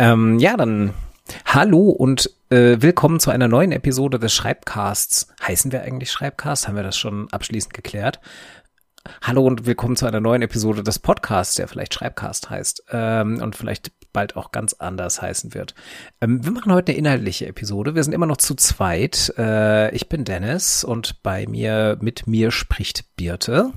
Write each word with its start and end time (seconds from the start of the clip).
Ähm, 0.00 0.38
ja, 0.38 0.56
dann 0.56 0.94
hallo 1.44 1.90
und 1.90 2.30
äh, 2.48 2.78
willkommen 2.80 3.20
zu 3.20 3.30
einer 3.30 3.48
neuen 3.48 3.70
Episode 3.70 4.18
des 4.18 4.32
Schreibcasts. 4.32 5.28
Heißen 5.46 5.72
wir 5.72 5.82
eigentlich 5.82 6.10
Schreibcast? 6.10 6.66
Haben 6.66 6.76
wir 6.76 6.82
das 6.82 6.96
schon 6.96 7.30
abschließend 7.30 7.74
geklärt? 7.74 8.18
Hallo 9.20 9.44
und 9.44 9.66
willkommen 9.66 9.96
zu 9.96 10.06
einer 10.06 10.20
neuen 10.20 10.40
Episode 10.40 10.82
des 10.82 11.00
Podcasts, 11.00 11.56
der 11.56 11.68
vielleicht 11.68 11.92
Schreibcast 11.92 12.48
heißt 12.48 12.84
ähm, 12.92 13.42
und 13.42 13.56
vielleicht 13.56 13.92
bald 14.14 14.36
auch 14.36 14.52
ganz 14.52 14.72
anders 14.72 15.20
heißen 15.20 15.52
wird. 15.52 15.74
Ähm, 16.22 16.42
wir 16.46 16.52
machen 16.52 16.72
heute 16.72 16.92
eine 16.92 16.98
inhaltliche 16.98 17.46
Episode. 17.46 17.94
Wir 17.94 18.02
sind 18.02 18.14
immer 18.14 18.24
noch 18.24 18.38
zu 18.38 18.54
zweit. 18.54 19.34
Äh, 19.36 19.94
ich 19.94 20.08
bin 20.08 20.24
Dennis 20.24 20.82
und 20.82 21.22
bei 21.22 21.46
mir, 21.46 21.98
mit 22.00 22.26
mir 22.26 22.52
spricht 22.52 23.04
Birte. 23.16 23.74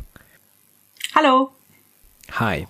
Hallo. 1.16 1.53
Hi. 2.40 2.68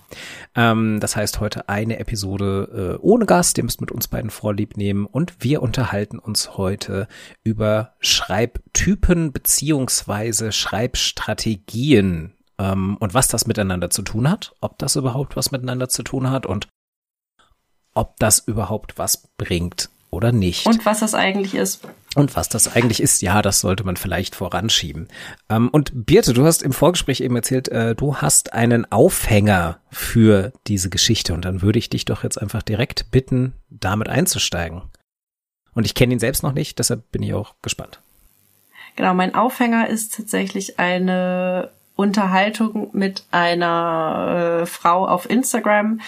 Ähm, 0.54 1.00
das 1.00 1.16
heißt 1.16 1.40
heute 1.40 1.70
eine 1.70 1.98
Episode 1.98 2.98
äh, 3.00 3.02
ohne 3.02 3.24
Gast. 3.24 3.56
Ihr 3.56 3.64
müsst 3.64 3.80
mit 3.80 3.90
uns 3.90 4.08
beiden 4.08 4.30
Vorlieb 4.30 4.76
nehmen 4.76 5.06
und 5.06 5.32
wir 5.40 5.62
unterhalten 5.62 6.18
uns 6.18 6.58
heute 6.58 7.08
über 7.44 7.94
Schreibtypen 8.00 9.32
beziehungsweise 9.32 10.52
Schreibstrategien 10.52 12.34
ähm, 12.58 12.98
und 12.98 13.14
was 13.14 13.28
das 13.28 13.46
miteinander 13.46 13.88
zu 13.88 14.02
tun 14.02 14.28
hat, 14.28 14.54
ob 14.60 14.78
das 14.78 14.96
überhaupt 14.96 15.34
was 15.34 15.50
miteinander 15.50 15.88
zu 15.88 16.02
tun 16.02 16.30
hat 16.30 16.44
und 16.44 16.68
ob 17.94 18.18
das 18.18 18.40
überhaupt 18.40 18.98
was 18.98 19.28
bringt 19.38 19.88
oder 20.14 20.32
nicht. 20.32 20.66
Und 20.66 20.86
was 20.86 21.00
das 21.00 21.14
eigentlich 21.14 21.54
ist. 21.54 21.86
Und 22.14 22.36
was 22.36 22.48
das 22.48 22.74
eigentlich 22.74 23.02
ist, 23.02 23.22
ja, 23.22 23.42
das 23.42 23.60
sollte 23.60 23.84
man 23.84 23.96
vielleicht 23.96 24.34
voranschieben. 24.36 25.08
Ähm, 25.48 25.68
und 25.68 26.06
Birte, 26.06 26.32
du 26.32 26.44
hast 26.44 26.62
im 26.62 26.72
Vorgespräch 26.72 27.20
eben 27.20 27.36
erzählt, 27.36 27.68
äh, 27.68 27.94
du 27.94 28.16
hast 28.16 28.52
einen 28.52 28.90
Aufhänger 28.90 29.78
für 29.90 30.52
diese 30.66 30.90
Geschichte 30.90 31.34
und 31.34 31.44
dann 31.44 31.60
würde 31.60 31.78
ich 31.78 31.90
dich 31.90 32.04
doch 32.04 32.22
jetzt 32.22 32.40
einfach 32.40 32.62
direkt 32.62 33.10
bitten, 33.10 33.52
damit 33.68 34.08
einzusteigen. 34.08 34.82
Und 35.74 35.84
ich 35.86 35.94
kenne 35.94 36.12
ihn 36.12 36.20
selbst 36.20 36.42
noch 36.42 36.52
nicht, 36.52 36.78
deshalb 36.78 37.10
bin 37.10 37.22
ich 37.22 37.34
auch 37.34 37.56
gespannt. 37.62 38.00
Genau, 38.96 39.12
mein 39.12 39.34
Aufhänger 39.34 39.88
ist 39.88 40.14
tatsächlich 40.14 40.78
eine 40.78 41.70
Unterhaltung 41.96 42.90
mit 42.92 43.24
einer 43.30 44.62
äh, 44.62 44.66
Frau 44.66 45.06
auf 45.06 45.30
Instagram, 45.30 46.00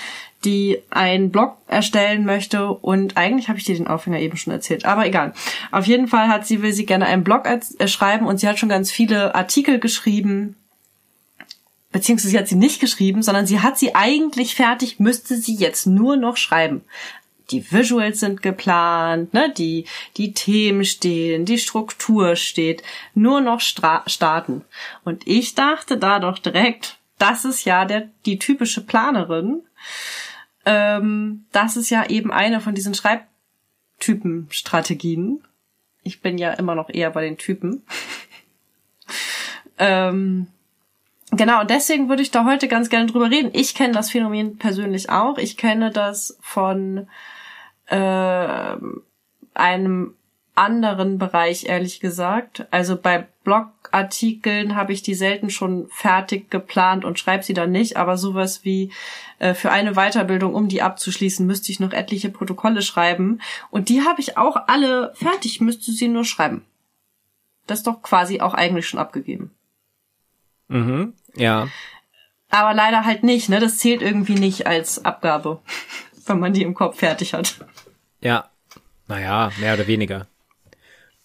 die 0.45 0.83
einen 0.91 1.31
Blog 1.31 1.57
erstellen 1.67 2.25
möchte 2.25 2.71
und 2.71 3.17
eigentlich 3.17 3.49
habe 3.49 3.59
ich 3.59 3.65
dir 3.65 3.77
den 3.77 3.87
Aufhänger 3.87 4.21
eben 4.21 4.37
schon 4.37 4.53
erzählt, 4.53 4.85
aber 4.85 5.07
egal. 5.07 5.33
Auf 5.71 5.87
jeden 5.87 6.09
Fall 6.09 6.29
hat 6.29 6.47
sie 6.47 6.63
will 6.63 6.73
sie 6.73 6.87
gerne 6.87 7.07
einen 7.07 7.25
Blog 7.25 7.47
äh, 7.47 7.89
schreiben 7.89 8.27
und 8.27 8.39
sie 8.39 8.49
hat 8.49 8.59
schon 8.59 8.69
ganz 8.69 8.91
viele 8.91 9.35
Artikel 9.35 9.79
geschrieben. 9.79 10.57
Beziehungsweise 11.93 12.31
sie 12.31 12.39
hat 12.39 12.49
sie 12.49 12.57
nicht 12.57 12.81
geschrieben, 12.81 13.23
sondern 13.23 13.47
sie 13.47 13.61
hat 13.61 13.79
sie 13.79 13.95
eigentlich 13.95 14.55
fertig, 14.55 15.01
müsste 15.01 15.37
sie 15.37 15.55
jetzt 15.55 15.87
nur 15.87 16.17
noch 16.17 16.37
schreiben 16.37 16.83
die 17.51 17.71
Visuals 17.71 18.21
sind 18.21 18.43
geplant, 18.43 19.33
ne, 19.33 19.53
die, 19.57 19.87
die 20.17 20.33
Themen 20.33 20.85
stehen, 20.85 21.45
die 21.45 21.59
Struktur 21.59 22.35
steht, 22.37 22.83
nur 23.15 23.41
noch 23.41 23.61
starten. 23.61 24.65
Und 25.05 25.27
ich 25.27 25.55
dachte 25.55 25.99
da 25.99 26.19
doch 26.19 26.39
direkt, 26.39 26.99
das 27.19 27.45
ist 27.45 27.65
ja 27.65 27.85
der, 27.85 28.09
die 28.25 28.39
typische 28.39 28.85
Planerin, 28.85 29.63
ähm, 30.65 31.45
das 31.53 31.77
ist 31.77 31.91
ja 31.91 32.09
eben 32.09 32.33
eine 32.33 32.61
von 32.61 32.75
diesen 32.75 32.95
Schreibtypen-Strategien. 32.95 35.45
Ich 36.03 36.21
bin 36.21 36.39
ja 36.39 36.53
immer 36.53 36.75
noch 36.75 36.91
eher 36.91 37.11
bei 37.11 37.23
den 37.23 37.39
Typen. 37.39 37.85
ähm, 39.79 40.49
genau, 41.31 41.61
und 41.61 41.71
deswegen 41.71 42.09
würde 42.09 42.23
ich 42.23 42.33
da 42.33 42.45
heute 42.45 42.67
ganz 42.67 42.91
gerne 42.91 43.07
drüber 43.07 43.31
reden. 43.31 43.51
Ich 43.53 43.77
kenne 43.77 43.93
das 43.93 44.11
Phänomen 44.11 44.59
persönlich 44.59 45.09
auch. 45.09 45.39
Ich 45.39 45.57
kenne 45.57 45.93
das 45.93 46.37
von 46.41 47.07
äh, 47.87 48.77
einem 49.55 50.15
anderen 50.57 51.19
Bereich, 51.19 51.67
ehrlich 51.67 52.01
gesagt. 52.01 52.67
Also 52.71 52.97
bei 52.97 53.27
Blogartikeln 53.45 54.75
habe 54.75 54.93
ich 54.93 55.03
die 55.03 55.15
selten 55.15 55.51
schon 55.51 55.87
fertig 55.91 56.51
geplant 56.51 57.05
und 57.05 57.19
schreibe 57.19 57.45
sie 57.45 57.53
dann 57.53 57.71
nicht, 57.71 57.97
aber 57.99 58.17
sowas 58.17 58.65
wie 58.65 58.91
äh, 59.39 59.53
für 59.53 59.71
eine 59.71 59.93
Weiterbildung, 59.93 60.55
um 60.55 60.69
die 60.69 60.83
abzuschließen, 60.83 61.47
müsste 61.47 61.71
ich 61.71 61.79
noch 61.79 61.93
etliche 61.93 62.31
Protokolle 62.31 62.83
schreiben. 62.83 63.41
Und 63.71 63.91
die 63.91 64.03
habe 64.03 64.21
ich 64.21 64.39
auch 64.39 64.57
alle 64.67 65.13
fertig, 65.15 65.61
müsste 65.61 65.93
sie 65.93 66.09
nur 66.09 66.25
schreiben. 66.25 66.65
Das 67.67 67.81
ist 67.81 67.87
doch 67.87 68.01
quasi 68.03 68.41
auch 68.41 68.55
eigentlich 68.55 68.89
schon 68.89 69.01
abgegeben. 69.01 69.51
Mhm, 70.69 71.13
ja. 71.35 71.69
Aber 72.49 72.75
leider 72.75 73.05
halt 73.05 73.25
nicht, 73.25 73.49
ne? 73.49 73.61
Das 73.61 73.79
zählt 73.79 74.03
irgendwie 74.03 74.37
nicht 74.37 74.67
als 74.67 75.05
Abgabe, 75.05 75.61
wenn 76.29 76.41
man 76.41 76.53
die 76.53 76.63
im 76.63 76.75
Kopf 76.75 76.99
fertig 76.99 77.35
hat. 77.35 77.57
Ja, 78.21 78.51
naja, 79.09 79.51
mehr 79.61 79.75
oder 79.75 79.87
weniger. 79.87 80.27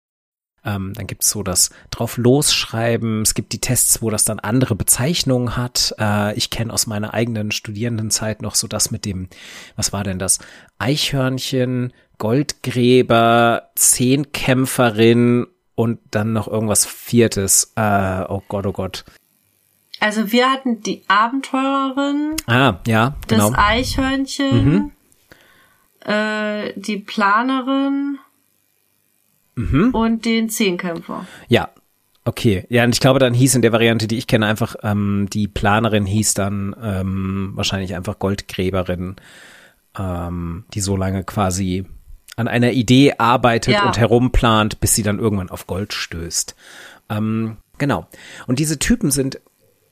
ähm, 0.66 0.94
dann 0.96 1.08
gibt's 1.08 1.30
so 1.30 1.44
das 1.44 1.70
drauf 1.92 2.18
losschreiben. 2.18 3.22
Es 3.22 3.34
gibt 3.34 3.54
die 3.54 3.62
Tests, 3.62 4.02
wo 4.02 4.10
das 4.10 4.26
dann 4.26 4.40
andere 4.40 4.76
Bezeichnungen 4.76 5.56
hat. 5.56 5.96
Äh, 6.00 6.36
ich 6.36 6.50
kenne 6.50 6.74
aus 6.74 6.88
meiner 6.88 7.14
eigenen 7.14 7.52
Studierendenzeit 7.52 8.42
noch 8.42 8.56
so 8.56 8.68
das 8.68 8.92
mit 8.92 9.06
dem, 9.06 9.30
was 9.76 9.94
war 9.94 10.04
denn 10.04 10.20
das? 10.20 10.40
Eichhörnchen, 10.80 11.94
Goldgräber, 12.18 13.70
Zehnkämpferin 13.76 15.48
und 15.76 16.00
dann 16.12 16.34
noch 16.34 16.48
irgendwas 16.48 16.86
Viertes. 16.86 17.74
Äh, 17.76 18.24
oh 18.28 18.42
Gott, 18.48 18.66
oh 18.66 18.72
Gott. 18.72 19.06
Also 20.00 20.32
wir 20.32 20.50
hatten 20.50 20.82
die 20.82 21.04
Abenteurerin. 21.08 22.36
Ah, 22.48 22.80
ja, 22.88 23.16
genau. 23.28 23.52
Das 23.52 23.60
Eichhörnchen. 23.60 24.66
Mhm. 24.66 24.92
Äh, 26.06 26.74
die 26.76 26.98
Planerin 26.98 28.20
mhm. 29.56 29.90
und 29.94 30.26
den 30.26 30.50
Zehnkämpfer. 30.50 31.26
Ja, 31.48 31.70
Okay, 32.28 32.66
ja, 32.70 32.84
und 32.84 32.90
ich 32.96 33.00
glaube, 33.00 33.20
dann 33.20 33.36
hieß 33.36 33.54
in 33.54 33.62
der 33.62 33.72
Variante, 33.72 34.08
die 34.08 34.18
ich 34.18 34.26
kenne, 34.26 34.48
einfach 34.48 34.76
ähm, 34.82 35.28
die 35.32 35.48
Planerin 35.48 36.08
hieß 36.08 36.34
dann 36.34 36.76
ähm, 36.82 37.52
wahrscheinlich 37.54 37.94
einfach 37.94 38.18
Goldgräberin, 38.18 39.18
ähm, 39.96 40.66
die 40.74 40.80
so 40.80 40.98
lange 40.98 41.24
quasi 41.24 41.86
an 42.36 42.48
einer 42.48 42.72
Idee 42.72 43.14
arbeitet 43.20 43.76
ja. 43.76 43.86
und 43.86 44.00
herumplant, 44.00 44.80
bis 44.80 44.96
sie 44.96 45.04
dann 45.04 45.20
irgendwann 45.20 45.52
auf 45.52 45.68
Gold 45.68 45.94
stößt. 45.94 46.56
Ähm, 47.10 47.58
genau. 47.78 48.08
Und 48.48 48.58
diese 48.58 48.80
Typen 48.80 49.12
sind 49.12 49.40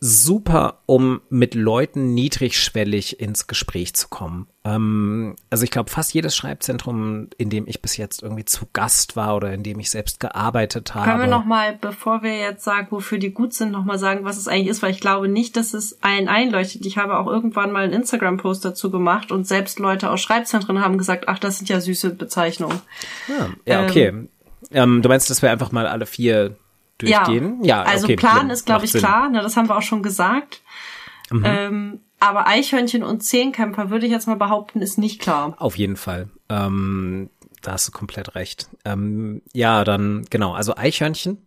super, 0.06 0.80
um 0.86 1.22
mit 1.30 1.56
Leuten 1.56 2.14
niedrigschwellig 2.14 3.22
ins 3.22 3.48
Gespräch 3.48 3.94
zu 3.94 4.10
kommen. 4.10 4.48
Ähm, 4.66 5.38
also 5.50 5.64
ich 5.64 5.72
glaube, 5.72 5.90
fast 5.90 6.14
jedes 6.14 6.36
Schreibzentrum, 6.36 7.30
in 7.38 7.50
dem 7.50 7.70
ich 7.70 7.82
bis 7.82 7.96
jetzt 7.96 8.22
irgendwie 8.22 8.44
zu 8.44 8.66
Gast 8.74 9.16
war 9.16 9.38
oder 9.38 9.54
in 9.54 9.64
dem 9.64 9.80
ich 9.80 9.90
selbst 9.90 10.20
gearbeitet 10.20 10.94
habe. 10.94 11.06
Können 11.10 11.22
wir 11.22 11.28
noch 11.28 11.46
mal, 11.46 11.78
bevor 11.80 12.22
wir 12.22 12.38
jetzt 12.38 12.66
sagen, 12.66 12.88
wofür 12.90 13.18
die 13.18 13.32
gut 13.32 13.54
sind, 13.54 13.72
noch 13.72 13.86
mal 13.86 13.98
sagen, 13.98 14.26
was 14.26 14.36
es 14.36 14.50
eigentlich 14.50 14.68
ist, 14.68 14.82
weil 14.82 14.92
ich 14.92 15.00
glaube 15.00 15.30
nicht, 15.30 15.56
dass 15.56 15.74
es 15.74 16.04
allen 16.04 16.28
einleuchtet. 16.28 16.86
Ich 16.86 16.98
habe 16.98 17.18
auch 17.18 17.28
irgendwann 17.28 17.72
mal 17.72 17.86
einen 17.86 17.94
Instagram-Post 17.94 18.66
dazu 18.66 18.92
gemacht 18.92 19.32
und 19.32 19.48
selbst 19.48 19.80
Leute 19.80 20.10
aus 20.10 20.20
Schreibzentren 20.20 20.82
haben 20.82 20.98
gesagt, 20.98 21.30
ach, 21.30 21.40
das 21.40 21.60
sind 21.60 21.70
ja 21.70 21.80
süße 21.80 22.10
Bezeichnungen. 22.10 22.82
Ja, 23.30 23.50
ja 23.66 23.84
okay. 23.86 24.08
Ähm, 24.08 24.30
ähm, 24.72 25.02
du 25.02 25.08
meinst, 25.08 25.30
dass 25.30 25.42
wir 25.42 25.50
einfach 25.50 25.72
mal 25.72 25.88
alle 25.88 26.06
vier 26.06 26.58
durchgehen? 26.98 27.64
Ja, 27.64 27.84
ja 27.84 27.84
also 27.84 28.06
okay, 28.06 28.16
Plan 28.16 28.50
ist, 28.50 28.66
glaube 28.66 28.86
ich, 28.86 28.92
Sinn. 28.92 29.02
klar. 29.02 29.30
Ne, 29.30 29.42
das 29.42 29.58
haben 29.58 29.70
wir 29.70 29.78
auch 29.78 29.82
schon 29.82 30.04
gesagt. 30.04 30.62
Mhm. 31.32 31.44
Ähm, 31.46 32.00
aber 32.20 32.48
Eichhörnchen 32.48 33.04
und 33.04 33.22
Zehnkämpfer 33.22 33.90
würde 33.90 34.06
ich 34.06 34.12
jetzt 34.12 34.28
mal 34.28 34.38
behaupten, 34.38 34.82
ist 34.82 34.98
nicht 34.98 35.20
klar. 35.20 35.56
Auf 35.58 35.78
jeden 35.78 35.98
Fall. 35.98 36.30
Ähm, 36.50 37.30
da 37.62 37.74
hast 37.74 37.88
du 37.88 37.92
komplett 37.92 38.36
recht. 38.36 38.70
Ähm, 38.86 39.42
ja, 39.54 39.84
dann 39.84 40.26
genau. 40.30 40.54
Also 40.54 40.76
Eichhörnchen 40.76 41.46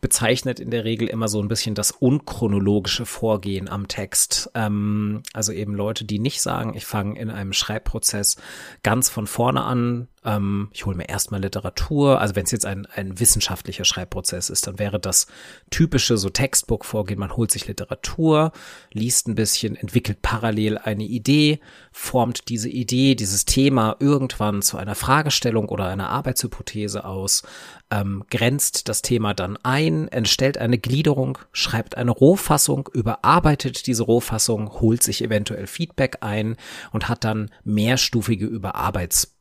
bezeichnet 0.00 0.60
in 0.60 0.70
der 0.70 0.84
Regel 0.84 1.08
immer 1.08 1.28
so 1.28 1.40
ein 1.42 1.48
bisschen 1.48 1.74
das 1.74 1.90
unchronologische 1.90 3.06
Vorgehen 3.06 3.68
am 3.68 3.88
Text. 3.88 4.50
Ähm, 4.54 5.22
also 5.32 5.52
eben 5.52 5.74
Leute, 5.74 6.04
die 6.04 6.18
nicht 6.18 6.40
sagen, 6.40 6.74
ich 6.74 6.86
fange 6.86 7.18
in 7.18 7.30
einem 7.30 7.52
Schreibprozess 7.52 8.36
ganz 8.82 9.08
von 9.08 9.26
vorne 9.26 9.64
an, 9.64 10.08
ähm, 10.28 10.68
ich 10.72 10.84
hole 10.84 10.96
mir 10.96 11.08
erstmal 11.08 11.40
Literatur. 11.40 12.20
Also 12.20 12.36
wenn 12.36 12.44
es 12.44 12.50
jetzt 12.50 12.66
ein, 12.66 12.86
ein 12.94 13.18
wissenschaftlicher 13.18 13.84
Schreibprozess 13.84 14.50
ist, 14.50 14.66
dann 14.66 14.78
wäre 14.78 15.00
das 15.00 15.26
typische 15.70 16.18
so 16.18 16.28
Textbook-Vorgehen. 16.28 17.18
Man 17.18 17.34
holt 17.36 17.50
sich 17.50 17.66
Literatur, 17.66 18.52
liest 18.92 19.26
ein 19.26 19.34
bisschen, 19.34 19.74
entwickelt 19.74 20.20
parallel 20.20 20.76
eine 20.76 21.04
Idee, 21.04 21.60
formt 21.92 22.50
diese 22.50 22.68
Idee, 22.68 23.14
dieses 23.14 23.46
Thema 23.46 23.96
irgendwann 24.00 24.60
zu 24.60 24.76
einer 24.76 24.94
Fragestellung 24.94 25.70
oder 25.70 25.88
einer 25.88 26.10
Arbeitshypothese 26.10 27.06
aus, 27.06 27.42
ähm, 27.90 28.24
grenzt 28.30 28.88
das 28.88 29.00
Thema 29.00 29.32
dann 29.32 29.56
ein, 29.62 30.08
entstellt 30.08 30.58
eine 30.58 30.76
Gliederung, 30.76 31.38
schreibt 31.52 31.96
eine 31.96 32.10
Rohfassung, 32.10 32.90
überarbeitet 32.92 33.86
diese 33.86 34.02
Rohfassung, 34.02 34.80
holt 34.80 35.02
sich 35.02 35.24
eventuell 35.24 35.66
Feedback 35.66 36.18
ein 36.20 36.56
und 36.92 37.08
hat 37.08 37.24
dann 37.24 37.50
mehrstufige 37.64 38.44
Überarbeits 38.44 39.37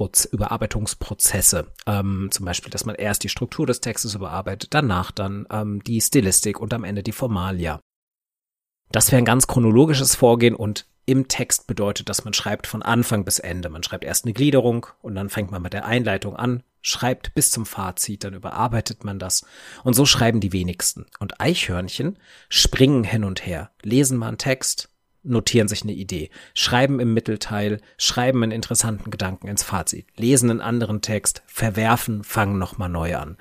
Überarbeitungsprozesse. 0.00 1.72
Ähm, 1.86 2.28
zum 2.30 2.46
Beispiel, 2.46 2.70
dass 2.70 2.84
man 2.84 2.94
erst 2.94 3.24
die 3.24 3.28
Struktur 3.28 3.66
des 3.66 3.80
Textes 3.80 4.14
überarbeitet, 4.14 4.74
danach 4.74 5.10
dann 5.10 5.46
ähm, 5.50 5.82
die 5.84 6.00
Stilistik 6.00 6.60
und 6.60 6.74
am 6.74 6.84
Ende 6.84 7.02
die 7.02 7.12
Formalia. 7.12 7.80
Das 8.90 9.10
wäre 9.10 9.18
ein 9.18 9.24
ganz 9.26 9.46
chronologisches 9.46 10.14
Vorgehen 10.14 10.54
und 10.54 10.86
im 11.04 11.26
Text 11.26 11.66
bedeutet, 11.66 12.08
dass 12.08 12.24
man 12.24 12.32
schreibt 12.32 12.66
von 12.66 12.82
Anfang 12.82 13.24
bis 13.24 13.38
Ende. 13.38 13.68
Man 13.68 13.82
schreibt 13.82 14.04
erst 14.04 14.24
eine 14.24 14.34
Gliederung 14.34 14.86
und 15.00 15.14
dann 15.14 15.30
fängt 15.30 15.50
man 15.50 15.62
mit 15.62 15.72
der 15.72 15.84
Einleitung 15.84 16.36
an, 16.36 16.62
schreibt 16.80 17.34
bis 17.34 17.50
zum 17.50 17.66
Fazit, 17.66 18.22
dann 18.22 18.34
überarbeitet 18.34 19.02
man 19.02 19.18
das. 19.18 19.44
Und 19.82 19.94
so 19.94 20.06
schreiben 20.06 20.40
die 20.40 20.52
wenigsten. 20.52 21.06
Und 21.18 21.40
Eichhörnchen 21.40 22.18
springen 22.48 23.02
hin 23.02 23.24
und 23.24 23.44
her, 23.44 23.72
lesen 23.82 24.18
mal 24.18 24.28
einen 24.28 24.38
Text, 24.38 24.90
notieren 25.24 25.68
sich 25.68 25.82
eine 25.82 25.92
Idee, 25.92 26.30
schreiben 26.54 27.00
im 27.00 27.14
Mittelteil, 27.14 27.80
schreiben 27.96 28.42
einen 28.42 28.52
interessanten 28.52 29.10
Gedanken 29.10 29.48
ins 29.48 29.62
Fazit, 29.62 30.06
lesen 30.16 30.50
einen 30.50 30.60
anderen 30.60 31.00
Text, 31.00 31.42
verwerfen, 31.46 32.24
fangen 32.24 32.58
nochmal 32.58 32.88
neu 32.88 33.16
an. 33.16 33.36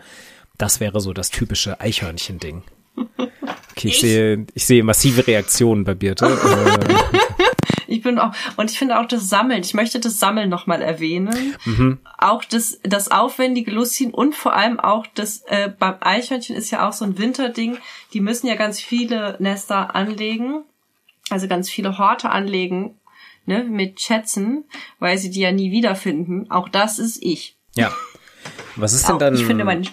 Das 0.58 0.80
wäre 0.80 1.02
so 1.02 1.14
das 1.14 1.32
typische 1.32 1.82
Eichhörnchen-Ding. 1.82 2.64
Okay, 2.96 3.88
ich, 3.88 3.96
ich, 3.96 4.00
sehe, 4.02 4.46
ich 4.54 4.66
sehe 4.66 4.84
massive 4.84 5.26
Reaktionen 5.26 5.84
bei 5.84 5.96
Birte. 5.96 6.28
ich 7.88 8.02
bin 8.02 8.20
auch, 8.20 8.34
und 8.58 8.70
ich 8.70 8.78
finde 8.78 9.00
auch 9.00 9.08
das 9.08 9.28
Sammeln, 9.28 9.62
ich 9.62 9.74
möchte 9.74 10.00
das 10.00 10.20
Sammeln 10.20 10.50
nochmal 10.50 10.82
erwähnen. 10.82 11.56
Mhm. 11.66 12.00
Auch 12.18 12.44
das, 12.44 12.80
das 12.84 13.10
aufwendige 13.10 13.72
Lustziehen 13.72 14.14
und 14.14 14.36
vor 14.36 14.54
allem 14.56 14.80
auch 14.80 15.08
das, 15.16 15.44
äh, 15.48 15.70
beim 15.70 15.96
Eichhörnchen 16.02 16.56
ist 16.56 16.70
ja 16.70 16.88
auch 16.88 16.94
so 16.94 17.06
ein 17.06 17.18
Winterding, 17.18 17.78
die 18.14 18.22
müssen 18.22 18.48
ja 18.48 18.56
ganz 18.56 18.80
viele 18.80 19.38
Nester 19.40 19.96
anlegen 19.96 20.64
also 21.32 21.48
ganz 21.48 21.70
viele 21.70 21.98
Horte 21.98 22.30
anlegen, 22.30 23.00
ne, 23.46 23.64
mit 23.64 24.02
Schätzen, 24.02 24.66
weil 25.00 25.18
sie 25.18 25.30
die 25.30 25.42
ja 25.42 25.52
nie 25.52 25.72
wiederfinden. 25.72 26.50
Auch 26.52 26.70
das 26.70 27.00
ist 27.00 27.22
ich. 27.22 27.58
Ja. 27.76 27.92
Was 28.76 28.94
ist 28.94 29.08
denn 29.08 29.20
dann? 29.20 29.36
Ich 29.36 29.46
finde 29.46 29.66
man, 29.66 29.88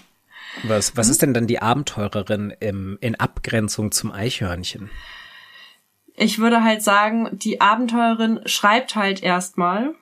was, 0.64 0.96
was 0.96 1.06
hm? 1.06 1.10
ist 1.10 1.22
denn 1.22 1.34
dann 1.34 1.46
die 1.46 1.60
Abenteurerin 1.60 2.52
im, 2.60 2.98
in 3.00 3.14
Abgrenzung 3.14 3.92
zum 3.92 4.12
Eichhörnchen? 4.12 4.90
Ich 6.14 6.38
würde 6.38 6.64
halt 6.64 6.82
sagen, 6.82 7.28
die 7.32 7.60
Abenteurerin 7.60 8.40
schreibt 8.46 8.96
halt 8.96 9.22
erstmal. 9.22 9.94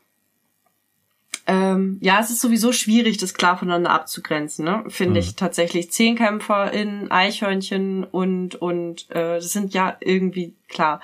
Ähm, 1.48 1.98
ja, 2.00 2.19
es 2.20 2.31
ist 2.31 2.40
sowieso 2.40 2.72
schwierig, 2.72 3.19
das 3.19 3.34
klar 3.34 3.56
voneinander 3.56 3.90
abzugrenzen, 3.90 4.64
ne? 4.64 4.84
Finde 4.88 5.20
mhm. 5.20 5.26
ich 5.26 5.37
tatsächlich. 5.37 5.93
Zehnkämpfer 5.93 6.72
in 6.72 7.10
Eichhörnchen 7.10 8.02
und 8.04 8.56
und 8.56 9.08
äh, 9.10 9.37
das 9.37 9.52
sind 9.52 9.72
ja 9.72 9.96
irgendwie 10.00 10.56
klar. 10.69 11.00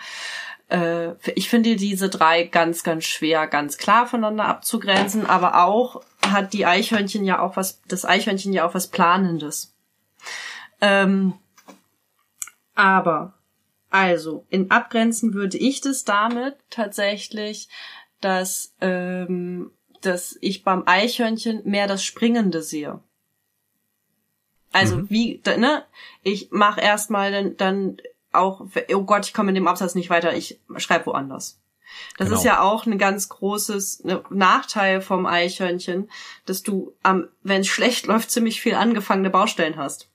Äh, 0.69 1.15
ich 1.35 1.49
finde 1.49 1.77
diese 1.77 2.09
drei 2.09 2.45
ganz, 2.45 2.83
ganz 2.83 3.05
schwer, 3.05 3.47
ganz 3.47 3.77
klar 3.77 4.07
voneinander 4.07 4.47
abzugrenzen, 4.47 5.27
aber 5.27 5.65
auch 5.65 6.03
hat 6.27 6.55
die 6.55 6.67
Eichhörnchen 6.67 7.25
ja 7.25 7.41
auch 7.41 7.57
was, 7.57 7.83
das 7.87 8.05
Eichhörnchen 8.05 8.53
ja 8.53 8.67
auch 8.67 8.75
was 8.75 8.89
Planendes. 8.89 9.75
Ähm, 10.81 11.35
aber, 12.75 13.35
also, 13.91 14.47
in 14.49 14.71
Abgrenzen 14.71 15.35
würde 15.35 15.59
ich 15.59 15.83
das 15.83 16.05
damit 16.05 16.57
tatsächlich, 16.71 17.69
dass, 18.21 18.75
ähm, 18.81 19.71
dass 20.07 20.37
ich 20.41 20.65
beim 20.65 20.83
Eichhörnchen 20.87 21.63
mehr 21.65 21.87
das 21.87 22.05
Springende 22.05 22.63
sehe. 22.63 23.01
Also 24.73 24.97
mhm. 24.97 25.11
wie, 25.11 25.43
ne? 25.45 25.85
Ich 26.23 26.51
mache 26.51 26.81
erstmal 26.81 27.31
dann, 27.31 27.57
dann 27.57 27.97
auch, 28.33 28.67
oh 28.95 29.03
Gott, 29.03 29.27
ich 29.27 29.35
komme 29.35 29.51
in 29.51 29.55
dem 29.55 29.69
Absatz 29.69 29.95
nicht 29.95 30.11
weiter, 30.11 30.35
ich 30.35 30.61
schreibe 30.77 31.07
woanders. 31.07 31.61
Das 32.17 32.29
genau. 32.29 32.39
ist 32.39 32.45
ja 32.45 32.63
auch 32.63 32.87
ein 32.87 32.99
ganz 32.99 33.29
großes 33.29 34.05
ne, 34.05 34.23
Nachteil 34.31 35.03
vom 35.03 35.27
Eichhörnchen, 35.27 36.11
dass 36.47 36.63
du 36.63 36.95
am, 37.03 37.29
wenn 37.43 37.61
es 37.61 37.69
schlecht 37.69 38.07
läuft, 38.07 38.31
ziemlich 38.31 38.61
viel 38.61 38.75
angefangene 38.75 39.31
Baustellen 39.31 39.77
hast. 39.77 40.09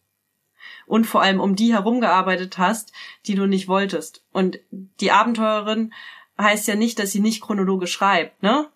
Und 0.85 1.05
vor 1.05 1.21
allem 1.21 1.41
um 1.41 1.55
die 1.55 1.73
herumgearbeitet 1.73 2.57
hast, 2.57 2.93
die 3.25 3.35
du 3.35 3.45
nicht 3.45 3.67
wolltest. 3.67 4.23
Und 4.31 4.59
die 4.71 5.11
Abenteurerin 5.11 5.93
heißt 6.39 6.67
ja 6.67 6.75
nicht, 6.75 6.97
dass 6.99 7.11
sie 7.11 7.19
nicht 7.19 7.41
chronologisch 7.41 7.91
schreibt, 7.91 8.41
ne? 8.41 8.69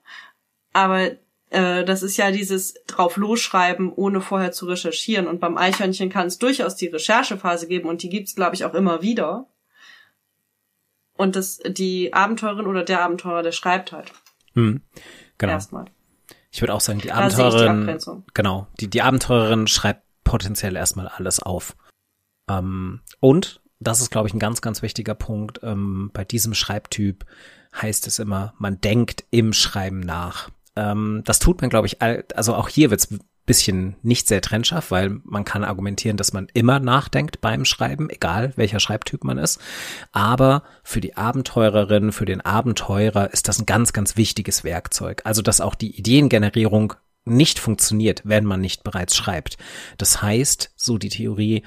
Aber 0.73 1.11
äh, 1.49 1.83
das 1.83 2.01
ist 2.01 2.17
ja 2.17 2.31
dieses 2.31 2.75
drauf 2.87 3.17
losschreiben, 3.17 3.91
ohne 3.91 4.21
vorher 4.21 4.51
zu 4.51 4.65
recherchieren. 4.65 5.27
Und 5.27 5.39
beim 5.39 5.57
Eichhörnchen 5.57 6.09
kann 6.09 6.27
es 6.27 6.39
durchaus 6.39 6.75
die 6.75 6.87
Recherchephase 6.87 7.67
geben 7.67 7.89
und 7.89 8.03
die 8.03 8.09
gibt's, 8.09 8.35
glaube 8.35 8.55
ich, 8.55 8.65
auch 8.65 8.73
immer 8.73 9.01
wieder. 9.01 9.47
Und 11.17 11.35
das, 11.35 11.59
die 11.67 12.13
Abenteurerin 12.13 12.67
oder 12.67 12.83
der 12.83 13.03
Abenteurer, 13.03 13.43
der 13.43 13.51
schreibt 13.51 13.91
halt. 13.91 14.11
Hm, 14.53 14.81
genau. 15.37 15.53
Erstmal. 15.53 15.85
Ich 16.51 16.61
würde 16.61 16.73
auch 16.73 16.81
sagen, 16.81 16.99
die 16.99 17.11
Abenteurerin, 17.11 17.87
die 17.87 18.33
genau, 18.33 18.67
die, 18.79 18.89
die 18.89 19.01
Abenteurerin 19.01 19.67
schreibt 19.67 20.03
potenziell 20.23 20.75
erstmal 20.75 21.07
alles 21.07 21.39
auf. 21.39 21.75
Ähm, 22.49 23.01
und, 23.19 23.61
das 23.79 24.01
ist, 24.01 24.11
glaube 24.11 24.27
ich, 24.27 24.33
ein 24.33 24.39
ganz, 24.39 24.61
ganz 24.61 24.81
wichtiger 24.81 25.15
Punkt, 25.15 25.59
ähm, 25.63 26.11
bei 26.13 26.23
diesem 26.23 26.53
Schreibtyp 26.53 27.25
heißt 27.79 28.07
es 28.07 28.19
immer, 28.19 28.53
man 28.57 28.81
denkt 28.81 29.25
im 29.31 29.53
Schreiben 29.53 30.01
nach. 30.01 30.49
Ähm, 30.75 31.21
das 31.25 31.39
tut 31.39 31.61
man, 31.61 31.69
glaube 31.69 31.87
ich, 31.87 32.01
also 32.01 32.55
auch 32.55 32.69
hier 32.69 32.89
wird's 32.89 33.09
bisschen 33.45 33.95
nicht 34.03 34.27
sehr 34.27 34.41
trennscharf, 34.41 34.91
weil 34.91 35.19
man 35.23 35.43
kann 35.45 35.63
argumentieren, 35.63 36.17
dass 36.17 36.33
man 36.33 36.47
immer 36.53 36.79
nachdenkt 36.79 37.41
beim 37.41 37.65
Schreiben, 37.65 38.09
egal 38.09 38.53
welcher 38.55 38.79
Schreibtyp 38.79 39.23
man 39.23 39.37
ist. 39.37 39.59
Aber 40.11 40.63
für 40.83 41.01
die 41.01 41.17
Abenteurerin, 41.17 42.11
für 42.11 42.25
den 42.25 42.41
Abenteurer 42.41 43.31
ist 43.33 43.47
das 43.47 43.59
ein 43.59 43.65
ganz, 43.65 43.93
ganz 43.93 44.15
wichtiges 44.15 44.63
Werkzeug. 44.63 45.21
Also, 45.25 45.41
dass 45.41 45.61
auch 45.61 45.75
die 45.75 45.97
Ideengenerierung 45.97 46.93
nicht 47.25 47.59
funktioniert, 47.59 48.21
wenn 48.23 48.45
man 48.45 48.61
nicht 48.61 48.83
bereits 48.83 49.15
schreibt. 49.15 49.57
Das 49.97 50.21
heißt, 50.21 50.71
so 50.75 50.97
die 50.97 51.09
Theorie, 51.09 51.63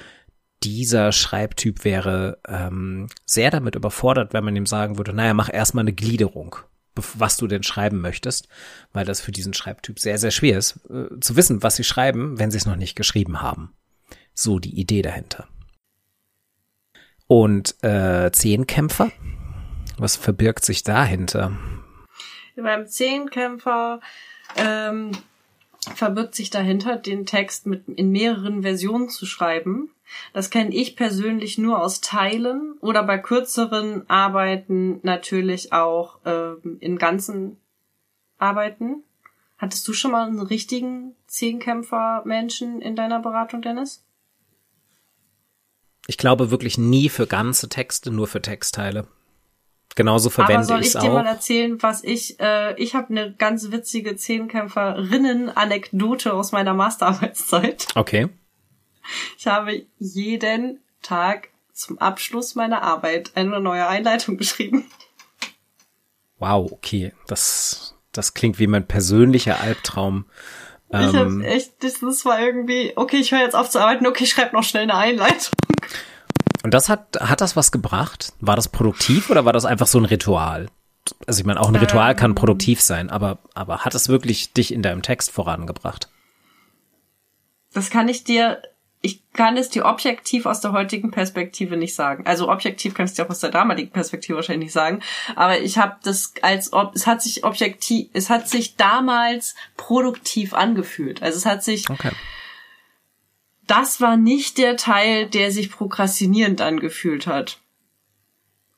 dieser 0.62 1.12
Schreibtyp 1.12 1.84
wäre 1.84 2.38
ähm, 2.48 3.08
sehr 3.26 3.50
damit 3.50 3.74
überfordert, 3.74 4.32
wenn 4.32 4.44
man 4.44 4.56
ihm 4.56 4.66
sagen 4.66 4.96
würde, 4.96 5.12
naja, 5.12 5.34
mach 5.34 5.52
erstmal 5.52 5.82
eine 5.82 5.92
Gliederung 5.92 6.56
was 6.96 7.36
du 7.36 7.46
denn 7.46 7.62
schreiben 7.62 8.00
möchtest, 8.00 8.48
weil 8.92 9.04
das 9.04 9.20
für 9.20 9.32
diesen 9.32 9.54
Schreibtyp 9.54 9.98
sehr, 9.98 10.18
sehr 10.18 10.30
schwer 10.30 10.58
ist, 10.58 10.80
äh, 10.88 11.18
zu 11.20 11.36
wissen, 11.36 11.62
was 11.62 11.76
sie 11.76 11.84
schreiben, 11.84 12.38
wenn 12.38 12.50
sie 12.50 12.58
es 12.58 12.66
noch 12.66 12.76
nicht 12.76 12.96
geschrieben 12.96 13.40
haben. 13.42 13.72
So 14.32 14.58
die 14.58 14.78
Idee 14.78 15.02
dahinter. 15.02 15.48
Und 17.26 17.82
äh, 17.82 18.30
Zehnkämpfer, 18.32 19.10
was 19.96 20.16
verbirgt 20.16 20.64
sich 20.64 20.82
dahinter? 20.82 21.56
Beim 22.56 22.86
Zehnkämpfer 22.86 24.00
ähm, 24.56 25.12
verbirgt 25.94 26.34
sich 26.34 26.50
dahinter, 26.50 26.96
den 26.96 27.26
Text 27.26 27.66
mit 27.66 27.88
in 27.88 28.10
mehreren 28.10 28.62
Versionen 28.62 29.08
zu 29.08 29.26
schreiben 29.26 29.90
Das 30.32 30.50
kenne 30.50 30.74
ich 30.74 30.96
persönlich 30.96 31.58
nur 31.58 31.82
aus 31.82 32.00
Teilen 32.00 32.76
oder 32.80 33.02
bei 33.02 33.18
kürzeren 33.18 34.08
Arbeiten 34.08 35.00
natürlich 35.02 35.72
auch 35.72 36.18
ähm, 36.24 36.78
in 36.80 36.98
ganzen 36.98 37.58
Arbeiten. 38.38 39.02
Hattest 39.58 39.86
du 39.88 39.92
schon 39.92 40.12
mal 40.12 40.26
einen 40.26 40.40
richtigen 40.40 41.14
Zehnkämpfer-Menschen 41.26 42.82
in 42.82 42.96
deiner 42.96 43.20
Beratung, 43.20 43.62
Dennis? 43.62 44.04
Ich 46.06 46.18
glaube 46.18 46.50
wirklich 46.50 46.76
nie 46.76 47.08
für 47.08 47.26
ganze 47.26 47.68
Texte, 47.68 48.10
nur 48.10 48.26
für 48.26 48.42
Textteile. 48.42 49.06
Genauso 49.96 50.28
verwende 50.28 50.58
Aber 50.58 50.66
soll 50.66 50.80
ich 50.80 50.88
ich 50.88 50.96
es 50.96 51.00
dir 51.00 51.10
auch. 51.10 51.14
mal 51.14 51.26
erzählen, 51.26 51.80
was 51.82 52.02
ich, 52.02 52.40
äh, 52.40 52.74
ich 52.82 52.96
habe 52.96 53.10
eine 53.10 53.32
ganz 53.32 53.70
witzige 53.70 54.16
Zehnkämpferinnen-Anekdote 54.16 56.34
aus 56.34 56.50
meiner 56.52 56.74
Masterarbeitszeit. 56.74 57.86
Okay. 57.94 58.28
Ich 59.38 59.46
habe 59.46 59.86
jeden 59.98 60.80
Tag 61.02 61.48
zum 61.72 61.98
Abschluss 61.98 62.54
meiner 62.54 62.82
Arbeit 62.82 63.32
eine 63.34 63.60
neue 63.60 63.86
Einleitung 63.86 64.36
geschrieben. 64.36 64.90
Wow, 66.38 66.70
okay. 66.72 67.12
Das, 67.26 67.94
das 68.12 68.34
klingt 68.34 68.58
wie 68.58 68.66
mein 68.66 68.86
persönlicher 68.86 69.60
Albtraum. 69.60 70.26
ich 70.90 70.98
Ähm, 70.98 71.42
hab 71.42 71.50
echt, 71.50 71.82
das, 71.82 72.24
war 72.24 72.40
irgendwie, 72.40 72.92
okay, 72.96 73.16
ich 73.16 73.32
höre 73.32 73.40
jetzt 73.40 73.56
auf 73.56 73.70
zu 73.70 73.80
arbeiten, 73.80 74.06
okay, 74.06 74.24
ich 74.24 74.30
schreib 74.30 74.52
noch 74.52 74.64
schnell 74.64 74.84
eine 74.84 74.94
Einleitung. 74.94 75.54
und 76.62 76.72
das 76.72 76.88
hat, 76.88 77.18
hat 77.20 77.40
das 77.40 77.56
was 77.56 77.72
gebracht? 77.72 78.32
War 78.40 78.56
das 78.56 78.68
produktiv 78.68 79.30
oder 79.30 79.44
war 79.44 79.52
das 79.52 79.64
einfach 79.64 79.86
so 79.86 79.98
ein 79.98 80.04
Ritual? 80.04 80.68
Also 81.26 81.40
ich 81.40 81.46
meine, 81.46 81.60
auch 81.60 81.68
ein 81.68 81.76
Ritual 81.76 82.12
Ähm. 82.12 82.16
kann 82.16 82.34
produktiv 82.34 82.80
sein, 82.80 83.10
aber, 83.10 83.38
aber 83.54 83.80
hat 83.84 83.94
es 83.94 84.08
wirklich 84.08 84.52
dich 84.52 84.72
in 84.72 84.82
deinem 84.82 85.02
Text 85.02 85.30
vorangebracht? 85.30 86.08
Das 87.72 87.90
kann 87.90 88.08
ich 88.08 88.24
dir, 88.24 88.62
ich 89.04 89.20
kann 89.34 89.58
es 89.58 89.68
dir 89.68 89.84
objektiv 89.84 90.46
aus 90.46 90.60
der 90.62 90.72
heutigen 90.72 91.10
Perspektive 91.10 91.76
nicht 91.76 91.94
sagen. 91.94 92.26
Also 92.26 92.50
objektiv 92.50 92.94
kann 92.94 93.04
ich 93.04 93.12
dir 93.12 93.26
auch 93.26 93.30
aus 93.30 93.40
der 93.40 93.50
damaligen 93.50 93.90
Perspektive 93.90 94.36
wahrscheinlich 94.36 94.66
nicht 94.68 94.72
sagen. 94.72 95.00
Aber 95.36 95.60
ich 95.60 95.76
habe 95.76 95.96
das 96.02 96.32
als 96.40 96.72
ob 96.72 96.94
es 96.94 97.06
hat 97.06 97.20
sich 97.20 97.44
objektiv, 97.44 98.08
es 98.14 98.30
hat 98.30 98.48
sich 98.48 98.76
damals 98.76 99.54
produktiv 99.76 100.54
angefühlt. 100.54 101.22
Also 101.22 101.36
es 101.36 101.44
hat 101.44 101.62
sich, 101.62 101.90
Okay. 101.90 102.12
das 103.66 104.00
war 104.00 104.16
nicht 104.16 104.56
der 104.56 104.78
Teil, 104.78 105.26
der 105.28 105.50
sich 105.52 105.70
prokrastinierend 105.70 106.62
angefühlt 106.62 107.26
hat. 107.26 107.58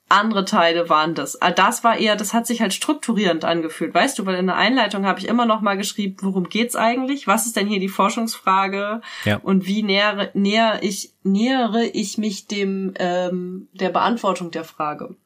Andere 0.08 0.44
Teile 0.44 0.88
waren 0.88 1.16
das. 1.16 1.42
Ah, 1.42 1.50
Das 1.50 1.82
war 1.82 1.98
eher, 1.98 2.14
das 2.14 2.32
hat 2.32 2.46
sich 2.46 2.60
halt 2.60 2.72
strukturierend 2.72 3.44
angefühlt, 3.44 3.92
weißt 3.92 4.18
du, 4.18 4.24
weil 4.26 4.36
in 4.36 4.46
der 4.46 4.56
Einleitung 4.56 5.04
habe 5.04 5.18
ich 5.18 5.26
immer 5.26 5.46
noch 5.46 5.60
mal 5.62 5.76
geschrieben, 5.76 6.16
worum 6.20 6.48
geht's 6.48 6.76
eigentlich? 6.76 7.26
Was 7.26 7.46
ist 7.46 7.56
denn 7.56 7.66
hier 7.66 7.80
die 7.80 7.88
Forschungsfrage? 7.88 9.00
Ja. 9.24 9.38
Und 9.38 9.66
wie 9.66 9.82
nähere, 9.82 10.30
näher 10.34 10.78
ich, 10.82 11.12
nähere 11.24 11.86
ich 11.86 12.18
mich 12.18 12.46
dem 12.46 12.94
ähm, 13.00 13.68
der 13.72 13.90
Beantwortung 13.90 14.52
der 14.52 14.64
Frage? 14.64 15.16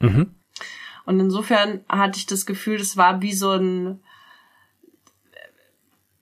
Mhm. 0.00 0.34
Und 1.06 1.20
insofern 1.20 1.84
hatte 1.88 2.18
ich 2.18 2.26
das 2.26 2.44
Gefühl, 2.44 2.76
das 2.76 2.96
war 2.98 3.22
wie 3.22 3.32
so 3.32 3.52
ein 3.52 4.00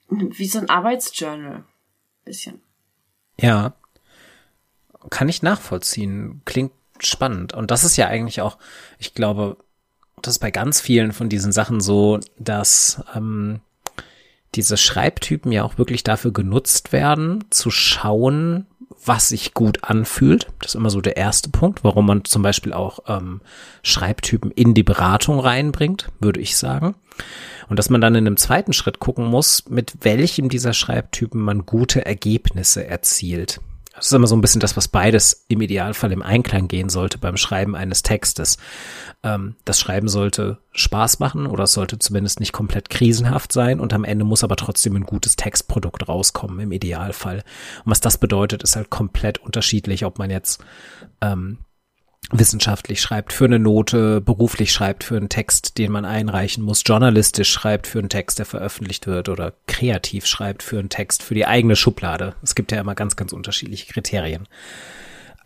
wie 0.08 0.46
so 0.46 0.60
ein 0.60 0.70
Arbeitsjournal. 0.70 1.64
Bisschen. 2.24 2.60
Ja. 3.40 3.74
Kann 5.10 5.28
ich 5.28 5.42
nachvollziehen. 5.42 6.42
Klingt 6.44 6.72
spannend. 7.00 7.52
Und 7.52 7.70
das 7.70 7.84
ist 7.84 7.96
ja 7.96 8.08
eigentlich 8.08 8.40
auch, 8.40 8.58
ich 8.98 9.14
glaube, 9.14 9.56
das 10.22 10.34
ist 10.34 10.40
bei 10.40 10.50
ganz 10.50 10.80
vielen 10.80 11.12
von 11.12 11.28
diesen 11.28 11.52
Sachen 11.52 11.80
so, 11.80 12.20
dass 12.38 13.02
ähm, 13.14 13.60
diese 14.54 14.76
Schreibtypen 14.76 15.52
ja 15.52 15.64
auch 15.64 15.78
wirklich 15.78 16.04
dafür 16.04 16.32
genutzt 16.32 16.92
werden, 16.92 17.44
zu 17.50 17.70
schauen, 17.70 18.66
was 19.04 19.28
sich 19.28 19.54
gut 19.54 19.84
anfühlt. 19.84 20.46
Das 20.60 20.70
ist 20.70 20.74
immer 20.76 20.90
so 20.90 21.00
der 21.00 21.16
erste 21.16 21.50
Punkt, 21.50 21.84
warum 21.84 22.06
man 22.06 22.24
zum 22.24 22.42
Beispiel 22.42 22.72
auch 22.72 23.00
ähm, 23.06 23.40
Schreibtypen 23.82 24.50
in 24.50 24.72
die 24.74 24.82
Beratung 24.82 25.40
reinbringt, 25.40 26.08
würde 26.20 26.40
ich 26.40 26.56
sagen. 26.56 26.94
Und 27.68 27.78
dass 27.78 27.90
man 27.90 28.00
dann 28.00 28.14
in 28.14 28.26
einem 28.26 28.36
zweiten 28.36 28.72
Schritt 28.72 28.98
gucken 29.00 29.26
muss, 29.26 29.68
mit 29.68 29.92
welchem 30.02 30.48
dieser 30.48 30.72
Schreibtypen 30.72 31.40
man 31.40 31.66
gute 31.66 32.04
Ergebnisse 32.06 32.86
erzielt. 32.86 33.60
Das 33.96 34.06
ist 34.06 34.12
immer 34.12 34.26
so 34.26 34.34
ein 34.36 34.40
bisschen 34.40 34.60
das, 34.60 34.76
was 34.76 34.88
beides 34.88 35.44
im 35.48 35.60
Idealfall 35.60 36.10
im 36.10 36.22
Einklang 36.22 36.66
gehen 36.66 36.88
sollte 36.88 37.18
beim 37.18 37.36
Schreiben 37.36 37.76
eines 37.76 38.02
Textes. 38.02 38.58
Ähm, 39.22 39.54
das 39.64 39.78
Schreiben 39.78 40.08
sollte 40.08 40.58
Spaß 40.72 41.20
machen 41.20 41.46
oder 41.46 41.64
es 41.64 41.72
sollte 41.72 41.98
zumindest 41.98 42.40
nicht 42.40 42.52
komplett 42.52 42.90
krisenhaft 42.90 43.52
sein 43.52 43.78
und 43.78 43.92
am 43.92 44.04
Ende 44.04 44.24
muss 44.24 44.42
aber 44.42 44.56
trotzdem 44.56 44.96
ein 44.96 45.06
gutes 45.06 45.36
Textprodukt 45.36 46.08
rauskommen 46.08 46.58
im 46.58 46.72
Idealfall. 46.72 47.44
Und 47.84 47.90
was 47.90 48.00
das 48.00 48.18
bedeutet, 48.18 48.64
ist 48.64 48.74
halt 48.74 48.90
komplett 48.90 49.38
unterschiedlich, 49.38 50.04
ob 50.04 50.18
man 50.18 50.30
jetzt 50.30 50.64
ähm, 51.20 51.58
wissenschaftlich 52.32 53.00
schreibt 53.00 53.32
für 53.32 53.44
eine 53.44 53.58
Note, 53.58 54.20
beruflich 54.20 54.72
schreibt 54.72 55.04
für 55.04 55.16
einen 55.16 55.28
Text, 55.28 55.78
den 55.78 55.92
man 55.92 56.04
einreichen 56.04 56.64
muss, 56.64 56.82
journalistisch 56.84 57.50
schreibt 57.50 57.86
für 57.86 57.98
einen 57.98 58.08
Text, 58.08 58.38
der 58.38 58.46
veröffentlicht 58.46 59.06
wird 59.06 59.28
oder 59.28 59.52
kreativ 59.66 60.26
schreibt 60.26 60.62
für 60.62 60.78
einen 60.78 60.88
Text 60.88 61.22
für 61.22 61.34
die 61.34 61.46
eigene 61.46 61.76
Schublade. 61.76 62.34
Es 62.42 62.54
gibt 62.54 62.72
ja 62.72 62.80
immer 62.80 62.94
ganz, 62.94 63.16
ganz 63.16 63.32
unterschiedliche 63.32 63.92
Kriterien. 63.92 64.48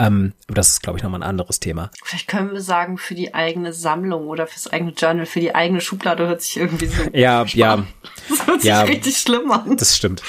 Ähm, 0.00 0.32
aber 0.46 0.54
das 0.54 0.68
ist, 0.68 0.82
glaube 0.82 0.98
ich, 0.98 1.02
nochmal 1.02 1.20
ein 1.22 1.28
anderes 1.28 1.58
Thema. 1.58 1.90
Vielleicht 2.04 2.28
können 2.28 2.52
wir 2.52 2.60
sagen, 2.60 2.98
für 2.98 3.16
die 3.16 3.34
eigene 3.34 3.72
Sammlung 3.72 4.28
oder 4.28 4.46
fürs 4.46 4.68
eigene 4.68 4.92
Journal, 4.92 5.26
für 5.26 5.40
die 5.40 5.54
eigene 5.54 5.80
Schublade 5.80 6.26
hört 6.28 6.40
sich 6.42 6.56
irgendwie 6.56 6.86
so. 6.86 7.02
Ja, 7.12 7.44
ja, 7.46 7.84
Das 8.28 8.46
hört 8.46 8.60
sich 8.60 8.68
Ja. 8.68 8.82
richtig 8.82 9.16
schlimm 9.18 9.50
an. 9.50 9.76
das 9.76 9.96
stimmt. 9.96 10.22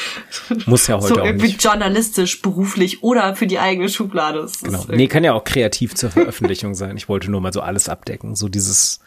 Muss 0.66 0.88
ja 0.88 0.96
heute 0.96 1.08
so 1.08 1.22
auch 1.22 1.26
irgendwie 1.26 1.48
nicht. 1.48 1.64
journalistisch, 1.64 2.42
beruflich 2.42 3.04
oder 3.04 3.36
für 3.36 3.46
die 3.46 3.60
eigene 3.60 3.90
Schublade. 3.90 4.42
Das 4.42 4.60
Genau. 4.64 4.86
Nee, 4.90 5.08
kann 5.08 5.24
ja 5.24 5.34
auch 5.34 5.44
kreativ 5.44 5.94
zur 5.94 6.10
Veröffentlichung 6.10 6.74
sein. 6.74 6.98
Ich 6.98 7.08
wollte 7.08 7.30
nur 7.30 7.42
mal 7.42 7.54
so 7.54 7.62
alles 7.62 7.90
abdecken. 7.90 8.36
So 8.36 8.50
dieses 8.50 9.00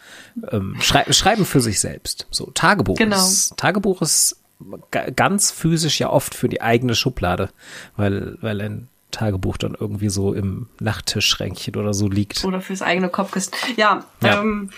ähm, 0.52 0.76
Schrei 0.80 1.10
Schreiben 1.12 1.44
für 1.44 1.60
sich 1.60 1.80
selbst. 1.80 2.26
So 2.30 2.46
Tagebuch. 2.54 2.96
Genau. 2.96 3.16
Ist, 3.16 3.56
Tagebuch 3.56 4.00
ist 4.02 4.40
ga- 4.92 5.10
ganz 5.10 5.50
physisch 5.50 5.98
ja 5.98 6.08
oft 6.10 6.34
für 6.36 6.48
die 6.48 6.60
eigene 6.62 6.94
Schublade, 6.94 7.50
weil, 7.96 8.38
weil 8.40 8.60
ein 8.60 8.88
Tagebuch 9.12 9.56
dann 9.56 9.76
irgendwie 9.78 10.08
so 10.08 10.34
im 10.34 10.68
Nachttischschränkchen 10.80 11.76
oder 11.76 11.94
so 11.94 12.08
liegt. 12.08 12.44
Oder 12.44 12.60
fürs 12.60 12.82
eigene 12.82 13.08
Kopfkissen. 13.08 13.52
Ja, 13.76 14.04
Ja. 14.20 14.40
ähm, 14.40 14.70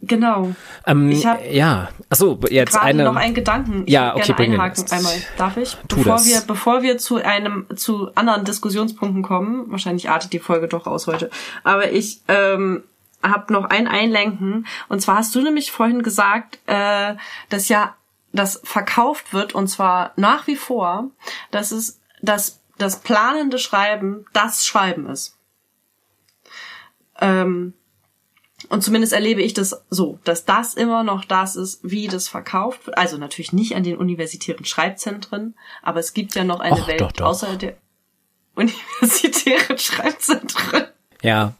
genau. 0.00 0.54
Ähm, 0.86 1.10
Ich 1.10 1.26
hab 1.26 1.44
ja, 1.44 1.88
achso, 2.08 2.38
jetzt 2.48 2.76
eine. 2.76 3.04
noch 3.04 3.16
einen 3.16 3.34
Gedanken. 3.34 3.82
Ich 3.86 3.92
Ja, 3.92 4.14
okay, 4.14 4.26
gerne 4.26 4.34
bring 4.36 4.50
den 4.52 4.60
einhaken 4.60 4.92
einmal. 4.92 5.14
Darf 5.36 5.56
ich? 5.56 5.76
Tu 5.88 5.96
bevor 5.96 6.12
das. 6.12 6.26
wir, 6.26 6.40
bevor 6.42 6.82
wir 6.82 6.98
zu 6.98 7.16
einem, 7.16 7.66
zu 7.74 8.14
anderen 8.14 8.44
Diskussionspunkten 8.44 9.22
kommen, 9.22 9.70
wahrscheinlich 9.70 10.08
artet 10.08 10.32
die 10.32 10.38
Folge 10.38 10.68
doch 10.68 10.86
aus 10.86 11.06
heute. 11.08 11.30
Aber 11.64 11.90
ich 11.90 12.20
ähm, 12.28 12.84
habe 13.22 13.52
noch 13.52 13.64
ein 13.64 13.88
Einlenken. 13.88 14.66
Und 14.88 15.00
zwar 15.00 15.16
hast 15.16 15.34
du 15.34 15.42
nämlich 15.42 15.72
vorhin 15.72 16.02
gesagt, 16.02 16.60
äh, 16.66 17.14
dass 17.48 17.68
ja 17.68 17.94
das 18.32 18.60
verkauft 18.62 19.32
wird 19.32 19.54
und 19.54 19.68
zwar 19.68 20.12
nach 20.16 20.46
wie 20.46 20.56
vor, 20.56 21.06
dass 21.50 21.72
es 21.72 21.98
das 22.20 22.60
das 22.78 23.00
planende 23.00 23.58
Schreiben 23.58 24.24
das 24.32 24.64
Schreiben 24.64 25.08
ist. 25.08 25.36
Ähm, 27.20 27.74
und 28.68 28.82
zumindest 28.82 29.12
erlebe 29.12 29.40
ich 29.40 29.54
das 29.54 29.82
so, 29.88 30.18
dass 30.24 30.44
das 30.44 30.74
immer 30.74 31.04
noch 31.04 31.24
das 31.24 31.56
ist, 31.56 31.80
wie 31.82 32.08
das 32.08 32.28
verkauft 32.28 32.86
wird. 32.86 32.98
Also 32.98 33.16
natürlich 33.16 33.52
nicht 33.52 33.76
an 33.76 33.84
den 33.84 33.96
universitären 33.96 34.64
Schreibzentren, 34.64 35.54
aber 35.82 36.00
es 36.00 36.12
gibt 36.12 36.34
ja 36.34 36.44
noch 36.44 36.60
eine 36.60 36.80
Och, 36.80 36.88
Welt 36.88 37.00
doch, 37.00 37.12
doch. 37.12 37.26
außer 37.26 37.56
der 37.56 37.76
universitären 38.54 39.78
Schreibzentren. 39.78 40.84
Ja. 41.22 41.54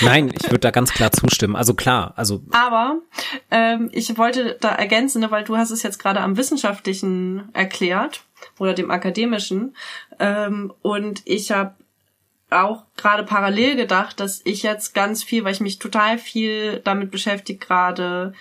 Nein, 0.00 0.32
ich 0.36 0.44
würde 0.44 0.58
da 0.58 0.70
ganz 0.70 0.92
klar 0.92 1.12
zustimmen. 1.12 1.56
Also 1.56 1.74
klar, 1.74 2.12
also 2.16 2.42
Aber 2.50 2.98
ähm, 3.50 3.88
ich 3.92 4.16
wollte 4.18 4.56
da 4.60 4.70
ergänzen, 4.70 5.20
ne, 5.20 5.30
weil 5.30 5.44
du 5.44 5.56
hast 5.56 5.70
es 5.70 5.82
jetzt 5.82 5.98
gerade 5.98 6.20
am 6.20 6.36
wissenschaftlichen 6.36 7.48
erklärt 7.52 8.24
oder 8.62 8.74
dem 8.74 8.92
akademischen. 8.92 9.76
Ähm, 10.20 10.72
und 10.82 11.22
ich 11.24 11.50
habe 11.50 11.74
auch 12.50 12.84
gerade 12.96 13.24
parallel 13.24 13.74
gedacht, 13.74 14.20
dass 14.20 14.40
ich 14.44 14.62
jetzt 14.62 14.94
ganz 14.94 15.24
viel, 15.24 15.42
weil 15.42 15.52
ich 15.52 15.60
mich 15.60 15.80
total 15.80 16.16
viel 16.16 16.80
damit 16.84 17.10
beschäftige, 17.10 17.58
gerade 17.58 18.34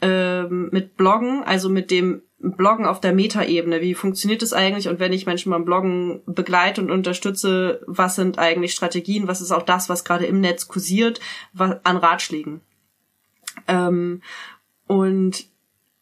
ähm, 0.00 0.68
mit 0.70 0.96
Bloggen, 0.96 1.42
also 1.42 1.68
mit 1.68 1.90
dem 1.90 2.22
Bloggen 2.38 2.86
auf 2.86 3.00
der 3.00 3.12
Metaebene. 3.12 3.80
Wie 3.80 3.94
funktioniert 3.94 4.42
es 4.42 4.52
eigentlich? 4.52 4.88
Und 4.88 5.00
wenn 5.00 5.12
ich 5.12 5.26
Menschen 5.26 5.50
beim 5.50 5.64
Bloggen 5.64 6.22
begleite 6.26 6.80
und 6.80 6.92
unterstütze, 6.92 7.82
was 7.86 8.14
sind 8.14 8.38
eigentlich 8.38 8.72
Strategien? 8.72 9.26
Was 9.26 9.40
ist 9.40 9.50
auch 9.50 9.62
das, 9.62 9.88
was 9.88 10.04
gerade 10.04 10.26
im 10.26 10.40
Netz 10.40 10.68
kursiert, 10.68 11.18
was, 11.52 11.84
an 11.84 11.96
Ratschlägen? 11.96 12.60
Ähm, 13.66 14.22
und 14.86 15.46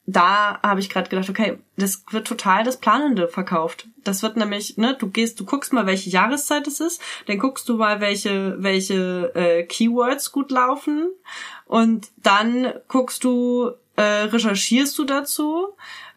da 0.06 0.60
habe 0.62 0.80
ich 0.80 0.90
gerade 0.90 1.08
gedacht, 1.08 1.30
okay, 1.30 1.58
das 1.76 2.04
wird 2.10 2.26
total 2.26 2.64
das 2.64 2.78
Planende 2.78 3.28
verkauft. 3.28 3.86
Das 4.02 4.22
wird 4.22 4.36
nämlich, 4.36 4.76
ne, 4.76 4.96
du 4.98 5.08
gehst, 5.08 5.38
du 5.38 5.44
guckst 5.44 5.72
mal, 5.72 5.86
welche 5.86 6.10
Jahreszeit 6.10 6.66
es 6.66 6.80
ist, 6.80 7.00
dann 7.26 7.38
guckst 7.38 7.68
du 7.68 7.76
mal, 7.76 8.00
welche, 8.00 8.56
welche 8.58 9.32
äh, 9.34 9.62
Keywords 9.62 10.32
gut 10.32 10.50
laufen 10.50 11.08
und 11.66 12.10
dann 12.16 12.72
guckst 12.88 13.22
du, 13.22 13.70
äh, 13.94 14.02
recherchierst 14.02 14.98
du 14.98 15.04
dazu, 15.04 15.68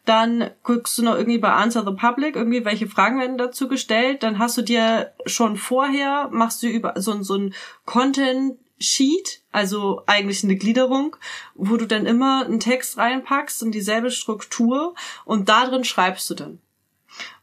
dann 0.05 0.51
guckst 0.63 0.97
du 0.97 1.03
noch 1.03 1.15
irgendwie 1.15 1.39
bei 1.39 1.51
Answer 1.51 1.83
the 1.85 1.95
Public, 1.95 2.35
irgendwie 2.35 2.65
welche 2.65 2.87
Fragen 2.87 3.19
werden 3.19 3.37
dazu 3.37 3.67
gestellt, 3.67 4.23
dann 4.23 4.39
hast 4.39 4.57
du 4.57 4.61
dir 4.63 5.11
schon 5.25 5.57
vorher, 5.57 6.29
machst 6.31 6.63
du 6.63 6.67
über 6.67 6.93
so, 6.97 7.21
so 7.21 7.35
ein 7.35 7.53
Content 7.85 8.57
Sheet, 8.79 9.41
also 9.51 10.03
eigentlich 10.05 10.43
eine 10.43 10.55
Gliederung, 10.55 11.15
wo 11.53 11.77
du 11.77 11.85
dann 11.85 12.05
immer 12.05 12.45
einen 12.45 12.59
Text 12.59 12.97
reinpackst 12.97 13.63
und 13.63 13.71
dieselbe 13.71 14.11
Struktur 14.11 14.95
und 15.23 15.49
da 15.49 15.65
drin 15.67 15.83
schreibst 15.83 16.29
du 16.29 16.33
dann. 16.33 16.59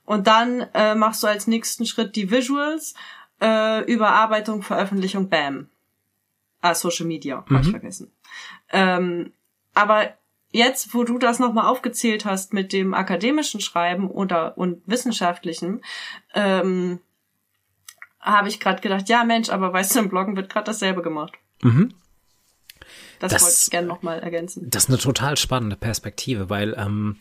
Und 0.05 0.27
dann 0.27 0.61
äh, 0.75 0.95
machst 0.95 1.23
du 1.23 1.27
als 1.27 1.47
nächsten 1.47 1.87
Schritt 1.87 2.17
die 2.17 2.31
Visuals, 2.31 2.95
äh, 3.41 3.85
Überarbeitung, 3.85 4.63
Veröffentlichung, 4.63 5.29
Bam. 5.29 5.69
Ah, 6.61 6.75
Social 6.75 7.07
Media, 7.07 7.45
mhm. 7.49 7.55
hab 7.55 7.63
ich 7.65 7.71
vergessen. 7.71 8.13
Ähm, 8.71 9.33
aber 9.75 10.15
jetzt, 10.51 10.95
wo 10.95 11.05
du 11.05 11.19
das 11.19 11.39
nochmal 11.39 11.67
aufgezählt 11.67 12.25
hast 12.25 12.53
mit 12.53 12.73
dem 12.73 12.95
akademischen 12.95 13.61
Schreiben 13.61 14.11
oder 14.11 14.57
und 14.59 14.83
wissenschaftlichen, 14.87 15.83
ähm, 16.35 17.01
habe 18.23 18.49
ich 18.49 18.61
gerade 18.61 18.81
gedacht, 18.81 19.09
ja 19.09 19.25
Mensch, 19.25 19.51
aber 19.51 19.73
weißt 19.73 19.97
du, 19.97 20.01
im 20.01 20.09
Bloggen 20.09 20.37
wird 20.37 20.49
gerade 20.49 20.67
dasselbe 20.67 21.03
gemacht. 21.03 21.35
Mhm. 21.63 21.93
Das, 23.19 23.33
das 23.33 23.43
wollte 23.43 23.57
ich 23.65 23.71
gerne 23.71 23.87
nochmal 23.87 24.19
ergänzen. 24.21 24.69
Das 24.69 24.85
ist 24.85 24.89
eine 24.89 24.99
total 24.99 25.37
spannende 25.37 25.77
Perspektive, 25.77 26.51
weil 26.51 26.75
ähm, 26.77 27.17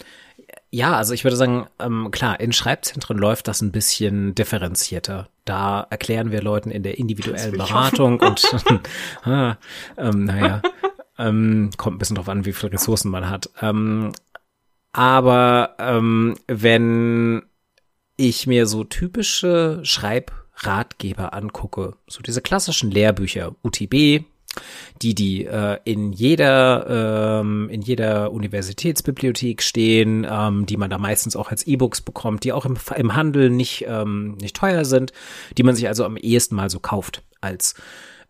ja, 0.72 0.96
also 0.96 1.14
ich 1.14 1.24
würde 1.24 1.38
sagen, 1.38 1.68
ähm, 1.80 2.10
klar, 2.12 2.40
in 2.40 2.54
Schreibzentren 2.54 3.18
läuft 3.18 3.48
das 3.48 3.62
ein 3.62 3.72
bisschen 3.72 4.34
differenzierter. 4.36 5.30
Da 5.46 5.86
erklären 5.90 6.32
wir 6.32 6.42
Leuten 6.42 6.72
in 6.72 6.84
der 6.84 6.98
individuellen 6.98 7.52
Beratung 7.52 8.20
und 8.20 8.44
ah, 9.24 9.58
ähm, 9.98 10.26
naja, 10.26 10.62
ähm, 11.18 11.70
kommt 11.78 11.98
ein 11.98 12.00
bisschen 12.00 12.16
drauf 12.16 12.30
an, 12.30 12.46
wie 12.46 12.54
viele 12.54 12.74
Ressourcen 12.74 13.12
man 13.12 13.30
hat. 13.30 13.50
Ähm, 13.62 14.12
aber 14.94 15.76
ähm, 15.78 16.36
wenn 16.48 17.44
ich 18.18 18.48
mir 18.48 18.66
so 18.66 18.84
typische 18.84 19.80
Schreibratgeber 20.62 21.34
angucke, 21.34 21.96
so 22.08 22.22
diese 22.22 22.42
klassischen 22.42 22.92
Lehrbücher, 22.92 23.56
UTB, 23.64 24.26
die 25.02 25.16
die 25.16 25.46
äh, 25.46 25.78
in 25.86 26.12
jeder 26.12 27.40
ähm, 27.42 27.70
in 27.70 27.82
jeder 27.82 28.32
Universitätsbibliothek 28.32 29.64
stehen, 29.64 30.28
ähm, 30.30 30.66
die 30.66 30.78
man 30.78 30.90
da 30.90 30.98
meistens 30.98 31.36
auch 31.36 31.50
als 31.52 31.66
E-Books 31.66 32.02
bekommt, 32.02 32.44
die 32.44 32.52
auch 32.52 32.66
im, 32.66 32.78
im 32.96 33.16
Handel 33.16 33.50
nicht 33.50 33.86
ähm, 33.88 34.36
nicht 34.42 34.56
teuer 34.56 34.86
sind, 34.86 35.14
die 35.58 35.64
man 35.64 35.76
sich 35.76 35.88
also 35.88 36.04
am 36.04 36.18
ehesten 36.18 36.56
mal 36.56 36.70
so 36.70 36.80
kauft 36.80 37.24
als 37.40 37.76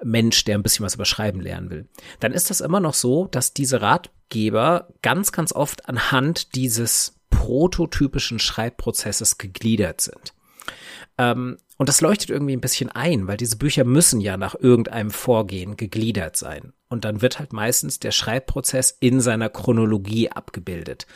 Mensch, 0.04 0.44
der 0.46 0.58
ein 0.58 0.64
bisschen 0.64 0.86
was 0.86 0.96
über 0.96 1.06
Schreiben 1.06 1.42
lernen 1.42 1.70
will. 1.70 1.88
Dann 2.20 2.34
ist 2.34 2.50
das 2.50 2.62
immer 2.62 2.80
noch 2.80 2.94
so, 2.94 3.28
dass 3.28 3.54
diese 3.54 3.82
Ratgeber 3.82 4.90
ganz 5.02 5.32
ganz 5.32 5.52
oft 5.54 5.90
anhand 5.90 6.56
dieses 6.56 7.16
prototypischen 7.32 8.38
Schreibprozesses 8.38 9.40
gegliedert 9.40 10.02
sind. 10.02 10.34
Ähm, 11.18 11.58
und 11.78 11.90
das 11.90 12.02
leuchtet 12.02 12.30
irgendwie 12.30 12.56
ein 12.56 12.62
bisschen 12.62 12.92
ein, 12.92 13.28
weil 13.28 13.38
diese 13.38 13.58
Bücher 13.58 13.84
müssen 13.84 14.22
ja 14.22 14.38
nach 14.38 14.56
irgendeinem 14.56 15.10
Vorgehen 15.10 15.78
gegliedert 15.78 16.36
sein. 16.38 16.74
Und 16.90 17.06
dann 17.06 17.22
wird 17.22 17.40
halt 17.40 17.54
meistens 17.54 18.00
der 18.00 18.12
Schreibprozess 18.12 18.96
in 19.00 19.22
seiner 19.22 19.50
Chronologie 19.50 20.30
abgebildet. 20.30 21.08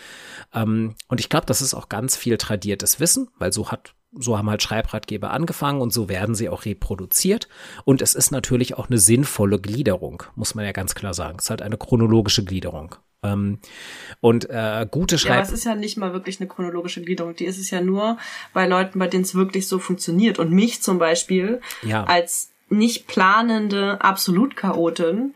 Ähm, 0.54 0.96
und 1.08 1.20
ich 1.20 1.30
glaube, 1.30 1.46
das 1.46 1.62
ist 1.62 1.74
auch 1.74 1.90
ganz 1.90 2.16
viel 2.16 2.38
tradiertes 2.38 3.00
Wissen, 3.00 3.30
weil 3.38 3.54
so 3.54 3.72
hat 3.72 3.94
so 4.18 4.38
haben 4.38 4.50
halt 4.50 4.64
Schreibratgeber 4.64 5.32
angefangen 5.32 5.82
und 5.82 5.92
so 5.92 6.10
werden 6.10 6.36
sie 6.36 6.50
auch 6.50 6.66
reproduziert. 6.66 7.48
Und 7.84 8.02
es 8.02 8.16
ist 8.16 8.32
natürlich 8.32 8.78
auch 8.78 8.90
eine 8.90 8.98
sinnvolle 8.98 9.60
Gliederung, 9.60 10.24
muss 10.36 10.56
man 10.56 10.66
ja 10.66 10.72
ganz 10.72 10.96
klar 10.96 11.14
sagen. 11.14 11.38
Es 11.40 11.46
ist 11.46 11.50
halt 11.50 11.62
eine 11.62 11.78
chronologische 11.78 12.44
Gliederung. 12.44 12.96
Ähm, 13.24 13.60
und 14.22 14.50
äh, 14.50 14.88
gute 14.90 15.18
Schreib... 15.18 15.30
Ja, 15.30 15.38
aber 15.38 15.48
es 15.48 15.52
ist 15.52 15.66
ja 15.66 15.76
nicht 15.76 15.98
mal 15.98 16.14
wirklich 16.14 16.40
eine 16.40 16.48
chronologische 16.48 17.02
Gliederung. 17.02 17.36
Die 17.36 17.46
ist 17.46 17.60
es 17.60 17.70
ja 17.72 17.82
nur 17.82 18.18
bei 18.54 18.68
Leuten, 18.68 19.00
bei 19.00 19.08
denen 19.08 19.24
es 19.24 19.36
wirklich 19.36 19.68
so 19.68 19.80
funktioniert. 19.80 20.40
Und 20.40 20.52
mich 20.52 20.82
zum 20.82 21.00
Beispiel 21.00 21.62
ja. 21.84 22.04
als 22.04 22.52
nicht 22.70 23.08
planende 23.08 24.02
Absolutchaotin 24.02 25.36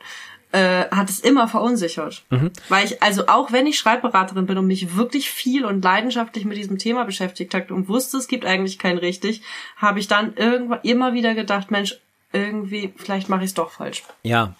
äh, 0.51 0.85
hat 0.89 1.09
es 1.09 1.19
immer 1.19 1.47
verunsichert. 1.47 2.23
Mhm. 2.29 2.51
Weil 2.69 2.85
ich, 2.85 3.01
also 3.03 3.27
auch 3.27 3.51
wenn 3.51 3.67
ich 3.67 3.77
Schreibberaterin 3.77 4.45
bin 4.45 4.57
und 4.57 4.67
mich 4.67 4.95
wirklich 4.95 5.29
viel 5.29 5.65
und 5.65 5.83
leidenschaftlich 5.83 6.45
mit 6.45 6.57
diesem 6.57 6.77
Thema 6.77 7.03
beschäftigt 7.03 7.53
habe 7.53 7.73
und 7.73 7.87
wusste, 7.87 8.17
es 8.17 8.27
gibt 8.27 8.45
eigentlich 8.45 8.79
kein 8.79 8.97
richtig, 8.97 9.41
habe 9.77 9.99
ich 9.99 10.07
dann 10.07 10.35
irgendwann 10.35 10.81
immer 10.83 11.13
wieder 11.13 11.35
gedacht, 11.35 11.71
Mensch, 11.71 11.99
irgendwie, 12.31 12.93
vielleicht 12.95 13.29
mache 13.29 13.41
ich 13.41 13.49
es 13.49 13.53
doch 13.55 13.71
falsch. 13.71 14.03
Ja, 14.23 14.55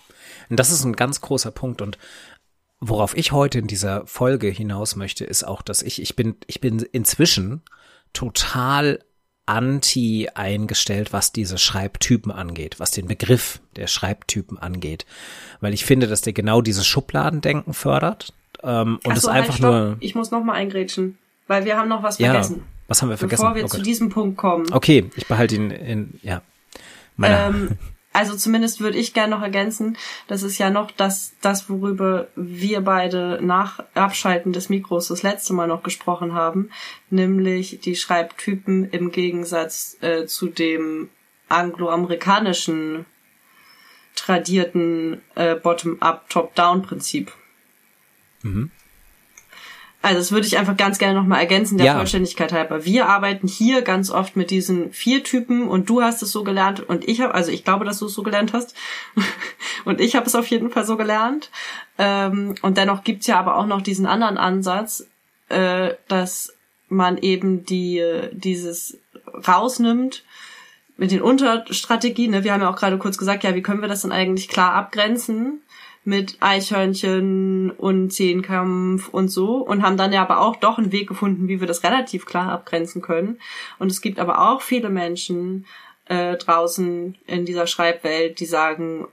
und 0.50 0.60
das 0.60 0.72
ist 0.72 0.84
ein 0.84 0.96
ganz 0.96 1.22
großer 1.22 1.52
Punkt. 1.52 1.82
Und 1.82 1.98
Worauf 2.82 3.16
ich 3.18 3.34
heute 3.34 3.60
in 3.60 3.68
dieser 3.68 4.08
Folge 4.08 4.48
hinaus 4.48 4.96
möchte, 4.96 5.26
ist 5.26 5.44
auch, 5.44 5.62
dass 5.62 5.82
ich, 5.82 6.02
ich 6.02 6.16
bin, 6.16 6.38
ich 6.48 6.62
bin 6.62 6.80
inzwischen 6.80 7.62
total 8.14 9.00
anti 9.50 10.30
eingestellt, 10.36 11.12
was 11.12 11.32
diese 11.32 11.58
Schreibtypen 11.58 12.32
angeht, 12.32 12.80
was 12.80 12.92
den 12.92 13.08
Begriff 13.08 13.60
der 13.76 13.88
Schreibtypen 13.88 14.60
angeht. 14.60 15.08
Weil 15.60 15.74
ich 15.74 15.86
finde, 15.86 16.08
dass 16.08 16.22
der 16.22 16.34
genau 16.34 16.62
dieses 16.62 16.86
Schubladendenken 16.86 17.74
fördert. 17.74 18.32
Ähm, 18.62 19.00
und 19.04 19.18
es 19.18 19.24
so, 19.24 19.34
halt, 19.34 19.42
einfach 19.42 19.60
halt, 19.60 19.88
nur. 19.88 19.98
Ich 20.02 20.14
muss 20.14 20.30
noch 20.30 20.44
mal 20.44 20.54
eingrätschen, 20.54 21.18
weil 21.48 21.66
wir 21.66 21.78
haben 21.78 21.90
noch 21.90 22.04
was 22.04 22.20
ja, 22.20 22.32
vergessen. 22.32 22.64
Was 22.88 23.02
haben 23.02 23.10
wir 23.10 23.18
vergessen? 23.18 23.42
Bevor 23.42 23.56
wir 23.56 23.66
oh 23.66 23.68
zu 23.68 23.82
diesem 23.82 24.10
Punkt 24.10 24.38
kommen. 24.38 24.72
Okay, 24.72 25.10
ich 25.16 25.28
behalte 25.28 25.56
ihn 25.56 25.72
in, 25.72 26.20
ja. 26.22 26.44
Ähm, 27.22 27.72
also 28.20 28.36
zumindest 28.36 28.82
würde 28.82 28.98
ich 28.98 29.14
gerne 29.14 29.34
noch 29.34 29.42
ergänzen, 29.42 29.98
das 30.28 30.44
ist 30.44 30.58
ja 30.58 30.70
noch 30.70 30.92
das, 30.92 31.32
das, 31.40 31.70
worüber 31.70 32.28
wir 32.36 32.82
beide 32.82 33.40
nach 33.42 33.80
Abschalten 33.94 34.52
des 34.52 34.68
Mikros 34.68 35.08
das 35.08 35.24
letzte 35.24 35.54
Mal 35.54 35.70
noch 35.70 35.84
gesprochen 35.84 36.34
haben, 36.34 36.70
nämlich 37.10 37.80
die 37.80 37.96
Schreibtypen 37.96 38.90
im 38.90 39.12
Gegensatz 39.12 39.96
äh, 40.02 40.26
zu 40.26 40.48
dem 40.48 41.08
angloamerikanischen 41.48 43.06
tradierten 44.16 45.22
äh, 45.36 45.56
Bottom-up, 45.56 46.30
Top-down-Prinzip. 46.30 47.32
Mhm. 48.44 48.70
Also 50.02 50.20
das 50.20 50.32
würde 50.32 50.48
ich 50.48 50.58
einfach 50.58 50.78
ganz 50.78 50.98
gerne 50.98 51.20
nochmal 51.20 51.42
ergänzen, 51.42 51.78
der 51.78 51.88
ja. 51.88 51.96
Vollständigkeit 51.96 52.54
halber. 52.54 52.86
Wir 52.86 53.10
arbeiten 53.10 53.48
hier 53.48 53.82
ganz 53.82 54.10
oft 54.10 54.38
mit 54.38 54.50
diesen 54.50 54.94
vier 54.94 55.24
Typen 55.24 55.68
und 55.68 55.90
du 55.90 56.02
hast 56.02 56.22
es 56.22 56.32
so 56.32 56.46
gelernt 56.46 56.80
und 56.80 57.06
ich 57.08 57.20
habe, 57.20 57.36
also 57.36 57.52
ich 57.52 57.66
glaube, 57.66 57.84
dass 57.84 58.00
du 58.00 58.06
es 58.06 58.14
so 58.14 58.24
gelernt 58.24 58.54
hast 58.54 58.76
und 59.86 60.00
ich 60.00 60.16
habe 60.16 60.26
es 60.26 60.36
auf 60.36 60.48
jeden 60.48 60.72
Fall 60.72 60.86
so 60.86 60.96
gelernt. 60.96 61.52
Ähm, 61.98 62.56
und 62.62 62.78
dennoch 62.78 63.04
gibt's 63.04 63.28
ja 63.28 63.38
aber 63.38 63.58
auch 63.58 63.66
noch 63.66 63.82
diesen 63.82 64.06
anderen 64.06 64.38
Ansatz, 64.38 65.06
äh, 65.50 65.96
dass 66.08 66.54
man 66.88 67.18
eben 67.18 67.66
die 67.66 68.02
dieses 68.32 68.98
rausnimmt 69.48 70.24
mit 70.96 71.12
den 71.12 71.22
Unterstrategien. 71.22 72.32
Ne? 72.32 72.44
Wir 72.44 72.54
haben 72.54 72.62
ja 72.62 72.70
auch 72.70 72.76
gerade 72.76 72.98
kurz 72.98 73.18
gesagt, 73.18 73.44
ja, 73.44 73.54
wie 73.54 73.62
können 73.62 73.82
wir 73.82 73.88
das 73.88 74.02
denn 74.02 74.12
eigentlich 74.12 74.48
klar 74.48 74.74
abgrenzen? 74.74 75.62
Mit 76.10 76.38
Eichhörnchen 76.40 77.70
und 77.70 78.10
Zehnkampf 78.10 79.10
und 79.10 79.30
so 79.30 79.58
und 79.58 79.84
haben 79.84 79.96
dann 79.96 80.12
ja 80.12 80.24
aber 80.24 80.42
auch 80.42 80.56
doch 80.56 80.80
einen 80.80 80.92
Weg 80.92 81.08
gefunden, 81.08 81.48
wie 81.48 81.60
wir 81.60 81.68
das 81.68 81.84
relativ 81.84 82.26
klar 82.26 82.52
abgrenzen 82.52 83.04
können. 83.04 83.40
Und 83.78 83.92
es 83.92 84.02
gibt 84.02 84.20
aber 84.20 84.50
auch 84.50 84.62
viele 84.62 84.90
Menschen 84.90 85.68
äh, 86.06 86.36
draußen 86.36 87.16
in 87.28 87.46
dieser 87.46 87.68
Schreibwelt, 87.68 88.40
die 88.40 88.48
sagen, 88.48 89.08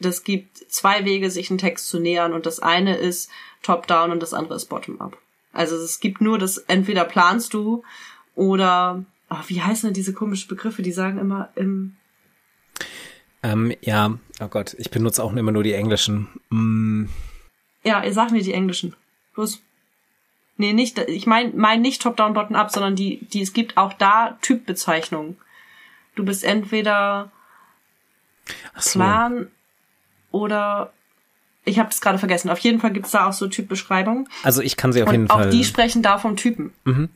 das 0.00 0.24
gibt 0.24 0.58
zwei 0.68 1.04
Wege, 1.04 1.30
sich 1.30 1.50
einen 1.50 1.58
Text 1.58 1.88
zu 1.88 2.00
nähern 2.00 2.32
und 2.32 2.46
das 2.46 2.58
eine 2.58 2.96
ist 2.96 3.30
Top-Down 3.62 4.10
und 4.10 4.20
das 4.20 4.34
andere 4.34 4.56
ist 4.56 4.66
Bottom-Up. 4.66 5.16
Also 5.52 5.76
es 5.76 6.00
gibt 6.00 6.20
nur 6.20 6.38
das, 6.38 6.58
entweder 6.58 7.04
planst 7.04 7.54
du 7.54 7.84
oder, 8.34 9.04
oh, 9.30 9.36
wie 9.46 9.62
heißen 9.62 9.88
denn 9.88 9.94
diese 9.94 10.14
komischen 10.14 10.48
Begriffe, 10.48 10.82
die 10.82 10.92
sagen 10.92 11.18
immer 11.18 11.50
im 11.54 11.96
ähm, 13.42 13.74
ja, 13.80 14.18
oh 14.40 14.48
Gott, 14.48 14.74
ich 14.78 14.90
benutze 14.90 15.22
auch 15.22 15.32
immer 15.32 15.52
nur 15.52 15.62
die 15.62 15.72
englischen. 15.72 16.28
Mm. 16.50 17.06
Ja, 17.82 18.04
ihr 18.04 18.12
sagt 18.12 18.32
mir 18.32 18.42
die 18.42 18.52
englischen. 18.52 18.94
Los. 19.34 19.62
Nee, 20.56 20.74
nicht, 20.74 20.98
ich 20.98 21.26
meine 21.26 21.52
mein 21.54 21.80
nicht 21.80 22.02
Top-Down, 22.02 22.34
Bottom-Up, 22.34 22.70
sondern 22.70 22.96
die, 22.96 23.24
die, 23.32 23.40
es 23.40 23.54
gibt 23.54 23.78
auch 23.78 23.94
da 23.94 24.38
Typbezeichnungen. 24.42 25.38
Du 26.14 26.24
bist 26.24 26.44
entweder 26.44 27.32
so. 28.76 28.98
Plan 28.98 29.50
oder 30.30 30.92
ich 31.64 31.78
habe 31.78 31.90
das 31.90 32.00
gerade 32.00 32.18
vergessen. 32.18 32.48
Auf 32.48 32.58
jeden 32.60 32.80
Fall 32.80 32.90
gibt's 32.90 33.10
da 33.10 33.28
auch 33.28 33.32
so 33.34 33.46
Typbeschreibungen. 33.46 34.26
Also 34.42 34.62
ich 34.62 34.76
kann 34.76 34.92
sie 34.92 35.02
auf 35.02 35.08
und 35.08 35.14
jeden 35.14 35.30
auch 35.30 35.36
Fall. 35.36 35.48
Auch 35.48 35.50
die 35.50 35.64
sprechen 35.64 36.02
da 36.02 36.18
vom 36.18 36.36
Typen. 36.36 36.72
Mhm. 36.84 37.10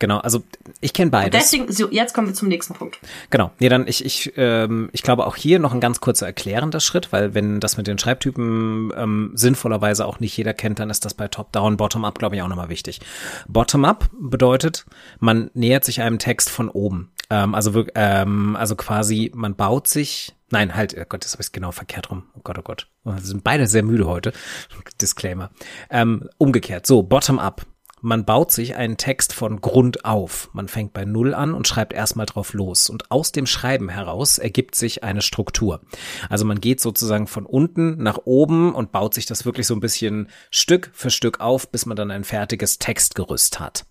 Genau, 0.00 0.18
also 0.18 0.42
ich 0.80 0.92
kenne 0.92 1.12
beides. 1.12 1.26
Und 1.26 1.34
deswegen, 1.34 1.72
so, 1.72 1.90
jetzt 1.90 2.12
kommen 2.12 2.26
wir 2.26 2.34
zum 2.34 2.48
nächsten 2.48 2.74
Punkt. 2.74 2.98
Genau. 3.30 3.52
Nee, 3.60 3.68
dann 3.68 3.86
ich, 3.86 4.04
ich, 4.04 4.32
ähm, 4.36 4.90
ich 4.92 5.02
glaube 5.02 5.26
auch 5.26 5.36
hier 5.36 5.60
noch 5.60 5.72
ein 5.72 5.80
ganz 5.80 6.00
kurzer 6.00 6.26
erklärender 6.26 6.80
Schritt, 6.80 7.12
weil 7.12 7.34
wenn 7.34 7.60
das 7.60 7.76
mit 7.76 7.86
den 7.86 7.98
Schreibtypen 7.98 8.92
ähm, 8.96 9.30
sinnvollerweise 9.34 10.06
auch 10.06 10.18
nicht 10.18 10.36
jeder 10.36 10.54
kennt, 10.54 10.80
dann 10.80 10.90
ist 10.90 11.04
das 11.04 11.14
bei 11.14 11.28
Top-Down, 11.28 11.76
Bottom-Up, 11.76 12.18
glaube 12.18 12.34
ich, 12.34 12.42
auch 12.42 12.48
nochmal 12.48 12.68
wichtig. 12.68 13.00
Bottom-Up 13.46 14.10
bedeutet, 14.12 14.86
man 15.20 15.50
nähert 15.54 15.84
sich 15.84 16.00
einem 16.02 16.18
Text 16.18 16.50
von 16.50 16.68
oben. 16.68 17.10
Ähm, 17.30 17.54
also, 17.54 17.84
ähm, 17.94 18.56
also 18.56 18.76
quasi, 18.76 19.30
man 19.34 19.56
baut 19.56 19.88
sich 19.88 20.34
Nein, 20.54 20.76
halt, 20.76 20.94
oh 20.96 21.04
Gott, 21.08 21.24
das 21.24 21.32
habe 21.32 21.42
ich 21.42 21.50
genau 21.50 21.72
verkehrt 21.72 22.12
rum. 22.12 22.26
Oh 22.36 22.40
Gott, 22.44 22.56
oh 22.58 22.62
Gott. 22.62 22.86
Wir 23.02 23.18
sind 23.18 23.42
beide 23.42 23.66
sehr 23.66 23.82
müde 23.82 24.06
heute. 24.06 24.32
Disclaimer. 25.00 25.50
Ähm, 25.90 26.28
umgekehrt, 26.38 26.86
so, 26.86 27.02
bottom 27.02 27.40
up. 27.40 27.66
man 28.02 28.24
baut 28.24 28.52
sich 28.52 28.76
einen 28.76 28.96
Text 28.96 29.32
von 29.32 29.60
Grund 29.60 30.04
auf. 30.04 30.50
Man 30.52 30.68
fängt 30.68 30.92
bei 30.92 31.04
Null 31.04 31.34
an 31.34 31.54
und 31.54 31.66
schreibt 31.66 31.92
erstmal 31.92 32.26
drauf 32.26 32.52
los. 32.52 32.88
Und 32.88 33.10
aus 33.10 33.32
dem 33.32 33.46
Schreiben 33.46 33.88
heraus 33.88 34.38
ergibt 34.38 34.76
sich 34.76 35.02
eine 35.02 35.22
Struktur. 35.22 35.80
Also 36.28 36.44
man 36.44 36.60
geht 36.60 36.80
sozusagen 36.80 37.26
von 37.26 37.46
unten 37.46 38.00
nach 38.00 38.18
oben 38.24 38.76
und 38.76 38.92
baut 38.92 39.12
sich 39.14 39.26
das 39.26 39.44
wirklich 39.44 39.66
so 39.66 39.74
ein 39.74 39.80
bisschen 39.80 40.28
Stück 40.52 40.90
für 40.92 41.10
Stück 41.10 41.40
auf, 41.40 41.68
bis 41.68 41.84
man 41.84 41.96
dann 41.96 42.12
ein 42.12 42.22
fertiges 42.22 42.78
Textgerüst 42.78 43.58
hat. 43.58 43.86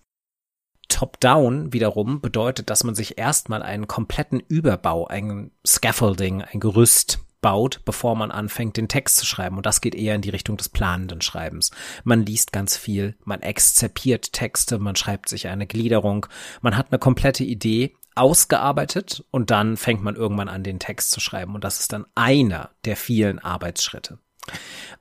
Top-Down 0.94 1.72
wiederum 1.72 2.20
bedeutet, 2.20 2.70
dass 2.70 2.84
man 2.84 2.94
sich 2.94 3.18
erstmal 3.18 3.64
einen 3.64 3.88
kompletten 3.88 4.38
Überbau, 4.38 5.08
ein 5.08 5.50
Scaffolding, 5.66 6.42
ein 6.42 6.60
Gerüst 6.60 7.18
baut, 7.40 7.80
bevor 7.84 8.14
man 8.14 8.30
anfängt, 8.30 8.76
den 8.76 8.86
Text 8.86 9.16
zu 9.16 9.26
schreiben. 9.26 9.56
Und 9.56 9.66
das 9.66 9.80
geht 9.80 9.96
eher 9.96 10.14
in 10.14 10.22
die 10.22 10.30
Richtung 10.30 10.56
des 10.56 10.68
planenden 10.68 11.20
Schreibens. 11.20 11.72
Man 12.04 12.24
liest 12.24 12.52
ganz 12.52 12.76
viel, 12.76 13.16
man 13.24 13.42
exzerpiert 13.42 14.32
Texte, 14.32 14.78
man 14.78 14.94
schreibt 14.94 15.28
sich 15.28 15.48
eine 15.48 15.66
Gliederung, 15.66 16.26
man 16.62 16.76
hat 16.76 16.92
eine 16.92 17.00
komplette 17.00 17.42
Idee 17.42 17.96
ausgearbeitet 18.14 19.24
und 19.32 19.50
dann 19.50 19.76
fängt 19.76 20.04
man 20.04 20.14
irgendwann 20.14 20.48
an, 20.48 20.62
den 20.62 20.78
Text 20.78 21.10
zu 21.10 21.18
schreiben. 21.18 21.56
Und 21.56 21.64
das 21.64 21.80
ist 21.80 21.92
dann 21.92 22.06
einer 22.14 22.70
der 22.84 22.96
vielen 22.96 23.40
Arbeitsschritte. 23.40 24.20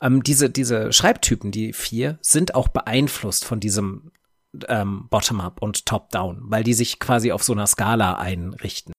Ähm, 0.01 0.23
diese, 0.23 0.49
diese 0.49 0.91
Schreibtypen, 0.91 1.51
die 1.51 1.71
vier, 1.71 2.17
sind 2.21 2.55
auch 2.55 2.67
beeinflusst 2.67 3.45
von 3.45 3.59
diesem 3.59 4.11
ähm, 4.67 5.07
Bottom-up 5.09 5.61
und 5.61 5.85
Top-down, 5.85 6.41
weil 6.45 6.63
die 6.63 6.73
sich 6.73 6.99
quasi 6.99 7.31
auf 7.31 7.43
so 7.43 7.53
einer 7.53 7.67
Skala 7.67 8.15
einrichten. 8.15 8.93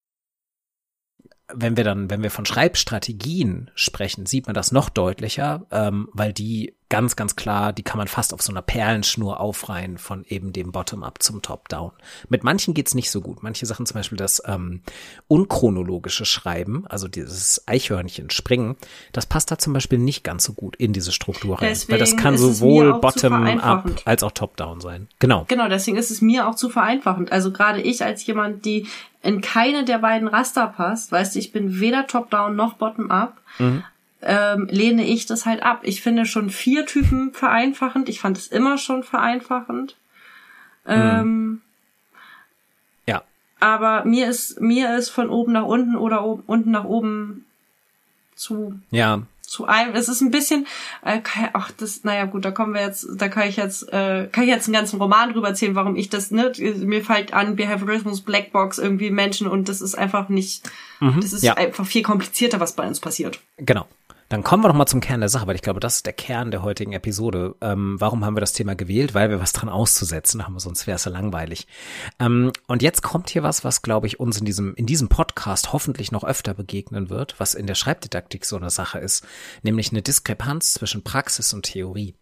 Wenn 1.53 1.77
wir 1.77 1.85
dann, 1.85 2.11
wenn 2.11 2.23
wir 2.23 2.31
von 2.31 2.47
Schreibstrategien 2.47 3.71
sprechen, 3.75 4.27
sieht 4.27 4.47
man 4.47 4.55
das 4.55 4.73
noch 4.73 4.89
deutlicher, 4.89 5.67
ähm, 5.71 6.09
weil 6.13 6.33
die 6.33 6.77
ganz, 6.95 7.17
ganz 7.17 7.35
klar, 7.35 7.73
die 7.73 7.83
kann 7.83 7.99
man 7.99 8.07
fast 8.07 8.33
auf 8.33 8.41
so 8.41 8.53
einer 8.53 8.63
Perlenschnur 8.63 9.41
aufreihen 9.41 9.99
von 9.99 10.25
eben 10.29 10.53
dem 10.53 10.71
Bottom-up 10.71 11.21
zum 11.25 11.43
Top-down. 11.43 11.91
Mit 12.29 12.45
manchen 12.45 12.73
geht's 12.73 12.95
nicht 12.95 13.11
so 13.11 13.21
gut. 13.21 13.43
Manche 13.43 13.67
Sachen, 13.67 13.85
zum 13.85 13.97
Beispiel 13.97 14.17
das 14.17 14.41
ähm, 14.47 14.81
unchronologische 15.27 16.25
Schreiben, 16.25 16.87
also 16.87 17.09
dieses 17.09 17.67
Eichhörnchen 17.67 18.31
springen, 18.31 18.77
das 19.11 19.27
passt 19.27 19.51
da 19.51 19.59
zum 19.59 19.73
Beispiel 19.73 19.99
nicht 19.99 20.23
ganz 20.23 20.45
so 20.45 20.53
gut 20.53 20.77
in 20.77 20.93
diese 20.93 21.11
Struktur 21.11 21.61
rein. 21.61 21.71
Deswegen 21.71 21.95
weil 21.95 21.99
das 21.99 22.17
kann 22.17 22.39
sowohl 22.39 23.01
Bottom-up 23.01 24.03
als 24.05 24.23
auch 24.23 24.31
Top-down 24.31 24.81
sein. 24.81 25.09
Genau. 25.19 25.47
Genau, 25.49 25.69
deswegen 25.69 25.97
ist 25.97 26.13
es 26.13 26.21
mir 26.21 26.47
auch 26.47 26.55
zu 26.55 26.69
vereinfachend. 26.69 27.33
Also 27.33 27.51
gerade 27.51 27.81
ich 27.81 28.05
als 28.05 28.25
jemand, 28.25 28.65
die 28.65 28.87
in 29.21 29.41
keine 29.41 29.85
der 29.85 29.99
beiden 29.99 30.29
Raster 30.29 30.69
passt, 30.69 31.11
weißt 31.11 31.35
du, 31.35 31.41
ich 31.41 31.51
bin 31.51 31.81
weder 31.81 32.07
Top-down 32.07 32.55
noch 32.55 32.75
Bottom-up. 32.75 33.41
Mhm 33.59 33.83
ähm, 34.25 34.69
lehne 34.71 35.07
ich 35.07 35.27
das 35.27 35.47
halt 35.47 35.63
ab. 35.63 35.81
Ich 35.83 36.03
finde 36.03 36.27
schon 36.27 36.51
vier 36.51 36.87
Typen 36.87 37.33
vereinfachend. 37.33 38.09
Ich 38.09 38.21
fand 38.21 38.37
es 38.39 38.49
immer 38.49 38.79
schon 38.79 39.03
vereinfachend. 39.03 39.97
Ähm, 40.87 41.63
ja. 43.07 43.23
Aber 43.61 44.05
mir 44.05 44.29
ist 44.29 44.61
mir 44.61 44.97
ist 44.97 45.11
von 45.11 45.31
oben 45.31 45.53
nach 45.53 45.65
unten 45.65 45.97
oder 45.97 46.25
oben, 46.25 46.43
unten 46.47 46.71
nach 46.71 46.85
oben 46.85 47.47
zu 48.35 48.79
ja 48.91 49.23
zu 49.55 49.67
einem. 49.67 49.95
Es 49.95 50.09
ist 50.09 50.21
ein 50.21 50.31
bisschen, 50.31 50.67
äh, 51.03 51.21
ach 51.53 51.71
das, 51.73 52.03
naja 52.03 52.25
gut, 52.25 52.45
da 52.45 52.51
kommen 52.51 52.75
wir 52.75 52.83
jetzt, 52.83 53.07
da 53.17 53.29
kann 53.29 53.49
ich 53.49 53.57
jetzt, 53.57 53.91
äh, 53.93 54.29
kann 54.31 54.45
ich 54.45 54.51
jetzt 54.51 54.67
einen 54.67 54.75
ganzen 54.75 55.01
Roman 55.01 55.33
drüber 55.33 55.49
erzählen, 55.49 55.75
warum 55.75 55.97
ich 55.97 56.09
das, 56.11 56.31
ne, 56.31 56.53
mir 56.59 57.05
fällt 57.05 57.33
an 57.33 57.57
Behaviorismus 57.57 58.23
Blackbox 58.23 58.79
irgendwie 58.79 59.11
Menschen 59.11 59.47
und 59.47 59.69
das 59.69 59.81
ist 59.81 59.95
einfach 59.95 60.29
nicht, 60.29 60.69
mhm, 61.01 61.21
das 61.21 61.33
ist 61.33 61.45
ja. 61.45 61.55
einfach 61.55 61.87
viel 61.87 62.03
komplizierter, 62.03 62.59
was 62.59 62.73
bei 62.73 62.87
uns 62.87 63.01
passiert. 63.01 63.41
Genau. 63.59 63.87
Dann 64.29 64.43
kommen 64.43 64.65
wir 64.65 64.69
doch 64.69 64.75
mal 64.75 64.87
zum 64.87 65.01
Kern 65.01 65.21
der 65.21 65.29
Sache, 65.29 65.47
weil 65.47 65.55
ich 65.55 65.63
glaube, 65.63 65.81
das 65.81 65.97
ist 65.97 66.07
der 66.07 66.13
Kern 66.13 66.51
der 66.51 66.63
heutigen 66.63 66.93
Episode. 66.93 67.55
Ähm, 67.61 67.97
warum 67.99 68.25
haben 68.25 68.37
wir 68.37 68.41
das 68.41 68.53
Thema 68.53 68.75
gewählt? 68.75 69.15
Weil 69.15 69.31
wir 69.31 69.41
was 69.41 69.53
dran 69.53 69.69
auszusetzen 69.69 70.45
haben, 70.45 70.59
sonst 70.59 70.87
wäre 70.87 70.97
es 70.97 71.05
ja 71.05 71.13
langweilig. 71.13 71.67
Ähm, 72.19 72.53
und 72.67 72.83
jetzt 72.83 73.03
kommt 73.03 73.31
hier 73.31 73.43
was, 73.43 73.65
was, 73.65 73.83
glaube 73.83 74.07
ich, 74.07 74.21
uns 74.21 74.39
in 74.39 74.45
diesem, 74.45 74.75
in 74.75 74.87
diesem 74.87 75.09
Podcast 75.09 75.73
hoffentlich 75.73 76.11
noch 76.11 76.25
öfter 76.25 76.55
begegnen 76.55 77.11
wird, 77.11 77.39
was 77.39 77.55
in 77.55 77.67
der 77.67 77.75
Schreibdidaktik 77.75 78.45
so 78.45 78.57
eine 78.57 78.71
Sache 78.71 78.99
ist, 78.99 79.27
nämlich 79.63 79.91
eine 79.91 80.03
Diskrepanz 80.03 80.73
zwischen 80.73 81.05
Praxis 81.05 81.53
und 81.53 81.65
Theorie. 81.65 82.15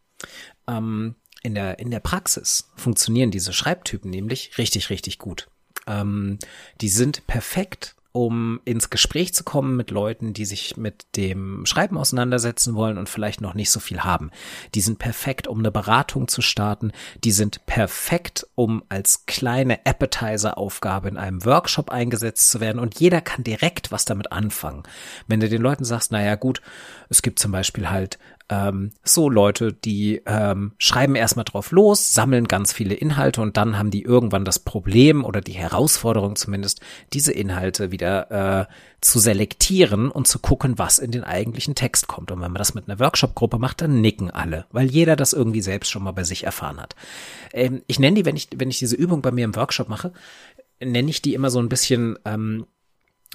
Ähm, 0.67 1.15
in 1.43 1.55
der, 1.55 1.79
in 1.79 1.91
der 1.91 2.01
Praxis 2.01 2.71
funktionieren 2.77 3.31
diese 3.31 3.53
Schreibtypen 3.53 4.11
nämlich 4.11 4.57
richtig, 4.59 4.91
richtig 4.91 5.19
gut. 5.19 5.49
Ähm, 5.87 6.39
die 6.81 6.89
sind 6.89 7.27
perfekt 7.27 7.97
um 8.13 8.61
ins 8.65 8.91
Gespräch 8.91 9.35
zu 9.35 9.43
kommen 9.43 9.77
mit 9.77 9.91
Leuten, 9.91 10.35
die 10.35 10.45
sich 10.45 10.77
mit 10.77 11.07
dem 11.17 11.65
Schreiben 11.65 11.97
auseinandersetzen 11.97 12.75
wollen 12.75 12.99
und 12.99 13.09
vielleicht 13.09 13.41
noch 13.41 13.55
nicht 13.55 13.71
so 13.71 13.81
viel 13.81 14.01
haben. 14.01 14.31
Die 14.75 14.83
sind 14.83 14.99
perfekt, 14.99 15.49
um 15.49 15.59
eine 15.59 15.71
Beratung 15.71 16.29
zu 16.29 16.43
starten. 16.43 16.93
Die 17.25 17.33
sind 17.33 17.65
perfekt, 17.65 18.47
um 18.55 18.83
als 18.91 19.25
kleine 19.27 19.87
Appetizer-Aufgabe 19.87 21.09
in 21.09 21.17
einem 21.17 21.45
Workshop 21.45 21.91
eingesetzt 21.91 22.51
zu 22.51 22.61
werden. 22.61 22.79
Und 22.79 23.01
jeder 23.01 23.23
kann 23.23 23.45
direkt 23.45 23.91
was 23.91 24.05
damit 24.05 24.31
anfangen. 24.31 24.83
Wenn 25.27 25.41
du 25.41 25.49
den 25.49 25.63
Leuten 25.63 25.85
sagst, 25.85 26.13
naja 26.13 26.35
gut, 26.35 26.61
es 27.09 27.23
gibt 27.23 27.39
zum 27.39 27.51
Beispiel 27.51 27.89
halt 27.89 28.19
ähm, 28.53 28.91
so 29.03 29.31
Leute, 29.31 29.73
die 29.73 30.21
ähm, 30.27 30.73
schreiben 30.77 31.15
erstmal 31.15 31.45
drauf 31.45 31.71
los, 31.71 32.13
sammeln 32.13 32.47
ganz 32.47 32.73
viele 32.73 32.95
Inhalte 32.95 33.41
und 33.41 33.57
dann 33.57 33.79
haben 33.79 33.91
die 33.91 34.03
irgendwann 34.03 34.45
das 34.45 34.59
Problem 34.59 35.25
oder 35.25 35.41
die 35.41 35.53
Herausforderung 35.53 36.37
zumindest, 36.37 36.81
diese 37.15 37.33
Inhalte 37.33 37.91
wieder 37.91 38.31
äh, 38.61 38.73
zu 39.01 39.19
selektieren 39.19 40.11
und 40.11 40.29
zu 40.29 40.39
gucken, 40.39 40.79
was 40.79 40.99
in 40.99 41.13
den 41.13 41.25
eigentlichen 41.25 41.75
Text 41.75 42.09
kommt. 42.09 42.31
Und 42.31 42.43
wenn 42.43 42.53
man 42.53 42.59
das 42.59 42.75
mit 42.75 42.89
einer 42.89 43.01
Workshop-Gruppe 43.01 43.59
macht, 43.59 43.81
dann 43.81 44.03
nicken 44.03 44.31
alle, 44.31 44.67
weil 44.71 44.91
jeder 44.91 45.17
das 45.17 45.33
irgendwie 45.33 45.63
selbst 45.63 45.91
schon 45.91 46.03
mal 46.03 46.13
bei 46.13 46.25
sich 46.25 46.45
erfahren 46.45 46.81
hat. 46.81 46.95
Ähm, 47.55 47.83
ich 47.87 47.99
nenne 47.99 48.17
die, 48.17 48.27
wenn 48.27 48.37
ich, 48.37 48.49
wenn 48.55 48.71
ich 48.71 48.79
diese 48.79 48.97
Übung 48.97 49.23
bei 49.23 49.31
mir 49.31 49.47
im 49.47 49.57
Workshop 49.57 49.89
mache, 49.89 50.13
nenne 50.79 51.09
ich 51.09 51.23
die 51.23 51.33
immer 51.33 51.49
so 51.49 51.59
ein 51.59 51.71
bisschen 51.71 52.19
ähm, 52.27 52.67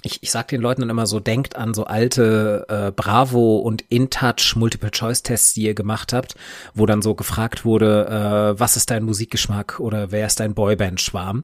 ich, 0.02 0.22
ich 0.22 0.30
sag 0.30 0.48
den 0.48 0.60
Leuten 0.60 0.82
dann 0.82 0.90
immer 0.90 1.06
so, 1.06 1.20
denkt 1.20 1.56
an 1.56 1.74
so 1.74 1.84
alte 1.84 2.66
äh, 2.68 2.92
Bravo 2.92 3.58
und 3.58 3.82
InTouch 3.82 4.54
Multiple-Choice-Tests, 4.56 5.54
die 5.54 5.62
ihr 5.62 5.74
gemacht 5.74 6.12
habt, 6.12 6.36
wo 6.74 6.86
dann 6.86 7.02
so 7.02 7.14
gefragt 7.14 7.64
wurde, 7.64 8.06
äh, 8.06 8.60
was 8.60 8.76
ist 8.76 8.90
dein 8.90 9.02
Musikgeschmack 9.02 9.80
oder 9.80 10.12
wer 10.12 10.26
ist 10.26 10.40
dein 10.40 10.54
Boyband-Schwarm? 10.54 11.42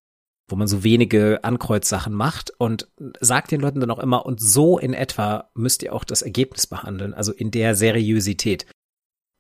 Wo 0.49 0.57
man 0.57 0.69
so 0.69 0.85
wenige 0.85 1.43
Ankreuzsachen 1.43 2.13
macht 2.13 2.53
und 2.59 2.87
sagt 3.21 3.51
den 3.51 3.61
Leuten 3.61 3.81
dann 3.81 3.91
auch 3.91 3.99
immer, 3.99 4.27
und 4.27 4.41
so 4.41 4.79
in 4.79 4.93
etwa 4.93 5.51
müsst 5.55 5.83
ihr 5.83 5.95
auch 5.95 6.05
das 6.05 6.23
Ergebnis 6.23 6.67
behandeln, 6.67 7.15
also 7.15 7.33
in 7.33 7.51
der 7.51 7.75
Seriosität. 7.75 8.67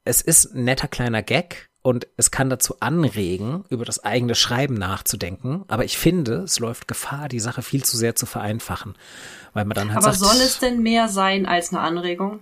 Es 0.05 0.22
ist 0.22 0.55
ein 0.55 0.64
netter 0.64 0.88
kleiner 0.88 1.22
Gag, 1.22 1.68
und 1.84 2.06
es 2.16 2.30
kann 2.30 2.48
dazu 2.48 2.76
anregen, 2.80 3.66
über 3.68 3.84
das 3.84 4.02
eigene 4.02 4.34
Schreiben 4.34 4.72
nachzudenken. 4.72 5.64
Aber 5.68 5.84
ich 5.84 5.98
finde, 5.98 6.36
es 6.36 6.58
läuft 6.58 6.88
Gefahr, 6.88 7.28
die 7.28 7.40
Sache 7.40 7.60
viel 7.60 7.84
zu 7.84 7.98
sehr 7.98 8.14
zu 8.14 8.24
vereinfachen, 8.24 8.94
weil 9.52 9.66
man 9.66 9.74
dann 9.74 9.88
halt 9.92 9.98
Aber 10.02 10.14
sagt, 10.14 10.32
soll 10.32 10.42
es 10.42 10.58
denn 10.58 10.82
mehr 10.82 11.10
sein 11.10 11.44
als 11.44 11.74
eine 11.74 11.82
Anregung? 11.82 12.40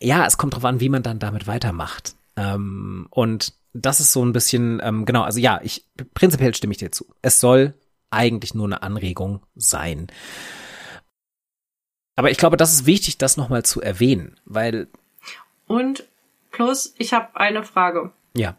Ja, 0.00 0.24
es 0.24 0.38
kommt 0.38 0.54
darauf 0.54 0.64
an, 0.64 0.80
wie 0.80 0.88
man 0.88 1.02
dann 1.02 1.18
damit 1.18 1.46
weitermacht. 1.46 2.14
Ähm, 2.38 3.08
und 3.10 3.52
das 3.74 4.00
ist 4.00 4.12
so 4.12 4.24
ein 4.24 4.32
bisschen 4.32 4.80
ähm, 4.82 5.04
genau. 5.04 5.20
Also 5.20 5.38
ja, 5.38 5.60
ich 5.62 5.84
prinzipiell 6.14 6.54
stimme 6.54 6.72
ich 6.72 6.78
dir 6.78 6.90
zu. 6.90 7.04
Es 7.20 7.40
soll 7.40 7.74
eigentlich 8.08 8.54
nur 8.54 8.64
eine 8.64 8.82
Anregung 8.82 9.42
sein. 9.54 10.06
Aber 12.16 12.30
ich 12.30 12.38
glaube, 12.38 12.56
das 12.56 12.72
ist 12.72 12.86
wichtig, 12.86 13.18
das 13.18 13.36
nochmal 13.36 13.66
zu 13.66 13.82
erwähnen, 13.82 14.40
weil 14.46 14.88
und 15.66 16.04
Plus, 16.54 16.94
ich 16.98 17.12
habe 17.12 17.34
eine 17.34 17.64
Frage. 17.64 18.12
Ja. 18.36 18.54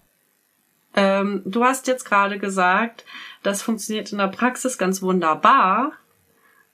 Ähm, 0.95 1.43
du 1.45 1.63
hast 1.63 1.87
jetzt 1.87 2.03
gerade 2.03 2.39
gesagt, 2.39 3.05
das 3.41 3.61
funktioniert 3.61 4.11
in 4.11 4.17
der 4.17 4.27
Praxis 4.27 4.77
ganz 4.77 5.01
wunderbar, 5.01 5.93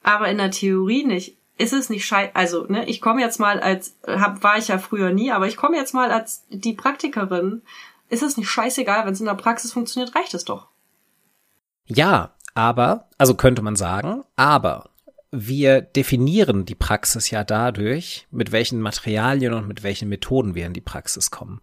aber 0.01 0.29
in 0.29 0.39
der 0.39 0.49
Theorie 0.49 1.03
nicht. 1.03 1.37
Ist 1.59 1.73
es 1.73 1.91
nicht 1.91 2.07
scheiße? 2.07 2.35
Also, 2.35 2.65
ne, 2.65 2.85
ich 2.85 3.01
komme 3.01 3.21
jetzt 3.21 3.39
mal 3.39 3.59
als, 3.59 3.95
hab, 4.07 4.41
war 4.41 4.57
ich 4.57 4.69
ja 4.69 4.79
früher 4.79 5.11
nie, 5.11 5.31
aber 5.31 5.45
ich 5.45 5.57
komme 5.57 5.77
jetzt 5.77 5.93
mal 5.93 6.09
als 6.11 6.43
die 6.49 6.73
Praktikerin. 6.73 7.61
Ist 8.09 8.23
es 8.23 8.35
nicht 8.35 8.49
scheißegal, 8.49 9.05
wenn 9.05 9.13
es 9.13 9.19
in 9.19 9.27
der 9.27 9.35
Praxis 9.35 9.71
funktioniert, 9.71 10.15
reicht 10.15 10.33
es 10.33 10.43
doch. 10.43 10.69
Ja, 11.85 12.31
aber, 12.55 13.09
also 13.19 13.35
könnte 13.35 13.61
man 13.61 13.75
sagen, 13.75 14.23
aber 14.35 14.89
wir 15.31 15.81
definieren 15.81 16.65
die 16.65 16.75
Praxis 16.75 17.31
ja 17.31 17.43
dadurch, 17.43 18.27
mit 18.31 18.51
welchen 18.51 18.81
Materialien 18.81 19.53
und 19.53 19.67
mit 19.67 19.83
welchen 19.83 20.09
Methoden 20.09 20.55
wir 20.55 20.65
in 20.65 20.73
die 20.73 20.81
Praxis 20.81 21.31
kommen 21.31 21.61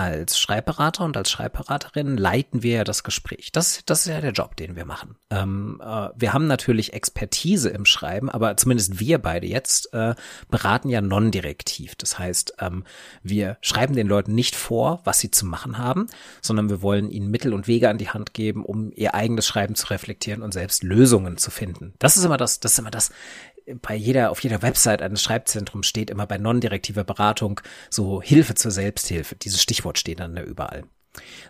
als 0.00 0.38
Schreibberater 0.38 1.04
und 1.04 1.14
als 1.14 1.30
Schreibberaterin 1.30 2.16
leiten 2.16 2.62
wir 2.62 2.76
ja 2.76 2.84
das 2.84 3.04
Gespräch. 3.04 3.52
Das, 3.52 3.82
das 3.84 4.00
ist 4.00 4.06
ja 4.06 4.20
der 4.22 4.32
Job, 4.32 4.56
den 4.56 4.74
wir 4.74 4.86
machen. 4.86 5.16
Ähm, 5.28 5.78
äh, 5.84 6.08
wir 6.16 6.32
haben 6.32 6.46
natürlich 6.46 6.94
Expertise 6.94 7.68
im 7.68 7.84
Schreiben, 7.84 8.30
aber 8.30 8.56
zumindest 8.56 8.98
wir 8.98 9.18
beide 9.18 9.46
jetzt 9.46 9.92
äh, 9.92 10.14
beraten 10.48 10.88
ja 10.88 11.02
non-direktiv. 11.02 11.96
Das 11.96 12.18
heißt, 12.18 12.54
ähm, 12.60 12.84
wir 13.22 13.58
schreiben 13.60 13.94
den 13.94 14.06
Leuten 14.06 14.34
nicht 14.34 14.56
vor, 14.56 15.00
was 15.04 15.20
sie 15.20 15.30
zu 15.30 15.44
machen 15.44 15.76
haben, 15.76 16.06
sondern 16.40 16.70
wir 16.70 16.80
wollen 16.80 17.10
ihnen 17.10 17.30
Mittel 17.30 17.52
und 17.52 17.68
Wege 17.68 17.90
an 17.90 17.98
die 17.98 18.08
Hand 18.08 18.32
geben, 18.32 18.64
um 18.64 18.92
ihr 18.94 19.14
eigenes 19.14 19.46
Schreiben 19.46 19.74
zu 19.74 19.88
reflektieren 19.88 20.40
und 20.42 20.52
selbst 20.52 20.82
Lösungen 20.82 21.36
zu 21.36 21.50
finden. 21.50 21.92
Das 21.98 22.16
ist 22.16 22.24
immer 22.24 22.38
das, 22.38 22.58
das 22.60 22.72
ist 22.72 22.78
immer 22.78 22.90
das 22.90 23.10
bei 23.82 23.94
jeder, 23.94 24.30
auf 24.30 24.42
jeder 24.42 24.62
Website 24.62 25.02
eines 25.02 25.22
Schreibzentrums 25.22 25.86
steht 25.86 26.10
immer 26.10 26.26
bei 26.26 26.38
non-direktiver 26.38 27.04
Beratung 27.04 27.60
so 27.88 28.22
Hilfe 28.22 28.54
zur 28.54 28.70
Selbsthilfe. 28.70 29.36
Dieses 29.36 29.62
Stichwort 29.62 29.98
steht 29.98 30.20
dann 30.20 30.34
da 30.34 30.42
überall. 30.42 30.84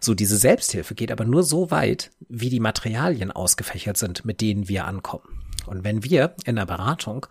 So, 0.00 0.14
diese 0.14 0.36
Selbsthilfe 0.36 0.94
geht 0.94 1.12
aber 1.12 1.24
nur 1.24 1.42
so 1.42 1.70
weit, 1.70 2.10
wie 2.28 2.48
die 2.48 2.60
Materialien 2.60 3.30
ausgefächert 3.30 3.96
sind, 3.96 4.24
mit 4.24 4.40
denen 4.40 4.68
wir 4.68 4.86
ankommen. 4.86 5.42
Und 5.66 5.84
wenn 5.84 6.02
wir 6.02 6.34
in 6.44 6.56
der 6.56 6.66
Beratung 6.66 7.26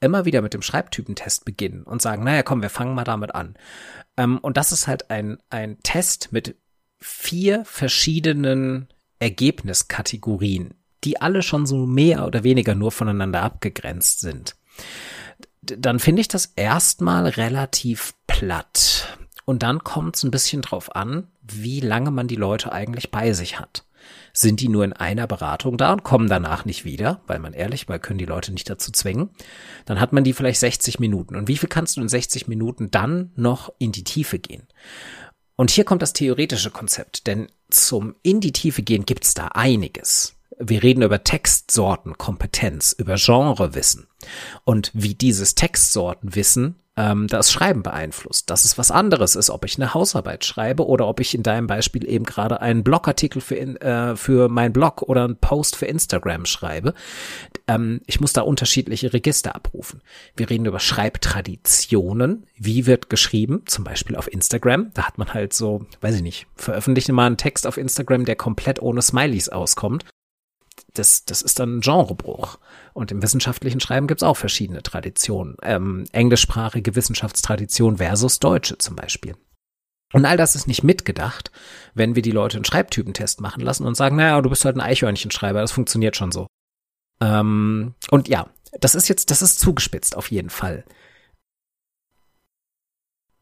immer 0.00 0.24
wieder 0.24 0.42
mit 0.42 0.54
dem 0.54 0.62
Schreibtypentest 0.62 1.44
beginnen 1.44 1.82
und 1.82 2.02
sagen, 2.02 2.24
naja, 2.24 2.42
komm, 2.42 2.62
wir 2.62 2.70
fangen 2.70 2.94
mal 2.94 3.04
damit 3.04 3.34
an. 3.34 3.56
Ähm, 4.16 4.38
und 4.38 4.56
das 4.56 4.72
ist 4.72 4.86
halt 4.86 5.10
ein, 5.10 5.38
ein 5.50 5.78
Test 5.82 6.32
mit 6.32 6.56
vier 6.98 7.64
verschiedenen 7.64 8.88
Ergebniskategorien, 9.18 10.74
die 11.04 11.20
alle 11.20 11.42
schon 11.42 11.66
so 11.66 11.86
mehr 11.86 12.26
oder 12.26 12.44
weniger 12.44 12.74
nur 12.74 12.92
voneinander 12.92 13.42
abgegrenzt 13.42 14.20
sind. 14.20 14.56
Dann 15.62 15.98
finde 15.98 16.20
ich 16.20 16.28
das 16.28 16.52
erstmal 16.56 17.26
relativ 17.26 18.14
platt. 18.26 19.18
Und 19.44 19.62
dann 19.62 19.84
kommt 19.84 20.16
es 20.16 20.24
ein 20.24 20.30
bisschen 20.30 20.62
drauf 20.62 20.94
an, 20.94 21.28
wie 21.42 21.80
lange 21.80 22.10
man 22.10 22.28
die 22.28 22.36
Leute 22.36 22.72
eigentlich 22.72 23.10
bei 23.10 23.32
sich 23.32 23.58
hat. 23.60 23.84
Sind 24.32 24.60
die 24.60 24.68
nur 24.68 24.84
in 24.84 24.92
einer 24.92 25.26
Beratung 25.26 25.78
da 25.78 25.92
und 25.92 26.04
kommen 26.04 26.28
danach 26.28 26.64
nicht 26.64 26.84
wieder, 26.84 27.20
weil 27.26 27.38
man 27.38 27.52
ehrlich, 27.52 27.88
weil 27.88 27.98
können 27.98 28.18
die 28.18 28.26
Leute 28.26 28.52
nicht 28.52 28.68
dazu 28.68 28.92
zwingen, 28.92 29.30
dann 29.84 29.98
hat 29.98 30.12
man 30.12 30.24
die 30.24 30.32
vielleicht 30.32 30.60
60 30.60 31.00
Minuten. 31.00 31.36
Und 31.36 31.48
wie 31.48 31.56
viel 31.56 31.68
kannst 31.68 31.96
du 31.96 32.00
in 32.00 32.08
60 32.08 32.46
Minuten 32.46 32.90
dann 32.90 33.32
noch 33.34 33.72
in 33.78 33.92
die 33.92 34.04
Tiefe 34.04 34.38
gehen? 34.38 34.66
Und 35.56 35.70
hier 35.70 35.84
kommt 35.84 36.02
das 36.02 36.12
theoretische 36.12 36.70
Konzept, 36.70 37.26
denn 37.26 37.48
zum 37.70 38.14
in 38.22 38.40
die 38.40 38.52
Tiefe 38.52 38.82
gehen 38.82 39.06
gibt's 39.06 39.34
da 39.34 39.48
einiges. 39.48 40.35
Wir 40.58 40.82
reden 40.82 41.02
über 41.02 41.22
Textsortenkompetenz, 41.22 42.94
über 42.98 43.16
Genrewissen 43.16 44.06
und 44.64 44.90
wie 44.94 45.14
dieses 45.14 45.54
Textsortenwissen 45.54 46.76
ähm, 46.96 47.26
das 47.28 47.52
Schreiben 47.52 47.82
beeinflusst. 47.82 48.48
Dass 48.48 48.64
es 48.64 48.78
was 48.78 48.90
anderes 48.90 49.36
ist, 49.36 49.50
ob 49.50 49.64
ich 49.64 49.76
eine 49.76 49.92
Hausarbeit 49.92 50.44
schreibe 50.44 50.86
oder 50.86 51.06
ob 51.06 51.20
ich 51.20 51.34
in 51.34 51.42
deinem 51.42 51.66
Beispiel 51.66 52.08
eben 52.08 52.24
gerade 52.24 52.60
einen 52.62 52.84
Blogartikel 52.84 53.42
für, 53.42 53.56
äh, 53.58 54.16
für 54.16 54.48
mein 54.48 54.72
Blog 54.72 55.02
oder 55.02 55.24
einen 55.24 55.36
Post 55.36 55.76
für 55.76 55.86
Instagram 55.86 56.46
schreibe. 56.46 56.94
Ähm, 57.68 58.00
ich 58.06 58.20
muss 58.20 58.32
da 58.32 58.40
unterschiedliche 58.40 59.12
Register 59.12 59.54
abrufen. 59.54 60.00
Wir 60.36 60.48
reden 60.48 60.64
über 60.64 60.80
Schreibtraditionen. 60.80 62.46
Wie 62.56 62.86
wird 62.86 63.10
geschrieben? 63.10 63.62
Zum 63.66 63.84
Beispiel 63.84 64.16
auf 64.16 64.32
Instagram. 64.32 64.90
Da 64.94 65.04
hat 65.04 65.18
man 65.18 65.34
halt 65.34 65.52
so, 65.52 65.84
weiß 66.00 66.16
ich 66.16 66.22
nicht, 66.22 66.46
veröffentliche 66.56 67.12
mal 67.12 67.26
einen 67.26 67.36
Text 67.36 67.66
auf 67.66 67.76
Instagram, 67.76 68.24
der 68.24 68.36
komplett 68.36 68.80
ohne 68.80 69.02
Smileys 69.02 69.50
auskommt 69.50 70.06
das, 70.98 71.24
das 71.24 71.42
ist 71.42 71.58
dann 71.58 71.78
ein 71.78 71.80
Genrebruch. 71.80 72.58
Und 72.92 73.10
im 73.10 73.22
wissenschaftlichen 73.22 73.80
Schreiben 73.80 74.06
gibt's 74.06 74.22
auch 74.22 74.36
verschiedene 74.36 74.82
Traditionen. 74.82 75.56
Ähm, 75.62 76.04
englischsprachige 76.12 76.94
Wissenschaftstradition 76.94 77.98
versus 77.98 78.38
deutsche 78.38 78.78
zum 78.78 78.96
Beispiel. 78.96 79.36
Und 80.12 80.24
all 80.24 80.36
das 80.36 80.54
ist 80.54 80.66
nicht 80.66 80.82
mitgedacht, 80.82 81.50
wenn 81.94 82.14
wir 82.14 82.22
die 82.22 82.30
Leute 82.30 82.56
einen 82.56 82.64
Schreibtypentest 82.64 83.40
machen 83.40 83.60
lassen 83.60 83.84
und 83.84 83.96
sagen, 83.96 84.16
naja, 84.16 84.40
du 84.40 84.48
bist 84.48 84.64
halt 84.64 84.76
ein 84.76 84.80
Eichhörnchenschreiber, 84.80 85.60
das 85.60 85.72
funktioniert 85.72 86.16
schon 86.16 86.32
so. 86.32 86.46
Ähm, 87.20 87.94
und 88.10 88.28
ja, 88.28 88.48
das 88.80 88.94
ist 88.94 89.08
jetzt, 89.08 89.30
das 89.30 89.42
ist 89.42 89.58
zugespitzt 89.58 90.16
auf 90.16 90.30
jeden 90.30 90.50
Fall. 90.50 90.84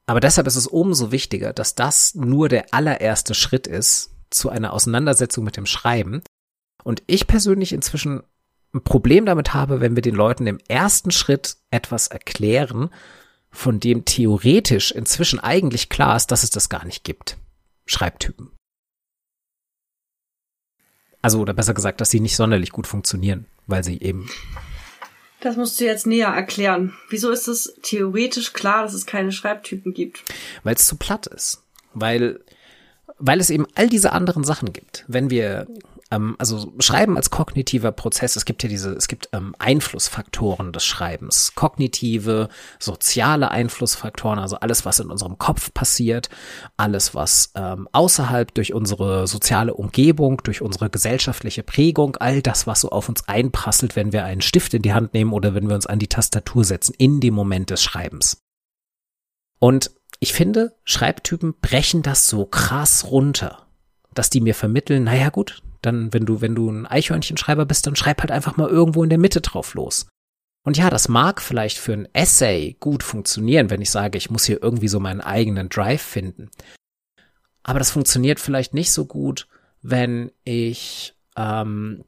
Aber 0.07 0.21
deshalb 0.21 0.47
ist 0.47 0.57
es 0.57 0.67
umso 0.67 1.13
wichtiger, 1.13 1.53
dass 1.53 1.75
das 1.75 2.15
nur 2.15 2.49
der 2.49 2.73
allererste 2.73 3.35
Schritt 3.35 3.67
ist 3.67 4.11
zu 4.31 4.51
einer 4.51 4.73
Auseinandersetzung 4.73 5.45
mit 5.45 5.57
dem 5.57 5.67
Schreiben 5.67 6.23
und 6.85 7.03
ich 7.07 7.27
persönlich 7.27 7.73
inzwischen 7.73 8.23
ein 8.73 8.85
Problem 8.85 9.27
damit 9.27 9.55
habe, 9.55 9.81
wenn 9.81 9.97
wir 9.97 10.03
den 10.03 10.15
Leuten 10.15 10.47
im 10.47 10.59
ersten 10.69 11.11
Schritt 11.11 11.57
etwas 11.71 12.09
erklären, 12.09 12.91
von 13.51 13.81
dem 13.81 14.05
theoretisch 14.05 14.91
inzwischen 14.91 15.41
eigentlich 15.41 15.89
klar 15.89 16.17
ist, 16.17 16.31
dass 16.31 16.43
es 16.43 16.51
das 16.51 16.69
gar 16.69 16.85
nicht 16.85 17.05
gibt. 17.05 17.39
Schreibtypen. 17.87 18.51
Also, 21.23 21.41
oder 21.41 21.55
besser 21.55 21.73
gesagt, 21.73 22.01
dass 22.01 22.11
sie 22.11 22.21
nicht 22.21 22.37
sonderlich 22.37 22.71
gut 22.71 22.87
funktionieren, 22.87 23.47
weil 23.67 23.83
sie 23.83 24.01
eben. 24.01 24.29
Das 25.41 25.57
musst 25.57 25.81
du 25.81 25.85
jetzt 25.85 26.07
näher 26.07 26.29
erklären. 26.29 26.95
Wieso 27.09 27.31
ist 27.31 27.49
es 27.49 27.79
theoretisch 27.83 28.53
klar, 28.53 28.83
dass 28.83 28.93
es 28.93 29.07
keine 29.07 29.33
Schreibtypen 29.33 29.95
gibt? 29.95 30.23
Weil 30.65 30.75
es 30.75 30.87
zu 30.87 30.97
platt 30.97 31.27
ist. 31.27 31.63
Weil, 31.95 32.41
weil 33.19 33.41
es 33.41 33.51
eben 33.51 33.67
all 33.75 33.89
diese 33.89 34.13
anderen 34.13 34.45
Sachen 34.45 34.73
gibt. 34.73 35.05
Wenn 35.07 35.31
wir 35.31 35.67
ähm, 36.11 36.37
also 36.39 36.73
Schreiben 36.79 37.17
als 37.17 37.31
kognitiver 37.31 37.93
Prozess, 37.93 38.37
es 38.37 38.45
gibt 38.45 38.63
ja 38.63 38.69
diese, 38.69 38.93
es 38.93 39.09
gibt 39.09 39.29
ähm, 39.33 39.55
Einflussfaktoren 39.59 40.73
des 40.73 40.85
Schreibens, 40.85 41.55
kognitive, 41.55 42.49
soziale 42.79 43.51
Einflussfaktoren, 43.51 44.39
also 44.39 44.57
alles, 44.57 44.85
was 44.85 45.01
in 45.01 45.11
unserem 45.11 45.39
Kopf 45.39 45.73
passiert, 45.73 46.29
alles, 46.77 47.15
was 47.15 47.53
ähm, 47.55 47.89
außerhalb 47.93 48.53
durch 48.55 48.75
unsere 48.75 49.27
soziale 49.27 49.75
Umgebung, 49.75 50.43
durch 50.45 50.63
unsere 50.63 50.91
gesellschaftliche 50.91 51.63
Prägung, 51.63 52.17
all 52.17 52.43
das, 52.43 52.67
was 52.67 52.83
so 52.83 52.91
auf 52.91 53.09
uns 53.09 53.27
einprasselt, 53.29 53.97
wenn 53.97 54.13
wir 54.13 54.25
einen 54.25 54.43
Stift 54.43 54.75
in 54.75 54.83
die 54.83 54.95
Hand 54.95 55.15
nehmen 55.15 55.33
oder 55.33 55.55
wenn 55.55 55.69
wir 55.69 55.75
uns 55.75 55.87
an 55.87 55.99
die 55.99 56.09
Tastatur 56.09 56.65
setzen, 56.65 56.95
in 56.99 57.21
dem 57.21 57.35
Moment 57.35 57.71
des 57.71 57.83
Schreibens. 57.83 58.43
Und 59.59 59.91
ich 60.21 60.33
finde, 60.33 60.77
Schreibtypen 60.85 61.55
brechen 61.61 62.03
das 62.03 62.27
so 62.27 62.47
krass 62.47 63.07
runter, 63.11 63.67
dass 64.15 64.31
die 64.31 64.41
mir 64.41 64.55
vermitteln, 64.55 65.05
naja 65.05 65.31
gut, 65.31 65.63
dann, 65.87 66.13
wenn 66.13 66.27
du, 66.27 66.41
wenn 66.41 66.55
du 66.55 66.71
ein 66.71 66.87
Eichhörnchenschreiber 66.87 67.67
bist, 67.67 67.87
dann 67.87 67.97
schreib 67.97 68.21
halt 68.21 68.31
einfach 68.31 68.57
mal 68.57 68.69
irgendwo 68.69 69.03
in 69.03 69.11
der 69.11 69.19
Mitte 69.19 69.41
drauf 69.41 69.75
los. 69.75 70.07
Und 70.65 70.79
ja, 70.79 70.89
das 70.89 71.09
mag 71.09 71.43
vielleicht 71.43 71.79
für 71.79 71.93
ein 71.93 72.09
Essay 72.15 72.77
gut 72.81 73.03
funktionieren, 73.03 73.69
wenn 73.69 73.83
ich 73.83 73.91
sage, 73.91 74.17
ich 74.17 74.31
muss 74.31 74.45
hier 74.45 74.63
irgendwie 74.63 74.89
so 74.89 74.99
meinen 74.99 75.21
eigenen 75.21 75.69
Drive 75.69 76.03
finden. 76.03 76.51
Aber 77.63 77.79
das 77.79 77.91
funktioniert 77.91 78.41
vielleicht 78.41 78.73
nicht 78.73 78.93
so 78.93 79.05
gut, 79.05 79.47
wenn 79.83 80.33
ich 80.45 81.15
ähm, 81.37 82.05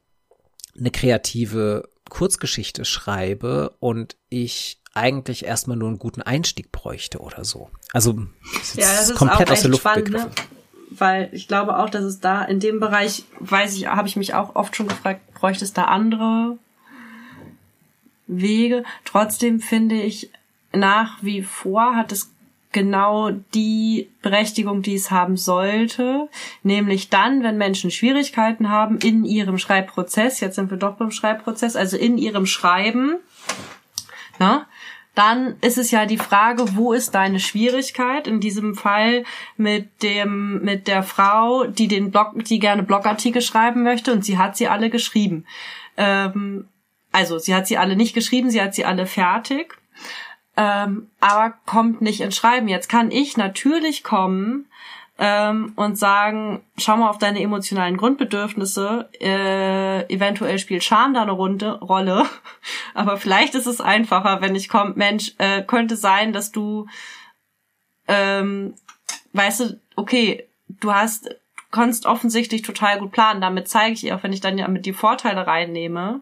eine 0.79 0.91
kreative 0.91 1.89
Kurzgeschichte 2.09 2.85
schreibe 2.85 3.77
und 3.81 4.17
ich 4.29 4.81
eigentlich 4.95 5.45
erstmal 5.45 5.77
nur 5.77 5.89
einen 5.89 5.99
guten 5.99 6.23
Einstieg 6.23 6.73
bräuchte 6.73 7.19
oder 7.19 7.45
so. 7.45 7.71
Also 7.93 8.27
das 8.55 8.69
ist, 8.71 8.77
ja, 8.77 8.87
das 8.87 9.11
ist 9.11 9.17
komplett 9.17 9.51
aus 9.51 9.61
der 9.61 9.71
Luft 9.71 9.83
spannend, 9.83 10.11
ne? 10.11 10.31
Ne? 10.91 10.97
weil 10.99 11.29
ich 11.33 11.49
glaube 11.49 11.79
auch, 11.79 11.91
dass 11.91 12.05
es 12.05 12.21
da 12.21 12.45
in 12.45 12.61
dem 12.61 12.81
Bereich, 12.81 13.25
weiß 13.41 13.77
ich, 13.77 13.87
habe 13.87 14.09
ich 14.09 14.17
mich 14.17 14.35
auch 14.35 14.55
oft 14.55 14.77
schon 14.77 14.89
gefragt, 14.89 15.21
bräuchte 15.35 15.65
es 15.65 15.73
da 15.73 15.85
andere 15.85 16.59
Wege. 18.27 18.85
Trotzdem 19.05 19.61
finde 19.61 19.97
ich, 19.97 20.31
nach 20.73 21.23
wie 21.23 21.43
vor 21.43 21.97
hat 21.97 22.13
es 22.13 22.31
genau 22.73 23.31
die 23.55 24.11
Berechtigung, 24.21 24.83
die 24.83 24.95
es 24.95 25.11
haben 25.11 25.37
sollte, 25.37 26.29
nämlich 26.63 27.09
dann, 27.09 27.43
wenn 27.43 27.57
Menschen 27.57 27.91
Schwierigkeiten 27.91 28.69
haben 28.69 28.99
in 28.99 29.25
ihrem 29.25 29.57
Schreibprozess, 29.57 30.41
jetzt 30.41 30.57
sind 30.57 30.71
wir 30.71 30.77
doch 30.77 30.97
beim 30.97 31.11
Schreibprozess, 31.11 31.75
also 31.75 31.97
in 31.97 32.19
ihrem 32.19 32.45
Schreiben, 32.45 33.17
na, 34.39 34.67
dann 35.17 35.57
ist 35.63 35.79
es 35.79 35.91
ja 35.91 36.05
die 36.05 36.19
Frage, 36.19 36.77
wo 36.77 36.93
ist 36.93 37.15
deine 37.15 37.41
Schwierigkeit? 37.41 38.29
In 38.29 38.39
diesem 38.39 38.75
Fall 38.75 39.25
mit 39.57 40.03
dem, 40.03 40.63
mit 40.63 40.87
der 40.89 41.03
Frau, 41.03 41.65
die 41.65 41.89
den 41.89 42.11
Blog, 42.11 42.45
die 42.45 42.59
gerne 42.59 42.83
Blogartikel 42.83 43.41
schreiben 43.41 43.83
möchte 43.83 44.13
und 44.13 44.27
sie 44.27 44.37
hat 44.37 44.59
sie 44.59 44.69
alle 44.69 44.91
geschrieben. 44.91 45.47
Ähm, 45.97 46.69
also 47.13 47.39
sie 47.39 47.55
hat 47.55 47.67
sie 47.67 47.79
alle 47.79 47.97
nicht 47.97 48.15
geschrieben, 48.15 48.51
sie 48.51 48.61
hat 48.61 48.75
sie 48.75 48.85
alle 48.85 49.07
fertig, 49.07 49.79
ähm, 50.59 51.09
aber 51.19 51.55
kommt 51.65 52.03
nicht 52.03 52.21
ins 52.21 52.37
Schreiben. 52.37 52.69
Jetzt 52.69 52.91
kann 52.91 53.11
ich 53.11 53.39
natürlich 53.39 54.05
kommen 54.05 54.67
ähm, 55.19 55.73
und 55.77 55.97
sagen, 55.97 56.65
schau 56.77 56.97
mal 56.97 57.09
auf 57.09 57.19
deine 57.19 57.41
emotionalen 57.41 57.97
Grundbedürfnisse, 57.97 59.09
äh, 59.21 60.13
eventuell 60.13 60.59
spielt 60.59 60.85
Scham 60.85 61.15
da 61.15 61.23
eine 61.23 61.33
Runde, 61.33 61.79
Rolle, 61.81 62.27
aber 62.95 63.17
vielleicht 63.17 63.55
ist 63.55 63.67
es 63.67 63.81
einfacher, 63.81 64.41
wenn 64.41 64.55
ich 64.55 64.69
komme, 64.69 64.93
Mensch, 64.97 65.33
äh, 65.39 65.63
könnte 65.63 65.97
sein, 65.97 66.33
dass 66.33 66.53
du, 66.53 66.87
ähm, 68.09 68.75
weißt 69.33 69.61
du, 69.61 69.81
okay, 69.97 70.47
du 70.69 70.93
hast, 70.93 71.27
du 71.27 71.63
kannst 71.71 72.05
offensichtlich 72.05 72.63
total 72.63 72.99
gut 72.99 73.13
planen, 73.13 73.41
damit 73.41 73.69
zeige 73.69 73.95
ich 73.95 74.05
ihr, 74.05 74.17
auch 74.17 74.23
wenn 74.23 74.33
ich 74.33 74.41
dann 74.41 74.59
ja 74.59 74.69
mit 74.69 74.85
die 74.85 74.93
Vorteile 74.93 75.47
reinnehme, 75.47 76.21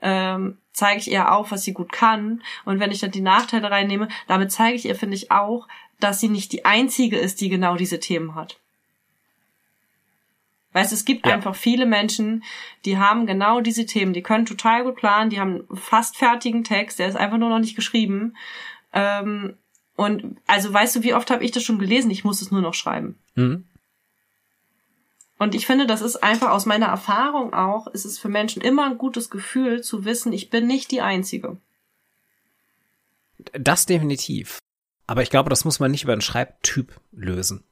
ähm, 0.00 0.58
zeige 0.72 1.00
ich 1.00 1.10
ihr 1.10 1.32
auch, 1.32 1.50
was 1.50 1.62
sie 1.62 1.72
gut 1.72 1.92
kann. 1.92 2.42
Und 2.64 2.80
wenn 2.80 2.90
ich 2.90 3.00
dann 3.00 3.10
die 3.10 3.20
Nachteile 3.20 3.70
reinnehme, 3.70 4.08
damit 4.26 4.50
zeige 4.50 4.74
ich 4.74 4.86
ihr, 4.86 4.96
finde 4.96 5.16
ich 5.16 5.30
auch, 5.30 5.68
dass 6.02 6.20
sie 6.20 6.28
nicht 6.28 6.52
die 6.52 6.64
einzige 6.64 7.18
ist, 7.18 7.40
die 7.40 7.48
genau 7.48 7.76
diese 7.76 8.00
Themen 8.00 8.34
hat. 8.34 8.58
Weißt, 10.72 10.92
es 10.92 11.04
gibt 11.04 11.26
ja. 11.26 11.34
einfach 11.34 11.54
viele 11.54 11.84
Menschen, 11.84 12.44
die 12.84 12.96
haben 12.96 13.26
genau 13.26 13.60
diese 13.60 13.84
Themen, 13.84 14.14
die 14.14 14.22
können 14.22 14.46
total 14.46 14.84
gut 14.84 14.96
planen, 14.96 15.28
die 15.28 15.38
haben 15.38 15.64
fast 15.74 16.16
fertigen 16.16 16.64
Text, 16.64 16.98
der 16.98 17.08
ist 17.08 17.16
einfach 17.16 17.36
nur 17.36 17.50
noch 17.50 17.58
nicht 17.58 17.76
geschrieben. 17.76 18.36
Ähm, 18.94 19.54
und 19.96 20.38
also 20.46 20.72
weißt 20.72 20.96
du, 20.96 21.02
wie 21.02 21.14
oft 21.14 21.30
habe 21.30 21.44
ich 21.44 21.50
das 21.50 21.62
schon 21.62 21.78
gelesen? 21.78 22.10
Ich 22.10 22.24
muss 22.24 22.40
es 22.40 22.50
nur 22.50 22.62
noch 22.62 22.74
schreiben. 22.74 23.18
Mhm. 23.34 23.64
Und 25.38 25.54
ich 25.54 25.66
finde, 25.66 25.86
das 25.86 26.02
ist 26.02 26.22
einfach 26.22 26.50
aus 26.50 26.66
meiner 26.66 26.86
Erfahrung 26.86 27.52
auch, 27.52 27.88
ist 27.88 28.04
es 28.04 28.18
für 28.18 28.28
Menschen 28.28 28.62
immer 28.62 28.86
ein 28.86 28.96
gutes 28.96 29.28
Gefühl 29.28 29.82
zu 29.82 30.04
wissen, 30.04 30.32
ich 30.32 30.50
bin 30.50 30.66
nicht 30.66 30.90
die 30.90 31.00
Einzige. 31.02 31.58
Das 33.52 33.86
definitiv. 33.86 34.58
Aber 35.06 35.22
ich 35.22 35.30
glaube, 35.30 35.50
das 35.50 35.64
muss 35.64 35.80
man 35.80 35.90
nicht 35.90 36.04
über 36.04 36.12
einen 36.12 36.22
Schreibtyp 36.22 37.00
lösen. 37.12 37.64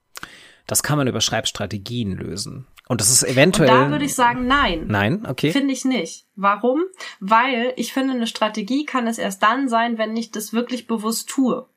Das 0.67 0.83
kann 0.83 0.99
man 0.99 1.09
über 1.09 1.21
Schreibstrategien 1.21 2.13
lösen. 2.13 2.67
Und 2.89 3.01
das 3.01 3.11
ist 3.11 3.23
eventuell. 3.23 3.71
Und 3.71 3.77
da 3.77 3.91
würde 3.91 4.05
ich 4.05 4.15
sagen, 4.15 4.47
nein. 4.47 4.87
Nein, 4.89 5.27
okay. 5.27 5.53
Finde 5.53 5.73
ich 5.73 5.85
nicht. 5.85 6.27
Warum? 6.35 6.83
Weil 7.21 7.73
ich 7.77 7.93
finde, 7.93 8.15
eine 8.15 8.27
Strategie 8.27 8.85
kann 8.85 9.07
es 9.07 9.19
erst 9.19 9.43
dann 9.43 9.69
sein, 9.69 9.97
wenn 9.99 10.17
ich 10.17 10.31
das 10.33 10.53
wirklich 10.53 10.87
bewusst 10.87 11.29
tue. 11.29 11.69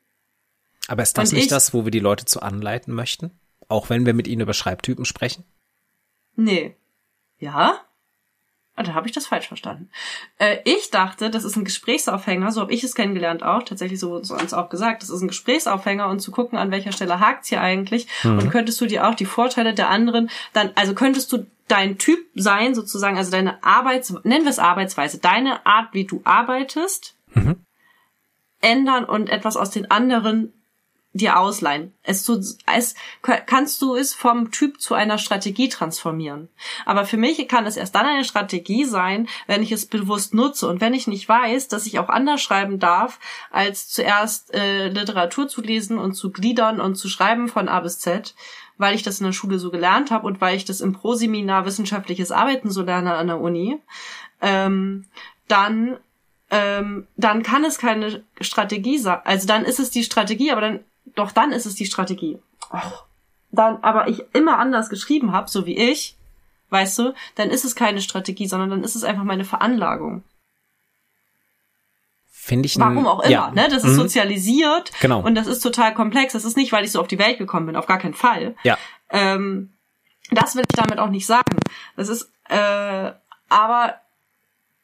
Aber 0.88 1.02
ist 1.02 1.16
das 1.16 1.30
Und 1.30 1.36
nicht 1.36 1.44
ich- 1.44 1.50
das, 1.50 1.72
wo 1.72 1.84
wir 1.84 1.90
die 1.90 2.00
Leute 2.00 2.24
zu 2.24 2.42
anleiten 2.42 2.92
möchten? 2.94 3.30
Auch 3.68 3.90
wenn 3.90 4.04
wir 4.06 4.12
mit 4.12 4.28
ihnen 4.28 4.42
über 4.42 4.54
Schreibtypen 4.54 5.04
sprechen? 5.04 5.44
Nee. 6.36 6.76
Ja? 7.38 7.80
Ah, 8.76 8.82
Da 8.82 8.94
habe 8.94 9.06
ich 9.06 9.12
das 9.12 9.26
falsch 9.26 9.46
verstanden. 9.46 9.88
Äh, 10.38 10.58
ich 10.64 10.90
dachte, 10.90 11.30
das 11.30 11.44
ist 11.44 11.56
ein 11.56 11.64
Gesprächsaufhänger, 11.64 12.50
so 12.50 12.60
habe 12.60 12.72
ich 12.72 12.82
es 12.82 12.96
kennengelernt 12.96 13.44
auch, 13.44 13.62
tatsächlich 13.62 14.00
so 14.00 14.10
wurde 14.10 14.22
es 14.22 14.30
uns 14.32 14.52
auch 14.52 14.68
gesagt, 14.68 15.02
das 15.02 15.10
ist 15.10 15.20
ein 15.20 15.28
Gesprächsaufhänger 15.28 16.08
und 16.08 16.18
zu 16.20 16.32
gucken, 16.32 16.58
an 16.58 16.72
welcher 16.72 16.90
Stelle 16.90 17.20
hakt's 17.20 17.48
hier 17.48 17.60
eigentlich 17.60 18.08
und 18.24 18.50
könntest 18.50 18.80
du 18.80 18.86
dir 18.86 19.06
auch 19.06 19.14
die 19.14 19.26
Vorteile 19.26 19.74
der 19.74 19.90
anderen 19.90 20.28
dann, 20.52 20.72
also 20.74 20.94
könntest 20.94 21.30
du 21.32 21.46
dein 21.68 21.98
Typ 21.98 22.18
sein, 22.34 22.74
sozusagen, 22.74 23.16
also 23.16 23.30
deine 23.30 23.62
Arbeits, 23.62 24.12
nennen 24.24 24.44
wir 24.44 24.50
es 24.50 24.58
Arbeitsweise, 24.58 25.18
deine 25.18 25.64
Art, 25.66 25.94
wie 25.94 26.04
du 26.04 26.20
arbeitest, 26.24 27.16
ändern 28.60 29.04
und 29.04 29.30
etwas 29.30 29.56
aus 29.56 29.70
den 29.70 29.90
anderen 29.90 30.52
dir 31.14 31.38
ausleihen. 31.38 31.94
Es, 32.02 32.24
zu, 32.24 32.40
es 32.66 32.94
kannst 33.22 33.80
du 33.80 33.94
es 33.94 34.14
vom 34.14 34.50
Typ 34.50 34.80
zu 34.80 34.94
einer 34.94 35.16
Strategie 35.16 35.68
transformieren. 35.68 36.48
Aber 36.84 37.04
für 37.06 37.16
mich 37.16 37.46
kann 37.46 37.66
es 37.66 37.76
erst 37.76 37.94
dann 37.94 38.04
eine 38.04 38.24
Strategie 38.24 38.84
sein, 38.84 39.28
wenn 39.46 39.62
ich 39.62 39.70
es 39.70 39.86
bewusst 39.86 40.34
nutze 40.34 40.68
und 40.68 40.80
wenn 40.80 40.92
ich 40.92 41.06
nicht 41.06 41.28
weiß, 41.28 41.68
dass 41.68 41.86
ich 41.86 42.00
auch 42.00 42.08
anders 42.08 42.42
schreiben 42.42 42.80
darf, 42.80 43.20
als 43.52 43.88
zuerst 43.88 44.52
äh, 44.52 44.88
Literatur 44.88 45.46
zu 45.46 45.62
lesen 45.62 45.98
und 45.98 46.14
zu 46.14 46.32
gliedern 46.32 46.80
und 46.80 46.96
zu 46.96 47.08
schreiben 47.08 47.46
von 47.46 47.68
A 47.68 47.78
bis 47.78 48.00
Z, 48.00 48.34
weil 48.76 48.96
ich 48.96 49.04
das 49.04 49.20
in 49.20 49.26
der 49.26 49.32
Schule 49.32 49.60
so 49.60 49.70
gelernt 49.70 50.10
habe 50.10 50.26
und 50.26 50.40
weil 50.40 50.56
ich 50.56 50.64
das 50.64 50.80
im 50.80 50.92
Proseminar 50.92 51.64
wissenschaftliches 51.64 52.32
Arbeiten 52.32 52.70
so 52.70 52.82
lerne 52.82 53.14
an 53.14 53.28
der 53.28 53.40
Uni, 53.40 53.80
ähm, 54.40 55.06
dann 55.46 55.96
ähm, 56.50 57.06
dann 57.16 57.42
kann 57.42 57.64
es 57.64 57.78
keine 57.78 58.22
Strategie 58.40 58.98
sein. 58.98 59.18
Also 59.24 59.46
dann 59.46 59.64
ist 59.64 59.80
es 59.80 59.90
die 59.90 60.04
Strategie, 60.04 60.52
aber 60.52 60.60
dann, 60.60 60.80
doch 61.14 61.32
dann 61.32 61.52
ist 61.52 61.66
es 61.66 61.74
die 61.74 61.86
Strategie. 61.86 62.38
Och. 62.72 63.04
Dann, 63.50 63.78
aber 63.82 64.08
ich 64.08 64.22
immer 64.32 64.58
anders 64.58 64.88
geschrieben 64.88 65.32
habe, 65.32 65.48
so 65.48 65.64
wie 65.66 65.76
ich, 65.76 66.16
weißt 66.70 66.98
du, 66.98 67.14
dann 67.36 67.50
ist 67.50 67.64
es 67.64 67.76
keine 67.76 68.00
Strategie, 68.00 68.48
sondern 68.48 68.70
dann 68.70 68.82
ist 68.84 68.96
es 68.96 69.04
einfach 69.04 69.22
meine 69.22 69.44
Veranlagung. 69.44 70.24
Finde 72.30 72.66
ich. 72.66 72.78
Warum 72.78 73.06
auch 73.06 73.20
immer, 73.20 73.30
ja. 73.30 73.50
ne? 73.52 73.68
Das 73.70 73.84
ist 73.84 73.92
Mhm. 73.92 74.00
sozialisiert 74.02 74.90
Genau. 75.00 75.20
und 75.22 75.34
das 75.34 75.46
ist 75.46 75.60
total 75.60 75.94
komplex. 75.94 76.34
Das 76.34 76.44
ist 76.44 76.56
nicht, 76.58 76.72
weil 76.72 76.84
ich 76.84 76.92
so 76.92 77.00
auf 77.00 77.06
die 77.08 77.18
Welt 77.18 77.38
gekommen 77.38 77.66
bin, 77.66 77.76
auf 77.76 77.86
gar 77.86 77.98
keinen 77.98 78.12
Fall. 78.12 78.54
Ja. 78.64 78.76
Ähm, 79.10 79.72
das 80.30 80.54
will 80.54 80.64
ich 80.70 80.76
damit 80.76 80.98
auch 80.98 81.08
nicht 81.08 81.24
sagen. 81.26 81.56
Das 81.96 82.08
ist, 82.08 82.30
äh, 82.50 83.12
aber 83.48 83.94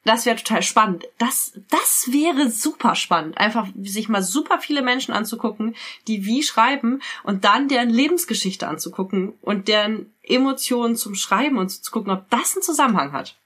das 0.04 0.24
wäre 0.24 0.36
total 0.36 0.62
spannend. 0.62 1.04
Das, 1.18 1.52
das 1.68 2.08
wäre 2.10 2.50
super 2.50 2.94
spannend. 2.94 3.36
Einfach 3.38 3.68
sich 3.82 4.08
mal 4.08 4.22
super 4.22 4.58
viele 4.58 4.82
Menschen 4.82 5.12
anzugucken, 5.12 5.76
die 6.06 6.24
wie 6.24 6.42
schreiben 6.42 7.00
und 7.22 7.44
dann 7.44 7.68
deren 7.68 7.90
Lebensgeschichte 7.90 8.66
anzugucken 8.66 9.34
und 9.42 9.68
deren 9.68 10.12
Emotionen 10.22 10.96
zum 10.96 11.14
Schreiben 11.14 11.58
und 11.58 11.70
zu 11.70 11.90
gucken, 11.90 12.12
ob 12.12 12.30
das 12.30 12.54
einen 12.54 12.62
Zusammenhang 12.62 13.12
hat. 13.12 13.36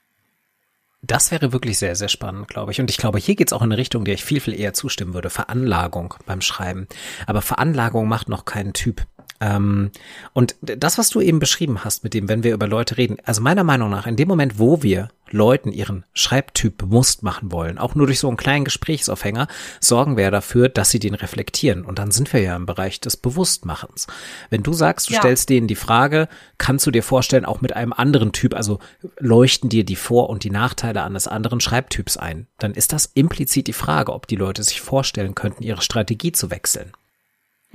Das 1.01 1.29
wäre 1.29 1.51
wirklich 1.53 1.77
sehr, 1.77 1.95
sehr 1.95 2.07
spannend, 2.07 2.47
glaube 2.47 2.71
ich. 2.71 2.79
Und 2.79 2.89
ich 2.89 2.97
glaube, 2.97 3.19
hier 3.19 3.35
geht's 3.35 3.53
auch 3.53 3.61
in 3.61 3.71
eine 3.71 3.77
Richtung, 3.77 4.05
der 4.05 4.15
ich 4.15 4.23
viel, 4.23 4.39
viel 4.39 4.59
eher 4.59 4.73
zustimmen 4.73 5.13
würde. 5.13 5.29
Veranlagung 5.29 6.15
beim 6.25 6.41
Schreiben. 6.41 6.87
Aber 7.27 7.43
Veranlagung 7.43 8.07
macht 8.07 8.27
noch 8.27 8.45
keinen 8.45 8.73
Typ. 8.73 9.05
Ähm, 9.41 9.91
und 10.33 10.55
das, 10.61 10.97
was 10.97 11.09
du 11.09 11.19
eben 11.21 11.39
beschrieben 11.39 11.83
hast 11.83 12.03
mit 12.03 12.13
dem, 12.13 12.29
wenn 12.29 12.43
wir 12.43 12.53
über 12.53 12.67
Leute 12.67 12.97
reden, 12.97 13.17
also 13.25 13.41
meiner 13.41 13.63
Meinung 13.63 13.89
nach, 13.89 14.07
in 14.07 14.15
dem 14.15 14.27
Moment, 14.27 14.59
wo 14.59 14.81
wir 14.81 15.09
Leuten 15.29 15.71
ihren 15.71 16.05
Schreibtyp 16.13 16.77
bewusst 16.77 17.23
machen 17.23 17.51
wollen, 17.51 17.77
auch 17.77 17.95
nur 17.95 18.05
durch 18.05 18.19
so 18.19 18.27
einen 18.27 18.37
kleinen 18.37 18.63
Gesprächsaufhänger, 18.63 19.47
sorgen 19.81 20.17
wir 20.17 20.31
dafür, 20.31 20.69
dass 20.69 20.91
sie 20.91 20.99
den 20.99 21.15
reflektieren. 21.15 21.83
Und 21.83 21.99
dann 21.99 22.11
sind 22.11 22.31
wir 22.31 22.41
ja 22.41 22.55
im 22.55 22.65
Bereich 22.65 23.01
des 23.01 23.17
Bewusstmachens. 23.17 24.07
Wenn 24.49 24.63
du 24.63 24.71
sagst, 24.71 25.09
du 25.09 25.13
Ja. 25.13 25.19
stellst 25.19 25.49
denen 25.49 25.67
die 25.67 25.75
Frage, 25.75 26.29
kannst 26.57 26.85
du 26.85 26.91
dir 26.91 27.03
vorstellen, 27.03 27.43
auch 27.43 27.59
mit 27.59 27.75
einem 27.75 27.91
anderen 27.91 28.31
Typ, 28.31 28.53
also 28.55 28.79
leuchten 29.19 29.69
dir 29.69 29.83
die 29.83 29.95
Vor- 29.95 30.29
und 30.29 30.43
die 30.43 30.51
Nachteile 30.51 31.03
eines 31.03 31.27
anderen 31.27 31.59
Schreibtyps 31.59 32.17
ein, 32.17 32.47
dann 32.59 32.73
ist 32.73 32.93
das 32.93 33.07
implizit 33.13 33.67
die 33.67 33.73
Frage, 33.73 34.13
ob 34.13 34.27
die 34.27 34.35
Leute 34.37 34.63
sich 34.63 34.79
vorstellen 34.79 35.35
könnten, 35.35 35.63
ihre 35.63 35.81
Strategie 35.81 36.31
zu 36.31 36.51
wechseln. 36.51 36.91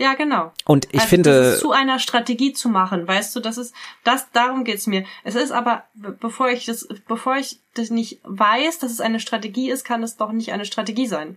Ja, 0.01 0.15
genau. 0.15 0.51
Und 0.65 0.87
ich 0.93 1.01
also 1.01 1.09
finde, 1.09 1.59
zu 1.61 1.73
einer 1.73 1.99
Strategie 1.99 2.55
zu 2.55 2.71
machen, 2.71 3.07
weißt 3.07 3.37
du, 3.37 3.41
das 3.41 3.59
ist 3.59 3.75
das 4.03 4.31
darum 4.33 4.65
geht's 4.65 4.87
mir. 4.87 5.05
Es 5.25 5.35
ist 5.35 5.53
aber 5.53 5.85
be- 5.93 6.17
bevor 6.19 6.49
ich 6.49 6.65
das 6.65 6.89
bevor 7.07 7.37
ich 7.37 7.59
das 7.75 7.91
nicht 7.91 8.19
weiß, 8.25 8.79
dass 8.79 8.93
es 8.93 9.03
eine 9.03 9.21
Strategie 9.21 9.69
ist, 9.71 9.85
kann 9.85 10.03
es 10.03 10.17
doch 10.17 10.33
nicht 10.33 10.53
eine 10.55 10.65
Strategie 10.65 11.07
sein. 11.07 11.37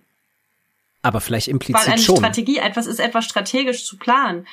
aber 1.02 1.20
vielleicht 1.20 1.48
Weil 1.48 1.56
implizit 1.56 1.88
eine 1.90 1.98
schon. 2.02 2.16
Strategie 2.16 2.58
etwas 2.60 2.88
ist 2.88 3.00
etwas 3.00 3.26
strategisch 3.26 3.84
zu 3.86 3.98
planen. 3.98 4.48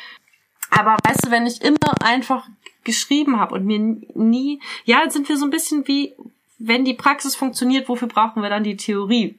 Aber 0.71 0.97
weißt 1.05 1.27
du, 1.27 1.31
wenn 1.31 1.47
ich 1.47 1.63
immer 1.63 1.93
einfach 2.05 2.49
geschrieben 2.83 3.39
habe 3.39 3.55
und 3.55 3.65
mir 3.65 3.79
nie 4.15 4.61
ja, 4.87 5.09
sind 5.09 5.29
wir 5.29 5.37
so 5.37 5.45
ein 5.45 5.51
bisschen 5.51 5.87
wie 5.87 6.15
wenn 6.59 6.85
die 6.85 6.95
Praxis 6.95 7.37
funktioniert, 7.37 7.89
wofür 7.89 8.09
brauchen 8.09 8.43
wir 8.43 8.51
dann 8.51 8.65
die 8.65 8.77
Theorie? 8.77 9.37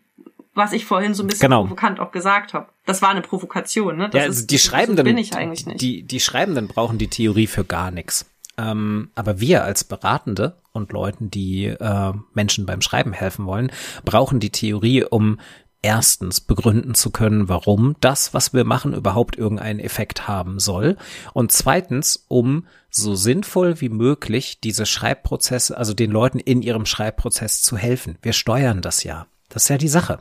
Was 0.53 0.73
ich 0.73 0.85
vorhin 0.85 1.13
so 1.13 1.23
ein 1.23 1.27
bisschen 1.27 1.47
Genau. 1.47 1.61
provokant 1.61 1.99
auch 1.99 2.11
gesagt 2.11 2.53
habe. 2.53 2.67
Das 2.85 3.01
war 3.01 3.09
eine 3.09 3.21
Provokation, 3.21 3.95
ne? 3.97 4.09
Das 4.09 4.19
ja, 4.19 4.27
also 4.27 4.45
die 4.45 4.59
Schreibenden, 4.59 5.05
bin 5.05 5.17
ich 5.17 5.33
eigentlich 5.35 5.65
nicht. 5.65 5.81
Die, 5.81 6.03
die 6.03 6.19
Schreibenden 6.19 6.67
brauchen 6.67 6.97
die 6.97 7.07
Theorie 7.07 7.47
für 7.47 7.63
gar 7.63 7.89
nichts. 7.89 8.25
Ähm, 8.57 9.11
aber 9.15 9.39
wir 9.39 9.63
als 9.63 9.85
Beratende 9.85 10.57
und 10.73 10.91
Leuten, 10.91 11.31
die 11.31 11.67
äh, 11.67 12.13
Menschen 12.33 12.65
beim 12.65 12.81
Schreiben 12.81 13.13
helfen 13.13 13.45
wollen, 13.45 13.71
brauchen 14.03 14.41
die 14.41 14.49
Theorie, 14.49 15.05
um 15.05 15.39
erstens 15.81 16.41
begründen 16.41 16.95
zu 16.95 17.11
können, 17.11 17.47
warum 17.47 17.95
das, 18.01 18.33
was 18.33 18.53
wir 18.53 18.65
machen, 18.65 18.93
überhaupt 18.93 19.37
irgendeinen 19.37 19.79
Effekt 19.79 20.27
haben 20.27 20.59
soll. 20.59 20.97
Und 21.33 21.53
zweitens, 21.53 22.25
um 22.27 22.67
so 22.89 23.15
sinnvoll 23.15 23.79
wie 23.79 23.89
möglich 23.89 24.59
diese 24.59 24.85
Schreibprozesse, 24.85 25.77
also 25.77 25.93
den 25.93 26.11
Leuten 26.11 26.39
in 26.39 26.61
ihrem 26.61 26.85
Schreibprozess 26.85 27.61
zu 27.63 27.77
helfen. 27.77 28.17
Wir 28.21 28.33
steuern 28.33 28.81
das 28.81 29.03
ja. 29.03 29.27
Das 29.47 29.63
ist 29.63 29.69
ja 29.69 29.77
die 29.77 29.87
Sache 29.87 30.19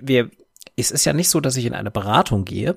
wir, 0.00 0.30
es 0.76 0.90
ist 0.90 1.04
ja 1.04 1.12
nicht 1.12 1.28
so, 1.28 1.40
dass 1.40 1.56
ich 1.56 1.66
in 1.66 1.74
eine 1.74 1.90
Beratung 1.90 2.44
gehe 2.44 2.76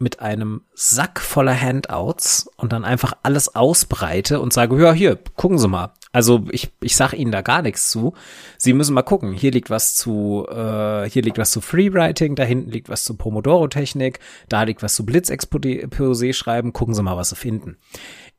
mit 0.00 0.20
einem 0.20 0.62
Sack 0.74 1.20
voller 1.20 1.58
Handouts 1.58 2.50
und 2.56 2.72
dann 2.72 2.84
einfach 2.84 3.14
alles 3.22 3.54
ausbreite 3.54 4.40
und 4.40 4.52
sage, 4.52 4.80
ja, 4.82 4.92
hier, 4.92 5.18
gucken 5.36 5.58
Sie 5.58 5.68
mal. 5.68 5.92
Also 6.12 6.46
ich, 6.50 6.70
ich 6.80 6.96
sage 6.96 7.16
Ihnen 7.16 7.32
da 7.32 7.42
gar 7.42 7.62
nichts 7.62 7.90
zu. 7.90 8.14
Sie 8.56 8.72
müssen 8.72 8.94
mal 8.94 9.02
gucken. 9.02 9.32
Hier 9.32 9.50
liegt 9.50 9.70
was 9.70 9.94
zu, 9.94 10.46
äh, 10.48 11.08
hier 11.08 11.22
liegt 11.22 11.38
was 11.38 11.50
zu 11.50 11.60
Freewriting, 11.60 12.34
da 12.34 12.44
hinten 12.44 12.70
liegt 12.70 12.88
was 12.88 13.04
zu 13.04 13.16
Pomodoro-Technik, 13.16 14.20
da 14.48 14.62
liegt 14.62 14.82
was 14.82 14.94
zu 14.94 15.04
Blitzexposé 15.04 16.32
schreiben. 16.32 16.72
Gucken 16.72 16.94
Sie 16.94 17.02
mal, 17.02 17.16
was 17.16 17.30
Sie 17.30 17.36
finden. 17.36 17.76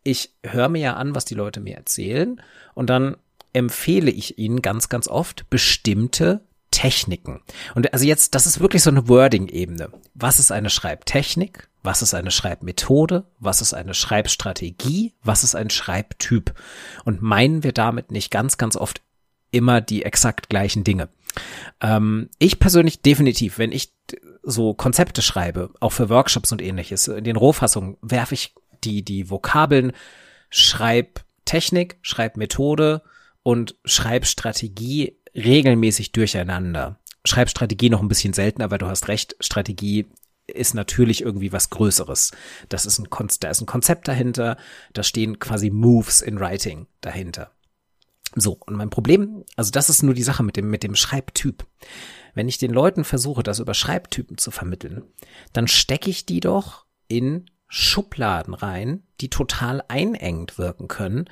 Ich 0.04 0.34
höre 0.46 0.70
mir 0.70 0.80
ja 0.80 0.94
an, 0.96 1.16
was 1.16 1.26
die 1.26 1.36
Leute 1.36 1.60
mir 1.60 1.76
erzählen 1.76 2.42
und 2.76 2.90
dann 2.90 3.18
empfehle 3.54 4.12
ich 4.12 4.38
ihnen 4.38 4.62
ganz, 4.62 4.90
ganz 4.90 5.08
oft 5.08 5.50
bestimmte 5.50 6.42
Techniken. 6.76 7.40
Und 7.74 7.94
also 7.94 8.06
jetzt, 8.06 8.36
das 8.36 8.46
ist 8.46 8.60
wirklich 8.60 8.84
so 8.84 8.90
eine 8.90 9.08
Wording-Ebene. 9.08 9.94
Was 10.14 10.40
ist 10.40 10.52
eine 10.52 10.70
Schreibtechnik? 10.70 11.70
Was 11.84 12.02
ist 12.02 12.14
eine 12.14 12.32
Schreibmethode? 12.32 13.24
Was 13.40 13.62
ist 13.62 13.74
eine 13.74 13.94
Schreibstrategie? 13.94 15.14
Was 15.24 15.46
ist 15.46 15.56
ein 15.56 15.70
Schreibtyp? 15.70 16.54
Und 17.06 17.22
meinen 17.22 17.64
wir 17.64 17.72
damit 17.72 18.12
nicht 18.12 18.30
ganz, 18.30 18.58
ganz 18.58 18.76
oft 18.76 19.02
immer 19.52 19.80
die 19.80 20.04
exakt 20.04 20.50
gleichen 20.50 20.84
Dinge. 20.84 21.08
Ähm, 21.80 22.30
ich 22.40 22.60
persönlich 22.60 23.02
definitiv, 23.02 23.58
wenn 23.58 23.72
ich 23.72 23.94
so 24.44 24.74
Konzepte 24.74 25.22
schreibe, 25.22 25.70
auch 25.80 25.94
für 25.94 26.10
Workshops 26.10 26.52
und 26.52 26.62
ähnliches, 26.62 27.08
in 27.08 27.24
den 27.24 27.38
Rohfassungen 27.38 27.96
werfe 28.02 28.34
ich 28.34 28.54
die, 28.84 29.02
die 29.02 29.30
Vokabeln 29.30 29.94
Schreibtechnik, 30.50 32.00
Schreibmethode 32.02 33.02
und 33.44 33.78
Schreibstrategie 33.86 35.16
regelmäßig 35.36 36.12
durcheinander. 36.12 37.00
Schreibstrategie 37.26 37.90
noch 37.90 38.02
ein 38.02 38.08
bisschen 38.08 38.34
seltener, 38.34 38.66
aber 38.66 38.78
du 38.78 38.88
hast 38.88 39.08
recht, 39.08 39.36
Strategie 39.40 40.08
ist 40.48 40.76
natürlich 40.76 41.22
irgendwie 41.22 41.52
was 41.52 41.70
Größeres. 41.72 42.32
Das 42.70 42.86
ist 42.86 43.00
ein, 43.00 43.10
Kon 43.10 43.30
da 43.40 43.50
ist 43.50 43.62
ein 43.62 43.66
Konzept 43.66 44.08
dahinter, 44.08 44.58
da 44.94 45.04
stehen 45.04 45.40
quasi 45.40 45.70
Moves 45.72 46.22
in 46.22 46.40
Writing 46.40 46.88
dahinter. 47.02 47.52
So, 48.36 48.58
und 48.66 48.76
mein 48.76 48.90
Problem, 48.90 49.44
also 49.56 49.72
das 49.72 49.90
ist 49.90 50.04
nur 50.04 50.14
die 50.14 50.24
Sache 50.24 50.44
mit 50.44 50.58
dem, 50.58 50.70
mit 50.70 50.84
dem 50.84 50.96
Schreibtyp. 50.96 51.66
Wenn 52.34 52.50
ich 52.50 52.58
den 52.58 52.72
Leuten 52.72 53.06
versuche, 53.06 53.44
das 53.44 53.60
über 53.60 53.74
Schreibtypen 53.74 54.38
zu 54.38 54.52
vermitteln, 54.52 55.04
dann 55.54 55.68
stecke 55.68 56.10
ich 56.10 56.26
die 56.26 56.42
doch 56.42 56.86
in 57.08 57.50
Schubladen 57.68 58.54
rein, 58.54 59.04
die 59.22 59.30
total 59.30 59.84
einengend 59.88 60.58
wirken 60.58 60.88
können. 60.88 61.30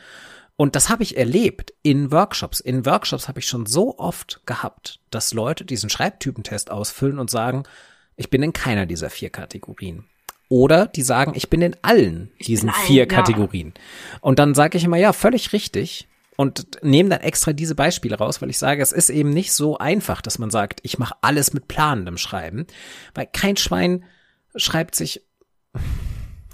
Und 0.56 0.76
das 0.76 0.90
habe 0.90 1.04
ich 1.04 1.18
erlebt 1.18 1.74
in 1.82 2.12
Workshops. 2.12 2.60
In 2.60 2.86
Workshops 2.86 3.28
habe 3.28 3.40
ich 3.40 3.48
schon 3.48 3.66
so 3.66 3.98
oft 3.98 4.42
gehabt, 4.46 5.00
dass 5.10 5.34
Leute 5.34 5.66
diesen 5.66 5.90
Schreibtypentest 5.90 6.70
ausfüllen 6.70 7.20
und 7.20 7.30
sagen, 7.30 7.64
ich 8.16 8.30
bin 8.30 8.44
in 8.44 8.54
keiner 8.54 8.86
dieser 8.86 9.10
vier 9.10 9.30
Kategorien. 9.30 10.06
Oder 10.50 10.86
die 10.86 11.02
sagen, 11.02 11.34
ich 11.36 11.50
bin 11.50 11.64
in 11.64 11.76
allen 11.82 12.32
diesen 12.40 12.70
allen, 12.70 12.86
vier 12.86 13.04
ja. 13.04 13.06
Kategorien. 13.08 13.74
Und 14.22 14.38
dann 14.38 14.54
sage 14.54 14.78
ich 14.78 14.84
immer, 14.84 14.98
ja, 14.98 15.12
völlig 15.12 15.54
richtig. 15.54 16.08
Und 16.36 16.84
nehme 16.84 17.10
dann 17.10 17.22
extra 17.22 17.54
diese 17.54 17.76
Beispiele 17.76 18.18
raus, 18.18 18.42
weil 18.42 18.50
ich 18.50 18.58
sage, 18.58 18.82
es 18.82 18.92
ist 18.92 19.10
eben 19.10 19.30
nicht 19.30 19.54
so 19.54 19.78
einfach, 19.78 20.22
dass 20.22 20.40
man 20.40 20.52
sagt, 20.52 20.80
ich 20.84 21.00
mache 21.00 21.16
alles 21.22 21.54
mit 21.54 21.68
planendem 21.68 22.18
Schreiben. 22.18 22.68
Weil 23.16 23.28
kein 23.32 23.58
Schwein 23.58 24.04
schreibt 24.56 24.96
sich, 24.96 25.22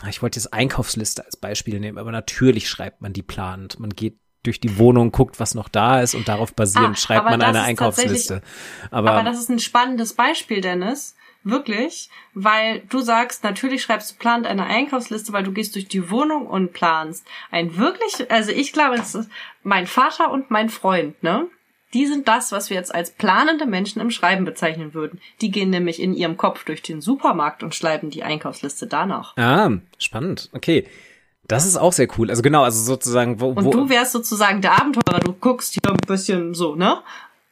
ich 0.07 0.21
wollte 0.21 0.39
jetzt 0.39 0.53
Einkaufsliste 0.53 1.25
als 1.25 1.37
Beispiel 1.37 1.79
nehmen, 1.79 1.97
aber 1.97 2.11
natürlich 2.11 2.69
schreibt 2.69 3.01
man 3.01 3.13
die 3.13 3.23
planend. 3.23 3.79
Man 3.79 3.89
geht 3.89 4.17
durch 4.43 4.59
die 4.59 4.77
Wohnung, 4.77 5.11
guckt, 5.11 5.39
was 5.39 5.53
noch 5.53 5.67
da 5.67 6.01
ist 6.01 6.15
und 6.15 6.27
darauf 6.27 6.53
basierend 6.53 6.97
Ah, 6.97 6.99
schreibt 6.99 7.25
man 7.25 7.41
eine 7.41 7.59
ist 7.59 7.65
Einkaufsliste. 7.65 8.41
Aber, 8.89 9.11
Aber 9.11 9.23
das 9.23 9.39
ist 9.39 9.49
ein 9.49 9.59
spannendes 9.59 10.13
Beispiel, 10.13 10.61
Dennis. 10.61 11.15
Wirklich, 11.43 12.09
weil 12.33 12.81
du 12.89 12.99
sagst, 12.99 13.45
natürlich 13.45 13.81
schreibst 13.81 14.11
du 14.11 14.15
plant 14.15 14.45
eine 14.45 14.65
Einkaufsliste, 14.65 15.31
weil 15.31 15.43
du 15.43 15.53
gehst 15.53 15.75
durch 15.75 15.87
die 15.87 16.09
Wohnung 16.09 16.47
und 16.47 16.73
planst. 16.73 17.25
Ein 17.49 17.77
wirklich, 17.77 18.29
also 18.29 18.51
ich 18.51 18.73
glaube, 18.73 18.95
es 18.95 19.15
ist 19.15 19.29
mein 19.63 19.87
Vater 19.87 20.31
und 20.31 20.51
mein 20.51 20.69
Freund, 20.69 21.21
ne? 21.23 21.47
Die 21.93 22.05
sind 22.05 22.27
das, 22.27 22.51
was 22.51 22.69
wir 22.69 22.77
jetzt 22.77 22.93
als 22.93 23.11
planende 23.11 23.65
Menschen 23.65 23.99
im 23.99 24.11
Schreiben 24.11 24.45
bezeichnen 24.45 24.93
würden. 24.93 25.19
Die 25.41 25.49
gehen 25.49 25.69
nämlich 25.69 26.01
in 26.01 26.13
ihrem 26.13 26.37
Kopf 26.37 26.63
durch 26.63 26.81
den 26.81 27.01
Supermarkt 27.01 27.63
und 27.63 27.73
schreiben 27.73 28.09
die 28.09 28.23
Einkaufsliste 28.23 28.87
danach. 28.87 29.35
ah, 29.37 29.71
spannend. 29.97 30.49
Okay. 30.53 30.85
Das 31.47 31.65
ist 31.65 31.77
auch 31.77 31.93
sehr 31.93 32.07
cool. 32.17 32.29
Also 32.29 32.43
genau, 32.43 32.63
also 32.63 32.79
sozusagen, 32.79 33.41
wo, 33.41 33.49
Und 33.49 33.65
wo, 33.65 33.71
du 33.71 33.89
wärst 33.89 34.11
sozusagen 34.11 34.61
der 34.61 34.79
Abenteurer, 34.79 35.19
du 35.19 35.33
guckst 35.33 35.73
hier 35.73 35.91
ein 35.91 35.97
bisschen 36.07 36.53
so, 36.53 36.75
ne? 36.75 37.01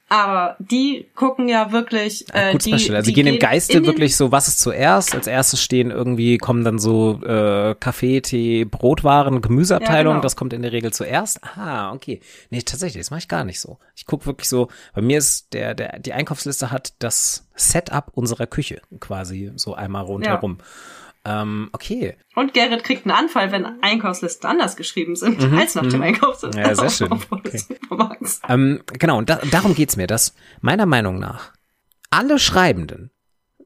Aber 0.10 0.56
die 0.60 1.06
gucken 1.16 1.50
ja 1.50 1.74
wirklich, 1.74 2.26
äh, 2.34 2.54
Gutes 2.54 2.86
die. 2.86 2.96
Also 2.96 3.10
die 3.10 3.14
gehen 3.14 3.28
im 3.28 3.40
Geiste 3.40 3.86
wirklich 3.86 4.16
so, 4.16 4.32
was 4.32 4.48
ist 4.48 4.62
zuerst? 4.62 5.14
Als 5.14 5.28
erstes 5.28 5.62
stehen 5.62 5.92
irgendwie, 5.92 6.38
kommen 6.38 6.64
dann 6.64 6.80
so 6.80 7.22
äh, 7.24 7.76
Kaffee, 7.78 8.22
Tee, 8.22 8.64
Brotwaren, 8.64 9.42
Gemüseabteilung. 9.42 10.12
Ja, 10.12 10.14
genau. 10.14 10.22
Das 10.22 10.38
kommt 10.38 10.54
in 10.54 10.62
der 10.62 10.72
Regel 10.72 10.94
zuerst. 10.94 11.42
Ah, 11.58 11.92
okay. 11.92 12.22
Nee, 12.50 12.62
tatsächlich, 12.62 13.02
das 13.02 13.12
mache 13.12 13.20
ich 13.20 13.28
gar 13.28 13.44
nicht 13.44 13.60
so. 13.60 13.80
Ich 13.96 14.06
guck 14.06 14.26
wirklich 14.26 14.48
so, 14.48 14.70
bei 14.96 15.02
mir 15.02 15.18
ist 15.18 15.54
der, 15.54 15.74
der, 15.76 16.00
die 16.00 16.14
Einkaufsliste 16.14 16.72
hat 16.72 16.94
das 17.00 17.46
Setup 17.56 18.10
unserer 18.14 18.48
Küche 18.48 18.82
quasi 19.02 19.52
so 19.56 19.74
einmal 19.74 20.06
rundherum. 20.06 20.60
Ähm, 21.30 21.70
okay. 21.74 22.16
Und 22.36 22.54
Gerrit 22.54 22.84
kriegt 22.86 23.06
einen 23.06 23.12
Anfall, 23.18 23.52
wenn 23.52 23.66
Einkaufslisten 23.84 24.50
anders 24.50 24.78
geschrieben 24.78 25.16
sind, 25.18 25.42
als 25.54 25.76
nach 25.76 25.86
dem 25.88 26.02
Einkaufslisten. 26.02 26.62
Mhm, 26.62 26.68
Ja, 26.68 26.76
sehr 26.76 26.90
schön. 27.10 27.12
Okay. 27.30 27.62
Ähm, 28.48 28.82
genau, 28.98 29.18
und 29.18 29.30
da, 29.30 29.38
darum 29.52 29.76
geht's 29.76 29.98
mir, 29.98 30.08
dass 30.08 30.34
meiner 30.62 30.86
Meinung 30.86 31.20
nach 31.20 31.52
alle 32.10 32.40
Schreibenden, 32.40 33.12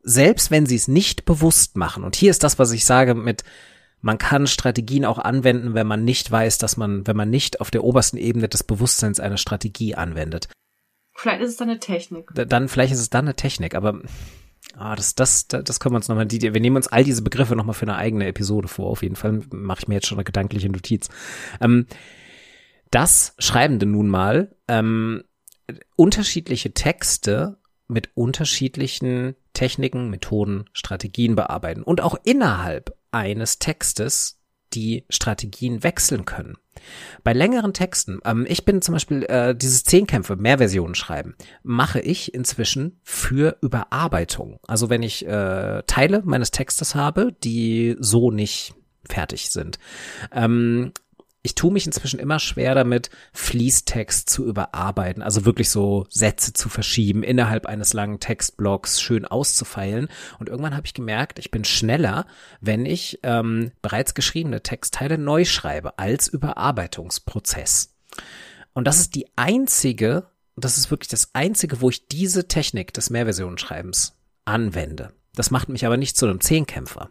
selbst 0.01 0.49
wenn 0.49 0.65
sie 0.65 0.75
es 0.75 0.87
nicht 0.87 1.25
bewusst 1.25 1.77
machen, 1.77 2.03
und 2.03 2.15
hier 2.15 2.31
ist 2.31 2.43
das, 2.43 2.57
was 2.57 2.71
ich 2.71 2.85
sage 2.85 3.13
mit, 3.13 3.43
man 3.99 4.17
kann 4.17 4.47
Strategien 4.47 5.05
auch 5.05 5.19
anwenden, 5.19 5.75
wenn 5.75 5.85
man 5.85 6.03
nicht 6.03 6.31
weiß, 6.31 6.57
dass 6.57 6.75
man, 6.77 7.05
wenn 7.05 7.15
man 7.15 7.29
nicht 7.29 7.61
auf 7.61 7.69
der 7.69 7.83
obersten 7.83 8.17
Ebene 8.17 8.49
des 8.49 8.63
Bewusstseins 8.63 9.19
eine 9.19 9.37
Strategie 9.37 9.93
anwendet. 9.93 10.47
Vielleicht 11.13 11.41
ist 11.41 11.49
es 11.51 11.57
dann 11.57 11.69
eine 11.69 11.79
Technik. 11.79 12.29
Da- 12.33 12.45
Dann, 12.45 12.67
vielleicht 12.67 12.93
ist 12.93 12.99
es 12.99 13.11
dann 13.11 13.25
eine 13.25 13.35
Technik, 13.35 13.75
aber 13.75 14.01
ah, 14.75 14.95
das, 14.95 15.15
das, 15.15 15.47
das 15.47 15.63
das 15.63 15.79
können 15.79 15.93
wir 15.93 15.97
uns 15.97 16.07
nochmal, 16.07 16.25
die, 16.25 16.41
wir 16.41 16.61
nehmen 16.61 16.75
uns 16.75 16.87
all 16.87 17.03
diese 17.03 17.21
Begriffe 17.21 17.55
nochmal 17.55 17.73
für 17.73 17.85
eine 17.85 17.95
eigene 17.95 18.27
Episode 18.27 18.67
vor, 18.67 18.89
auf 18.89 19.03
jeden 19.03 19.15
Fall 19.15 19.41
mache 19.51 19.79
ich 19.81 19.87
mir 19.87 19.95
jetzt 19.95 20.07
schon 20.07 20.17
eine 20.17 20.25
gedankliche 20.25 20.69
Notiz. 20.69 21.09
Ähm, 21.59 21.87
dass 22.89 23.33
Schreibende 23.39 23.85
nun 23.85 24.09
mal 24.09 24.53
ähm, 24.67 25.23
unterschiedliche 25.95 26.73
Texte 26.73 27.57
mit 27.87 28.09
unterschiedlichen 28.15 29.35
Techniken, 29.53 30.09
Methoden, 30.09 30.65
Strategien 30.73 31.35
bearbeiten 31.35 31.83
und 31.83 32.01
auch 32.01 32.15
innerhalb 32.23 32.97
eines 33.11 33.59
Textes 33.59 34.40
die 34.73 35.05
Strategien 35.09 35.83
wechseln 35.83 36.25
können. 36.25 36.57
Bei 37.23 37.33
längeren 37.33 37.73
Texten, 37.73 38.19
ähm, 38.25 38.45
ich 38.47 38.65
bin 38.65 38.81
zum 38.81 38.93
Beispiel 38.93 39.23
äh, 39.23 39.55
dieses 39.55 39.83
Zehnkämpfe, 39.83 40.35
Mehrversionen 40.35 40.95
schreiben, 40.95 41.35
mache 41.63 41.99
ich 41.99 42.33
inzwischen 42.33 42.99
für 43.03 43.57
Überarbeitung. 43.61 44.59
Also 44.67 44.89
wenn 44.89 45.03
ich 45.03 45.25
äh, 45.25 45.83
Teile 45.85 46.21
meines 46.23 46.51
Textes 46.51 46.95
habe, 46.95 47.33
die 47.43 47.95
so 47.99 48.31
nicht 48.31 48.73
fertig 49.07 49.49
sind. 49.49 49.79
Ähm, 50.31 50.93
ich 51.43 51.55
tue 51.55 51.71
mich 51.71 51.87
inzwischen 51.87 52.19
immer 52.19 52.39
schwer 52.39 52.75
damit, 52.75 53.09
Fließtext 53.33 54.29
zu 54.29 54.45
überarbeiten, 54.45 55.23
also 55.23 55.45
wirklich 55.45 55.69
so 55.69 56.05
Sätze 56.09 56.53
zu 56.53 56.69
verschieben, 56.69 57.23
innerhalb 57.23 57.65
eines 57.65 57.93
langen 57.93 58.19
Textblocks 58.19 59.01
schön 59.01 59.25
auszufeilen. 59.25 60.07
Und 60.39 60.49
irgendwann 60.49 60.75
habe 60.75 60.85
ich 60.85 60.93
gemerkt, 60.93 61.39
ich 61.39 61.49
bin 61.49 61.65
schneller, 61.65 62.27
wenn 62.59 62.85
ich 62.85 63.19
ähm, 63.23 63.71
bereits 63.81 64.13
geschriebene 64.13 64.61
Textteile 64.61 65.17
neu 65.17 65.45
schreibe, 65.45 65.97
als 65.97 66.27
Überarbeitungsprozess. 66.27 67.95
Und 68.73 68.85
das 68.85 68.99
ist 68.99 69.15
die 69.15 69.25
einzige, 69.35 70.27
das 70.55 70.77
ist 70.77 70.91
wirklich 70.91 71.09
das 71.09 71.33
einzige, 71.33 71.81
wo 71.81 71.89
ich 71.89 72.07
diese 72.07 72.47
Technik 72.47 72.93
des 72.93 73.09
Mehrversionenschreibens 73.09 74.13
anwende. 74.45 75.11
Das 75.33 75.49
macht 75.49 75.69
mich 75.69 75.85
aber 75.85 75.97
nicht 75.97 76.17
zu 76.17 76.27
einem 76.27 76.41
Zehnkämpfer. 76.41 77.09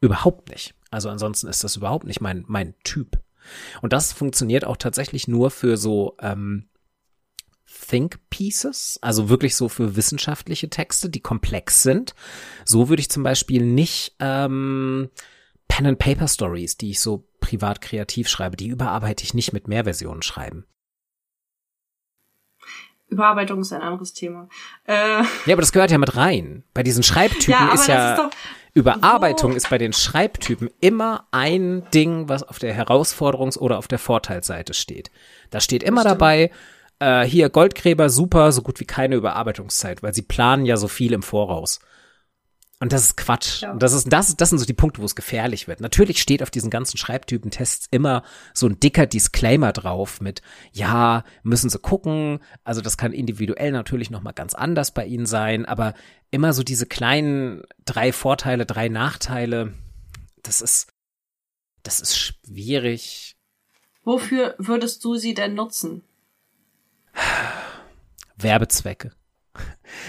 Überhaupt 0.00 0.50
nicht. 0.50 0.74
Also 0.90 1.08
ansonsten 1.08 1.46
ist 1.46 1.64
das 1.64 1.76
überhaupt 1.76 2.06
nicht 2.06 2.20
mein, 2.20 2.44
mein 2.48 2.74
Typ. 2.84 3.18
Und 3.80 3.92
das 3.92 4.12
funktioniert 4.12 4.64
auch 4.64 4.76
tatsächlich 4.76 5.28
nur 5.28 5.50
für 5.50 5.76
so 5.76 6.16
ähm, 6.20 6.68
Think 7.88 8.18
Pieces, 8.30 8.98
also 9.02 9.28
wirklich 9.28 9.56
so 9.56 9.68
für 9.68 9.96
wissenschaftliche 9.96 10.68
Texte, 10.68 11.08
die 11.08 11.20
komplex 11.20 11.82
sind. 11.82 12.14
So 12.64 12.88
würde 12.88 13.00
ich 13.00 13.10
zum 13.10 13.22
Beispiel 13.22 13.64
nicht 13.64 14.16
ähm, 14.20 15.10
Pen 15.68 15.86
and 15.86 15.98
Paper 15.98 16.28
Stories, 16.28 16.76
die 16.76 16.90
ich 16.90 17.00
so 17.00 17.28
privat 17.40 17.80
kreativ 17.80 18.28
schreibe, 18.28 18.56
die 18.56 18.68
überarbeite 18.68 19.24
ich 19.24 19.34
nicht 19.34 19.52
mit 19.52 19.68
Mehrversionen 19.68 20.22
schreiben. 20.22 20.66
Überarbeitung 23.08 23.60
ist 23.60 23.72
ein 23.72 23.82
anderes 23.82 24.14
Thema. 24.14 24.48
Äh, 24.86 25.22
Ja, 25.46 25.52
aber 25.52 25.60
das 25.60 25.72
gehört 25.72 25.90
ja 25.90 25.98
mit 25.98 26.16
rein. 26.16 26.64
Bei 26.72 26.82
diesen 26.82 27.02
Schreibtypen 27.02 27.52
Ja, 27.52 27.72
ist 27.74 27.80
das 27.80 27.86
ja 27.88 28.12
ist 28.14 28.18
doch 28.18 28.30
Überarbeitung 28.74 29.52
so- 29.52 29.56
ist 29.56 29.70
bei 29.70 29.78
den 29.78 29.92
Schreibtypen 29.92 30.70
immer 30.80 31.26
ein 31.30 31.84
Ding, 31.92 32.28
was 32.28 32.42
auf 32.42 32.58
der 32.58 32.74
Herausforderungs- 32.74 33.58
oder 33.58 33.78
auf 33.78 33.88
der 33.88 33.98
Vorteilsseite 33.98 34.74
steht. 34.74 35.10
Da 35.50 35.60
steht 35.60 35.82
immer 35.82 36.04
dabei, 36.04 36.50
äh, 36.98 37.22
hier 37.24 37.50
Goldgräber 37.50 38.08
super, 38.08 38.50
so 38.52 38.62
gut 38.62 38.80
wie 38.80 38.86
keine 38.86 39.16
Überarbeitungszeit, 39.16 40.02
weil 40.02 40.14
sie 40.14 40.22
planen 40.22 40.64
ja 40.64 40.76
so 40.76 40.88
viel 40.88 41.12
im 41.12 41.22
Voraus. 41.22 41.80
Und 42.82 42.92
das 42.92 43.04
ist 43.04 43.16
Quatsch. 43.16 43.62
Ja. 43.62 43.74
Das 43.74 43.92
ist, 43.92 44.12
das, 44.12 44.36
das 44.36 44.50
sind 44.50 44.58
so 44.58 44.64
die 44.64 44.72
Punkte, 44.72 45.00
wo 45.02 45.04
es 45.04 45.14
gefährlich 45.14 45.68
wird. 45.68 45.80
Natürlich 45.80 46.20
steht 46.20 46.42
auf 46.42 46.50
diesen 46.50 46.68
ganzen 46.68 46.98
Schreibtypentests 46.98 47.86
immer 47.92 48.24
so 48.54 48.66
ein 48.66 48.80
dicker 48.80 49.06
Disclaimer 49.06 49.72
drauf 49.72 50.20
mit, 50.20 50.42
ja, 50.72 51.22
müssen 51.44 51.70
Sie 51.70 51.78
gucken. 51.78 52.40
Also 52.64 52.80
das 52.80 52.96
kann 52.96 53.12
individuell 53.12 53.70
natürlich 53.70 54.10
nochmal 54.10 54.32
ganz 54.32 54.54
anders 54.54 54.90
bei 54.90 55.06
Ihnen 55.06 55.26
sein, 55.26 55.64
aber 55.64 55.94
immer 56.32 56.52
so 56.52 56.64
diese 56.64 56.86
kleinen 56.86 57.62
drei 57.84 58.12
Vorteile, 58.12 58.66
drei 58.66 58.88
Nachteile, 58.88 59.74
das 60.42 60.60
ist, 60.60 60.92
das 61.84 62.00
ist 62.00 62.18
schwierig. 62.18 63.36
wofür 64.02 64.56
würdest 64.58 65.04
du 65.04 65.14
sie 65.14 65.34
denn 65.34 65.54
nutzen? 65.54 66.02
Werbezwecke. 68.36 69.12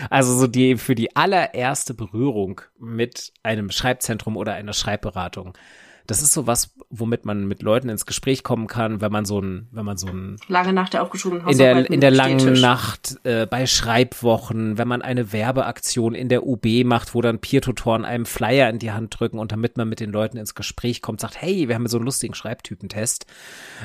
Also 0.10 0.38
so 0.38 0.48
die 0.48 0.78
für 0.78 0.96
die 0.96 1.16
allererste 1.16 1.94
Berührung 1.94 2.62
mit 2.80 3.34
einem 3.44 3.70
Schreibzentrum 3.72 4.38
oder 4.38 4.54
einer 4.54 4.74
Schreibberatung. 4.74 5.58
Das 6.06 6.22
ist 6.22 6.34
so 6.34 6.48
was, 6.48 6.76
womit 6.90 7.24
man 7.24 7.48
mit 7.48 7.62
Leuten 7.62 7.88
ins 7.88 8.06
Gespräch 8.06 8.44
kommen 8.44 8.68
kann, 8.68 9.00
wenn 9.00 9.12
man 9.12 9.24
so 9.24 9.40
ein, 9.40 9.70
wenn 9.72 9.86
man 9.86 9.96
so 9.96 10.08
ein 10.08 10.36
Lange 10.50 10.74
nach 10.74 10.90
der 10.90 11.02
aufgeschobenen 11.02 11.48
in 11.48 11.58
der 11.58 11.90
in 11.90 12.02
der 12.02 12.12
langen 12.12 12.42
Stehtisch. 12.42 12.62
Nacht 12.62 13.16
äh, 13.24 13.46
bei 13.46 13.66
Schreibwochen, 13.66 14.78
wenn 14.78 14.88
man 14.90 15.02
eine 15.02 15.32
Werbeaktion 15.32 16.14
in 16.14 16.28
der 16.28 16.46
UB 16.46 16.66
macht, 16.84 17.16
wo 17.16 17.22
dann 17.22 17.40
Peer-Tutoren 17.40 18.04
einem 18.04 18.26
Flyer 18.26 18.70
in 18.70 18.80
die 18.80 18.92
Hand 18.92 19.18
drücken 19.18 19.40
und 19.40 19.54
damit 19.54 19.78
man 19.78 19.88
mit 19.88 20.02
den 20.02 20.12
Leuten 20.12 20.36
ins 20.36 20.56
Gespräch 20.56 21.02
kommt, 21.02 21.22
sagt, 21.22 21.42
hey, 21.42 21.70
wir 21.70 21.76
haben 21.76 21.88
so 21.88 21.96
einen 21.98 22.06
lustigen 22.06 22.34
Schreibtypentest, 22.34 23.26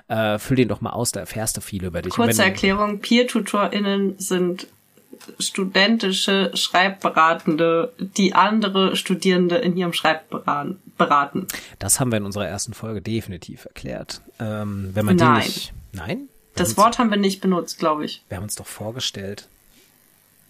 äh, 0.09 0.39
füll 0.41 0.57
den 0.57 0.67
doch 0.67 0.81
mal 0.81 0.91
aus, 0.91 1.13
da 1.13 1.21
erfährst 1.21 1.57
du 1.57 1.61
viel 1.61 1.85
über 1.85 2.03
dich. 2.03 2.15
Kurze 2.15 2.39
wenn- 2.39 2.49
Erklärung, 2.49 2.99
Peer-TutorInnen 2.99 4.19
sind 4.19 4.67
studentische 5.39 6.51
Schreibberatende, 6.55 7.93
die 7.99 8.35
andere 8.35 8.97
Studierende 8.97 9.57
in 9.57 9.77
ihrem 9.77 9.93
Schreibberaten 9.93 10.81
beraten. 10.97 11.47
Das 11.79 12.01
haben 12.01 12.11
wir 12.11 12.19
in 12.19 12.25
unserer 12.25 12.47
ersten 12.47 12.75
Folge 12.75 13.01
definitiv 13.01 13.65
erklärt. 13.65 14.21
Ähm, 14.39 14.91
wenn 14.95 15.07
man 15.07 15.17
Nein. 15.17 15.41
die 15.41 15.47
nicht. 15.47 15.73
Nein? 15.93 16.19
Wir 16.55 16.65
Das 16.65 16.77
Wort 16.77 16.99
haben 16.99 17.11
wir 17.11 17.17
nicht 17.17 17.41
benutzt, 17.41 17.79
glaube 17.79 18.05
ich. 18.05 18.25
Wir 18.29 18.37
haben 18.37 18.45
uns 18.45 18.57
doch 18.57 18.67
vorgestellt. 18.67 19.49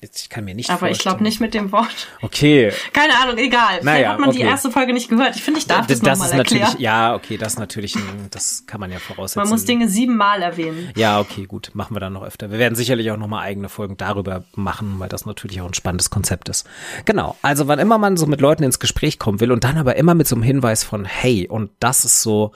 Ich 0.00 0.28
kann 0.28 0.44
mir 0.44 0.54
nicht 0.54 0.70
Aber 0.70 0.78
vorstellen. 0.78 0.96
ich 0.96 1.02
glaube 1.02 1.22
nicht 1.24 1.40
mit 1.40 1.54
dem 1.54 1.72
Wort. 1.72 2.06
Okay. 2.22 2.72
Keine 2.92 3.18
Ahnung, 3.20 3.36
egal. 3.36 3.80
Naja, 3.82 3.82
Vielleicht 3.82 4.08
hat 4.08 4.20
man 4.20 4.28
okay. 4.28 4.38
die 4.38 4.44
erste 4.44 4.70
Folge 4.70 4.92
nicht 4.92 5.08
gehört. 5.08 5.34
Ich 5.34 5.42
finde, 5.42 5.58
ich 5.58 5.66
darf 5.66 5.88
das, 5.88 5.98
das 5.98 6.18
nochmal 6.18 6.30
ist 6.30 6.36
natürlich, 6.36 6.62
erklären. 6.62 6.82
ja, 6.82 7.14
okay, 7.16 7.36
das 7.36 7.54
ist 7.54 7.58
natürlich, 7.58 7.96
ein, 7.96 8.28
das 8.30 8.64
kann 8.66 8.78
man 8.78 8.92
ja 8.92 9.00
voraussetzen. 9.00 9.40
Man 9.40 9.48
muss 9.48 9.64
Dinge 9.64 9.88
siebenmal 9.88 10.42
erwähnen. 10.42 10.92
Ja, 10.94 11.18
okay, 11.18 11.46
gut, 11.46 11.72
machen 11.74 11.96
wir 11.96 12.00
dann 12.00 12.12
noch 12.12 12.22
öfter. 12.22 12.52
Wir 12.52 12.60
werden 12.60 12.76
sicherlich 12.76 13.10
auch 13.10 13.16
noch 13.16 13.26
mal 13.26 13.40
eigene 13.40 13.68
Folgen 13.68 13.96
darüber 13.96 14.44
machen, 14.54 15.00
weil 15.00 15.08
das 15.08 15.26
natürlich 15.26 15.60
auch 15.60 15.66
ein 15.66 15.74
spannendes 15.74 16.10
Konzept 16.10 16.48
ist. 16.48 16.64
Genau, 17.04 17.36
also 17.42 17.66
wann 17.66 17.80
immer 17.80 17.98
man 17.98 18.16
so 18.16 18.26
mit 18.26 18.40
Leuten 18.40 18.62
ins 18.62 18.78
Gespräch 18.78 19.18
kommen 19.18 19.40
will 19.40 19.50
und 19.50 19.64
dann 19.64 19.78
aber 19.78 19.96
immer 19.96 20.14
mit 20.14 20.28
so 20.28 20.36
einem 20.36 20.44
Hinweis 20.44 20.84
von, 20.84 21.04
hey, 21.06 21.48
und 21.48 21.70
das 21.80 22.04
ist 22.04 22.22
so, 22.22 22.52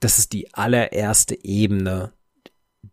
das 0.00 0.18
ist 0.18 0.34
die 0.34 0.52
allererste 0.52 1.42
Ebene 1.42 2.12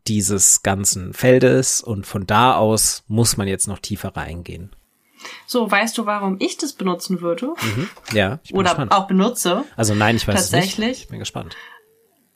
dieses 0.07 0.63
ganzen 0.63 1.13
Feldes 1.13 1.81
und 1.81 2.05
von 2.05 2.25
da 2.27 2.55
aus 2.55 3.03
muss 3.07 3.37
man 3.37 3.47
jetzt 3.47 3.67
noch 3.67 3.79
tiefer 3.79 4.15
reingehen. 4.15 4.75
So, 5.47 5.69
weißt 5.69 5.97
du, 5.97 6.05
warum 6.05 6.35
ich 6.39 6.57
das 6.57 6.73
benutzen 6.73 7.21
würde? 7.21 7.53
Ja, 8.11 8.39
ich 8.43 8.51
bin 8.51 8.59
Oder 8.59 8.71
gespannt. 8.71 8.91
auch 8.91 9.07
benutze? 9.07 9.63
also 9.77 9.95
nein, 9.95 10.17
ich 10.17 10.27
weiß 10.27 10.39
es 10.39 10.51
nicht. 10.51 10.61
Tatsächlich? 10.61 11.01
Ich 11.03 11.07
bin 11.07 11.19
gespannt. 11.19 11.55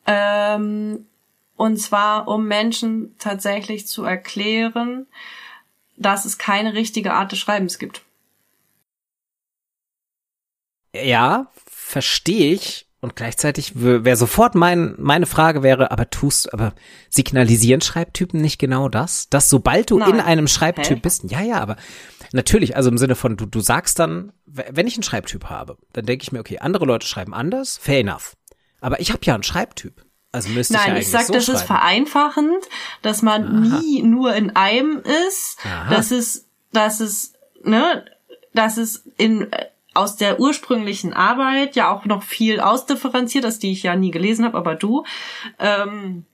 Ähm, 0.06 1.06
und 1.56 1.76
zwar, 1.76 2.28
um 2.28 2.46
Menschen 2.46 3.14
tatsächlich 3.18 3.86
zu 3.86 4.04
erklären, 4.04 5.06
dass 5.96 6.24
es 6.24 6.38
keine 6.38 6.72
richtige 6.74 7.12
Art 7.12 7.32
des 7.32 7.40
Schreibens 7.40 7.78
gibt. 7.78 8.02
Ja, 10.94 11.52
verstehe 11.66 12.54
ich. 12.54 12.87
Und 13.00 13.14
gleichzeitig 13.14 13.72
wäre 13.76 14.16
sofort 14.16 14.56
mein, 14.56 14.96
meine 14.98 15.26
Frage 15.26 15.62
wäre, 15.62 15.92
aber 15.92 16.10
tust, 16.10 16.52
aber 16.52 16.72
signalisieren 17.08 17.80
Schreibtypen 17.80 18.40
nicht 18.40 18.58
genau 18.58 18.88
das? 18.88 19.28
Dass 19.28 19.48
sobald 19.48 19.90
du 19.90 19.98
Nein. 19.98 20.14
in 20.14 20.20
einem 20.20 20.48
Schreibtyp 20.48 20.96
Hä? 20.96 21.00
bist, 21.00 21.30
ja, 21.30 21.40
ja, 21.40 21.60
aber 21.60 21.76
natürlich, 22.32 22.74
also 22.76 22.90
im 22.90 22.98
Sinne 22.98 23.14
von, 23.14 23.36
du, 23.36 23.46
du 23.46 23.60
sagst 23.60 24.00
dann, 24.00 24.32
wenn 24.46 24.88
ich 24.88 24.94
einen 24.94 25.04
Schreibtyp 25.04 25.44
habe, 25.44 25.76
dann 25.92 26.06
denke 26.06 26.24
ich 26.24 26.32
mir, 26.32 26.40
okay, 26.40 26.58
andere 26.58 26.86
Leute 26.86 27.06
schreiben 27.06 27.34
anders, 27.34 27.78
fair 27.78 28.00
enough. 28.00 28.36
Aber 28.80 28.98
ich 29.00 29.12
habe 29.12 29.20
ja 29.24 29.34
einen 29.34 29.44
Schreibtyp. 29.44 30.04
Also 30.32 30.48
müsste 30.50 30.74
ich 30.74 30.80
ja 30.80 30.88
Nein, 30.88 31.00
ich 31.00 31.08
sag, 31.08 31.26
so 31.26 31.32
das 31.32 31.48
ist 31.48 31.54
schreiben. 31.60 31.66
vereinfachend, 31.66 32.68
dass 33.02 33.22
man 33.22 33.62
nie 33.62 34.02
nur 34.02 34.34
in 34.34 34.56
einem 34.56 35.00
ist, 35.28 35.58
Aha. 35.64 35.94
dass 35.94 36.10
es, 36.10 36.48
dass 36.72 36.98
es, 37.00 37.32
ne, 37.62 38.04
dass 38.54 38.76
es 38.76 39.04
in 39.16 39.48
aus 39.98 40.16
der 40.16 40.40
ursprünglichen 40.40 41.12
Arbeit 41.12 41.76
ja 41.76 41.90
auch 41.90 42.04
noch 42.06 42.22
viel 42.22 42.60
ausdifferenziert 42.60 43.44
ist, 43.44 43.62
die 43.62 43.72
ich 43.72 43.82
ja 43.82 43.96
nie 43.96 44.10
gelesen 44.10 44.44
habe, 44.44 44.56
aber 44.56 44.74
du. 44.74 45.04
Ähm, 45.58 46.24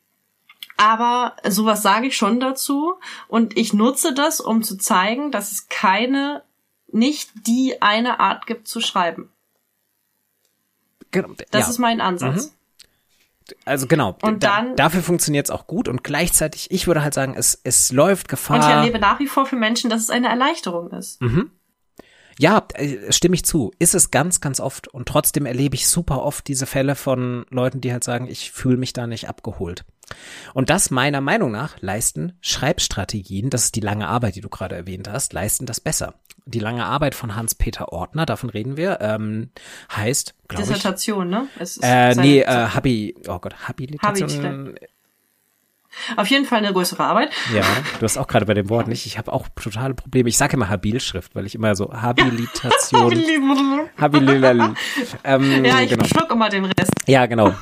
aber 0.77 1.37
sowas 1.49 1.83
sage 1.83 2.07
ich 2.09 2.17
schon 2.17 2.41
dazu 2.41 2.95
und 3.29 3.57
ich 3.57 3.73
nutze 3.73 4.12
das, 4.15 4.41
um 4.41 4.62
zu 4.62 4.77
zeigen, 4.77 5.31
dass 5.31 5.53
es 5.53 5.69
keine, 5.69 6.43
nicht 6.91 7.31
die 7.47 7.81
eine 7.83 8.21
Art 8.21 8.47
gibt 8.47 8.67
zu 8.69 8.81
schreiben. 8.81 9.31
Genau, 11.11 11.29
Das 11.51 11.62
ja. 11.67 11.71
ist 11.71 11.79
mein 11.79 12.01
Ansatz. 12.01 12.55
Also 13.67 13.87
genau, 13.87 14.17
Und 14.23 14.43
da, 14.43 14.57
dann- 14.62 14.75
dafür 14.77 15.03
funktioniert 15.03 15.47
es 15.47 15.51
auch 15.51 15.67
gut 15.67 15.87
und 15.87 16.03
gleichzeitig, 16.03 16.71
ich 16.71 16.87
würde 16.87 17.03
halt 17.03 17.12
sagen, 17.15 17.35
es, 17.37 17.61
es 17.62 17.93
läuft 17.93 18.29
Gefahr. 18.29 18.57
Und 18.57 18.62
ich 18.62 18.69
erlebe 18.69 18.99
nach 18.99 19.19
wie 19.21 19.27
vor 19.27 19.45
für 19.47 19.57
Menschen, 19.57 19.91
dass 19.91 20.01
es 20.01 20.11
eine 20.11 20.29
Erleichterung 20.29 20.91
ist. 20.93 21.21
Ja, 22.39 22.66
äh, 22.74 23.12
stimme 23.12 23.35
ich 23.35 23.45
zu. 23.45 23.72
Ist 23.78 23.95
es 23.95 24.11
ganz, 24.11 24.41
ganz 24.41 24.61
oft. 24.61 24.89
Und 24.89 25.09
trotzdem 25.09 25.47
erlebe 25.47 25.76
ich 25.76 25.89
super 25.89 26.22
oft 26.22 26.47
diese 26.49 26.66
Fälle 26.66 26.95
von 26.95 27.47
Leuten, 27.51 27.80
die 27.80 27.93
halt 27.93 28.05
sagen, 28.05 28.26
ich 28.28 28.51
fühle 28.51 28.76
mich 28.76 28.93
da 28.93 29.07
nicht 29.07 29.28
abgeholt. 29.28 29.85
Und 30.53 30.70
das 30.70 30.91
meiner 30.91 31.20
Meinung 31.20 31.51
nach 31.51 31.76
leisten 31.80 32.37
Schreibstrategien, 32.41 33.51
das 33.51 33.64
ist 33.64 33.76
die 33.76 33.80
lange 33.80 34.09
Arbeit, 34.09 34.37
die 34.37 34.41
du 34.41 34.49
gerade 34.49 34.74
erwähnt 34.74 35.09
hast, 35.09 35.32
leisten 35.32 35.66
das 35.66 35.80
besser. 35.80 36.14
Die 36.47 36.59
lange 36.59 36.85
Arbeit 36.85 37.14
von 37.14 37.35
Hans-Peter 37.35 37.91
Ortner, 37.91 38.26
davon 38.26 38.51
reden 38.51 38.76
wir, 38.76 38.99
ähm, 39.01 39.51
heißt, 39.91 40.35
glaube 40.47 40.64
ich, 40.64 40.68
Dissertation, 40.68 41.30
ne? 41.30 41.49
Es 41.59 41.78
ist 41.78 41.82
äh, 41.82 42.14
nee, 42.16 42.41
äh, 42.41 42.47
Habi, 42.47 43.14
oh 43.26 43.39
Gott, 43.39 43.66
Habilitation. 43.66 44.28
Habilitation. 44.28 44.74
Auf 46.16 46.28
jeden 46.28 46.45
Fall 46.45 46.59
eine 46.59 46.72
größere 46.72 47.03
Arbeit. 47.03 47.30
Ja, 47.55 47.62
du 47.99 48.05
hast 48.05 48.16
auch 48.18 48.26
gerade 48.26 48.47
bei 48.47 48.55
dem 48.55 48.68
Wort 48.68 48.88
nicht. 48.88 49.07
Ich 49.07 49.18
habe 49.18 49.32
auch 49.32 49.47
totale 49.61 49.95
Probleme. 49.95 50.28
Ich 50.28 50.36
sage 50.36 50.55
immer 50.55 50.68
Habilschrift, 50.68 51.34
weil 51.34 51.47
ich 51.47 51.55
immer 51.55 51.74
so 51.74 51.92
Habilitation, 51.92 53.24
Habililal. 54.01 54.74
Ähm, 55.24 55.64
Ja, 55.64 55.80
ich 55.80 55.90
genau. 55.90 56.05
schluck 56.05 56.30
immer 56.30 56.49
den 56.49 56.64
Rest. 56.64 56.92
Ja, 57.07 57.26
genau. 57.26 57.55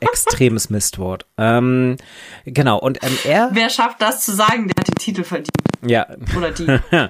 Extremes 0.00 0.70
Mistwort. 0.70 1.26
Ähm, 1.36 1.96
genau, 2.44 2.78
und 2.78 3.02
ähm, 3.02 3.16
er, 3.24 3.50
Wer 3.52 3.70
schafft 3.70 4.00
das 4.00 4.24
zu 4.24 4.32
sagen, 4.32 4.68
der 4.68 4.74
hat 4.78 4.88
den 4.88 4.94
Titel 4.96 5.24
verdient. 5.24 5.50
ja, 5.82 6.06
Oder 6.36 6.52
die. 6.52 6.66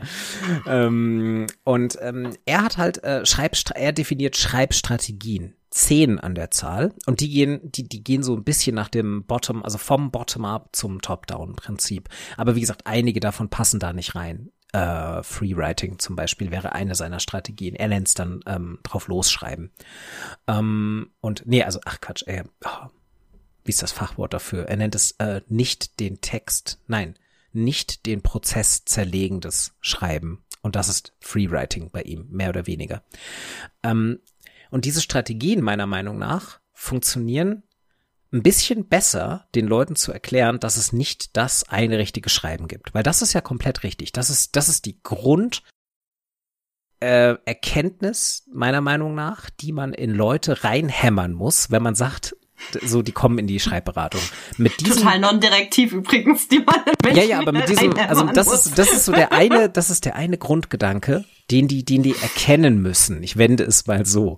ähm, 0.67 1.47
und 1.65 1.99
ähm, 2.01 2.37
er 2.45 2.63
hat 2.63 2.77
halt 2.77 3.03
äh, 3.05 3.25
Schreibstra 3.27 3.75
er 3.77 3.93
definiert 3.93 4.37
Schreibstrategien. 4.37 5.55
Zehn 5.71 6.19
an 6.19 6.35
der 6.35 6.51
Zahl. 6.51 6.93
Und 7.07 7.21
die 7.21 7.31
gehen, 7.31 7.61
die, 7.63 7.89
die 7.89 8.03
gehen 8.03 8.25
so 8.25 8.35
ein 8.35 8.43
bisschen 8.43 8.75
nach 8.75 8.89
dem 8.89 9.25
Bottom, 9.25 9.63
also 9.63 9.79
vom 9.79 10.11
Bottom-up 10.11 10.71
zum 10.73 11.01
Top-down-Prinzip. 11.01 12.09
Aber 12.37 12.57
wie 12.57 12.61
gesagt, 12.61 12.89
einige 12.89 13.21
davon 13.21 13.51
passen 13.51 13.79
da 13.79 13.93
nicht 13.93 14.17
rein. 14.17 14.51
Äh, 14.73 15.23
Freewriting 15.23 15.99
zum 15.99 16.17
Beispiel 16.17 16.51
wäre 16.51 16.73
eine 16.73 16.95
seiner 16.95 17.21
Strategien. 17.21 17.75
Er 17.75 17.89
nennt 17.89 18.09
es 18.09 18.15
dann 18.15 18.41
ähm, 18.47 18.79
drauf 18.83 19.09
losschreiben. 19.09 19.71
Ähm, 20.47 21.11
und 21.21 21.43
nee, 21.47 21.63
also, 21.63 21.81
ach 21.85 22.01
Quatsch, 22.01 22.23
äh, 22.27 22.45
oh, 22.65 22.89
wie 23.65 23.71
ist 23.71 23.83
das 23.83 23.93
Fachwort 23.93 24.33
dafür? 24.33 24.69
Er 24.69 24.77
nennt 24.77 24.95
es 24.95 25.13
äh, 25.13 25.43
nicht 25.49 26.01
den 26.01 26.21
Text, 26.21 26.81
nein, 26.87 27.19
nicht 27.53 28.07
den 28.07 28.23
Prozess 28.23 28.85
zerlegendes 28.85 29.75
Schreiben. 29.81 30.45
Und 30.63 30.77
das 30.77 30.89
ist 30.89 31.15
Freewriting 31.21 31.91
bei 31.91 32.03
ihm, 32.03 32.27
mehr 32.31 32.51
oder 32.51 32.67
weniger. 32.67 33.03
Ähm, 33.83 34.21
und 34.71 34.85
diese 34.85 35.01
Strategien 35.01 35.63
meiner 35.63 35.87
Meinung 35.87 36.19
nach 36.19 36.61
funktionieren 36.73 37.65
ein 38.33 38.43
bisschen 38.43 38.87
besser, 38.87 39.49
den 39.55 39.67
Leuten 39.67 39.97
zu 39.97 40.13
erklären, 40.13 40.61
dass 40.61 40.77
es 40.77 40.93
nicht 40.93 41.37
das 41.37 41.69
eine 41.69 41.99
richtige 41.99 42.29
Schreiben 42.29 42.69
gibt. 42.69 42.95
Weil 42.95 43.03
das 43.03 43.23
ist 43.23 43.33
ja 43.33 43.41
komplett 43.41 43.83
richtig. 43.83 44.13
Das 44.13 44.31
ist, 44.31 44.57
das 44.57 44.69
ist 44.69 44.85
die 44.87 45.01
Grund, 45.03 45.63
äh, 47.01 47.37
Erkenntnis 47.45 48.45
meiner 48.53 48.81
Meinung 48.81 49.15
nach, 49.15 49.51
die 49.51 49.73
man 49.73 49.93
in 49.93 50.11
Leute 50.11 50.65
reinhämmern 50.65 51.33
muss, 51.33 51.71
wenn 51.71 51.83
man 51.83 51.95
sagt, 51.95 52.37
so, 52.83 53.01
die 53.01 53.13
kommen 53.13 53.39
in 53.39 53.47
die 53.47 53.59
Schreibberatung. 53.59 54.21
Mit 54.59 54.81
diesem, 54.81 54.99
Total 54.99 55.19
non-direktiv 55.19 55.93
übrigens, 55.93 56.47
die 56.49 56.61
man 56.61 56.77
in 57.09 57.17
ja, 57.17 57.23
ja, 57.23 57.39
aber 57.39 57.53
mit 57.53 57.69
diesem, 57.69 57.97
also 57.97 58.27
das 58.27 58.53
ist, 58.53 58.79
das 58.79 58.93
ist 58.93 59.07
so 59.07 59.13
der 59.13 59.33
eine, 59.33 59.71
das 59.71 59.89
ist 59.89 60.05
der 60.05 60.15
eine 60.15 60.37
Grundgedanke, 60.37 61.25
den 61.51 61.69
die, 61.69 61.85
den 61.85 62.03
die 62.03 62.15
erkennen 62.21 62.81
müssen. 62.83 63.23
Ich 63.23 63.37
wende 63.37 63.65
es 63.65 63.87
mal 63.87 64.07
so. 64.07 64.37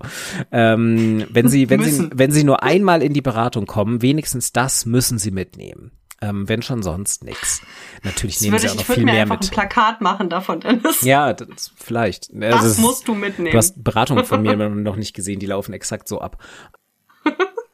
Ähm, 0.51 1.25
wenn 1.31 1.49
sie, 1.49 1.69
wenn 1.71 1.83
sie, 1.83 1.91
Müssen. 1.91 2.11
wenn 2.15 2.33
sie 2.33 2.45
nur 2.45 2.63
einmal 2.63 3.03
in 3.03 3.13
die 3.13 3.21
Beratung 3.23 3.67
kommen, 3.67 4.03
wenigstens 4.03 4.53
das 4.53 4.87
müssen 4.87 5.19
sie 5.19 5.31
mitnehmen. 5.31 5.93
Ähm, 6.21 6.49
wenn 6.49 6.63
schon 6.63 6.85
sonst 6.85 7.25
nix. 7.25 7.63
Natürlich 8.05 8.37
Das 8.37 8.43
nehmen 8.43 8.59
sie 8.59 8.67
ich, 8.67 8.71
auch 8.73 8.77
noch 8.77 8.83
ich 8.83 8.89
würde 8.91 9.01
viel 9.01 9.05
mir 9.07 9.13
mehr 9.13 9.23
einfach 9.23 9.37
ein 9.37 9.41
mit. 9.45 9.51
Plakat 9.51 10.01
machen 10.01 10.31
davon, 10.31 10.61
Dennis. 10.61 11.03
Ja, 11.03 11.33
das, 11.33 11.73
vielleicht. 11.77 12.31
Also 12.33 12.47
das 12.59 12.65
es- 12.65 12.79
musst 12.79 13.09
du 13.09 13.15
mitnehmen. 13.17 13.51
Du 13.51 13.59
hast 13.59 13.83
Beratungen 13.83 14.25
von 14.25 14.41
mir 14.43 14.57
noch 14.69 14.95
nicht 14.97 15.15
gesehen, 15.15 15.41
die 15.41 15.47
laufen 15.47 15.73
exakt 15.73 16.07
so 16.07 16.21
ab. 16.21 16.39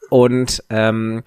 Und 0.09 0.63
ähm, 0.71 1.21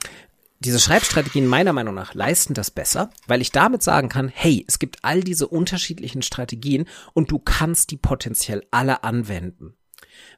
diese 0.63 0.79
Schreibstrategien 0.79 1.47
meiner 1.47 1.73
Meinung 1.73 1.95
nach 1.95 2.15
leisten 2.15 2.55
das 2.55 2.71
besser, 2.71 3.11
weil 3.27 3.41
ich 3.41 3.53
damit 3.53 3.83
sagen 3.83 4.09
kann, 4.09 4.29
hey, 4.29 4.65
es 4.67 4.79
gibt 4.79 5.05
all 5.05 5.21
diese 5.21 5.49
unterschiedlichen 5.49 6.23
Strategien 6.23 6.87
und 7.13 7.31
du 7.31 7.39
kannst 7.39 7.91
die 7.91 7.97
potenziell 7.97 8.67
alle 8.71 9.05
anwenden. 9.05 9.75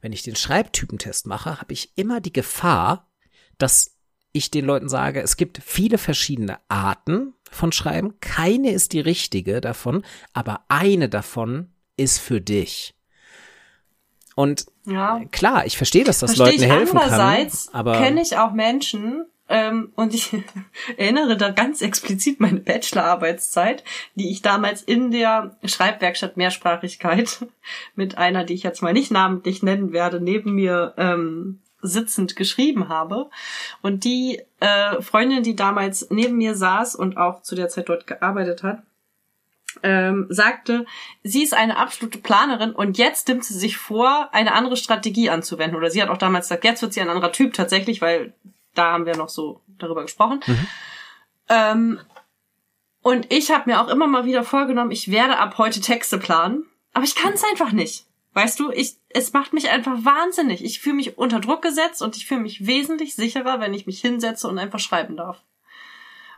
Wenn 0.00 0.12
ich 0.12 0.22
den 0.22 0.36
Schreibtypentest 0.36 1.26
mache, 1.26 1.60
habe 1.60 1.72
ich 1.72 1.92
immer 1.96 2.20
die 2.20 2.32
Gefahr, 2.32 3.10
dass 3.58 3.96
ich 4.32 4.50
den 4.50 4.64
Leuten 4.64 4.88
sage, 4.88 5.22
es 5.22 5.36
gibt 5.36 5.60
viele 5.64 5.98
verschiedene 5.98 6.58
Arten 6.68 7.34
von 7.50 7.70
Schreiben, 7.70 8.18
keine 8.20 8.72
ist 8.72 8.92
die 8.92 9.00
richtige 9.00 9.60
davon, 9.60 10.04
aber 10.32 10.64
eine 10.68 11.08
davon 11.08 11.72
ist 11.96 12.18
für 12.18 12.40
dich. 12.40 12.94
Und 14.34 14.66
Ja. 14.86 15.20
klar, 15.30 15.64
ich 15.66 15.76
verstehe, 15.76 16.02
dass 16.02 16.18
das 16.18 16.34
Verstehe 16.34 16.58
Leuten 16.58 16.72
helfen 16.72 16.98
kann, 16.98 17.12
Andererseits 17.12 17.68
aber 17.72 17.98
kenne 17.98 18.20
ich 18.20 18.36
auch 18.36 18.52
Menschen, 18.52 19.26
ähm, 19.54 19.92
und 19.94 20.14
ich 20.14 20.32
erinnere 20.96 21.36
da 21.36 21.50
ganz 21.50 21.80
explizit 21.80 22.40
meine 22.40 22.58
Bachelorarbeitszeit, 22.58 23.84
die 24.16 24.32
ich 24.32 24.42
damals 24.42 24.82
in 24.82 25.12
der 25.12 25.56
Schreibwerkstatt 25.62 26.36
Mehrsprachigkeit 26.36 27.46
mit 27.94 28.18
einer, 28.18 28.42
die 28.42 28.54
ich 28.54 28.64
jetzt 28.64 28.82
mal 28.82 28.92
nicht 28.92 29.12
namentlich 29.12 29.62
nennen 29.62 29.92
werde, 29.92 30.20
neben 30.20 30.56
mir 30.56 30.94
ähm, 30.96 31.60
sitzend 31.82 32.34
geschrieben 32.34 32.88
habe. 32.88 33.30
Und 33.80 34.02
die 34.02 34.42
äh, 34.58 35.00
Freundin, 35.00 35.44
die 35.44 35.54
damals 35.54 36.10
neben 36.10 36.36
mir 36.36 36.56
saß 36.56 36.96
und 36.96 37.16
auch 37.16 37.42
zu 37.42 37.54
der 37.54 37.68
Zeit 37.68 37.88
dort 37.88 38.08
gearbeitet 38.08 38.64
hat, 38.64 38.82
ähm, 39.84 40.26
sagte, 40.30 40.84
sie 41.22 41.44
ist 41.44 41.54
eine 41.54 41.76
absolute 41.76 42.18
Planerin 42.18 42.72
und 42.72 42.98
jetzt 42.98 43.28
nimmt 43.28 43.44
sie 43.44 43.54
sich 43.54 43.76
vor, 43.76 44.30
eine 44.32 44.54
andere 44.54 44.76
Strategie 44.76 45.30
anzuwenden. 45.30 45.76
Oder 45.76 45.90
sie 45.90 46.02
hat 46.02 46.08
auch 46.08 46.18
damals 46.18 46.48
gesagt, 46.48 46.64
jetzt 46.64 46.82
wird 46.82 46.92
sie 46.92 47.00
ein 47.00 47.10
anderer 47.10 47.30
Typ 47.30 47.52
tatsächlich, 47.52 48.00
weil 48.00 48.34
da 48.74 48.92
haben 48.92 49.06
wir 49.06 49.16
noch 49.16 49.28
so 49.28 49.60
darüber 49.78 50.02
gesprochen. 50.02 50.40
Ähm, 51.48 52.00
Und 53.02 53.30
ich 53.30 53.50
habe 53.50 53.70
mir 53.70 53.80
auch 53.82 53.88
immer 53.88 54.06
mal 54.06 54.24
wieder 54.24 54.44
vorgenommen, 54.44 54.90
ich 54.90 55.10
werde 55.10 55.38
ab 55.38 55.58
heute 55.58 55.80
Texte 55.82 56.16
planen, 56.16 56.64
aber 56.94 57.04
ich 57.04 57.14
kann 57.14 57.34
es 57.34 57.44
einfach 57.44 57.70
nicht. 57.72 58.06
Weißt 58.32 58.58
du, 58.58 58.70
ich, 58.72 58.94
es 59.10 59.32
macht 59.34 59.52
mich 59.52 59.68
einfach 59.68 60.04
wahnsinnig. 60.04 60.64
Ich 60.64 60.80
fühle 60.80 60.96
mich 60.96 61.18
unter 61.18 61.38
Druck 61.38 61.60
gesetzt 61.60 62.00
und 62.02 62.16
ich 62.16 62.26
fühle 62.26 62.40
mich 62.40 62.66
wesentlich 62.66 63.14
sicherer, 63.14 63.60
wenn 63.60 63.74
ich 63.74 63.86
mich 63.86 64.00
hinsetze 64.00 64.48
und 64.48 64.58
einfach 64.58 64.80
schreiben 64.80 65.16
darf. 65.16 65.42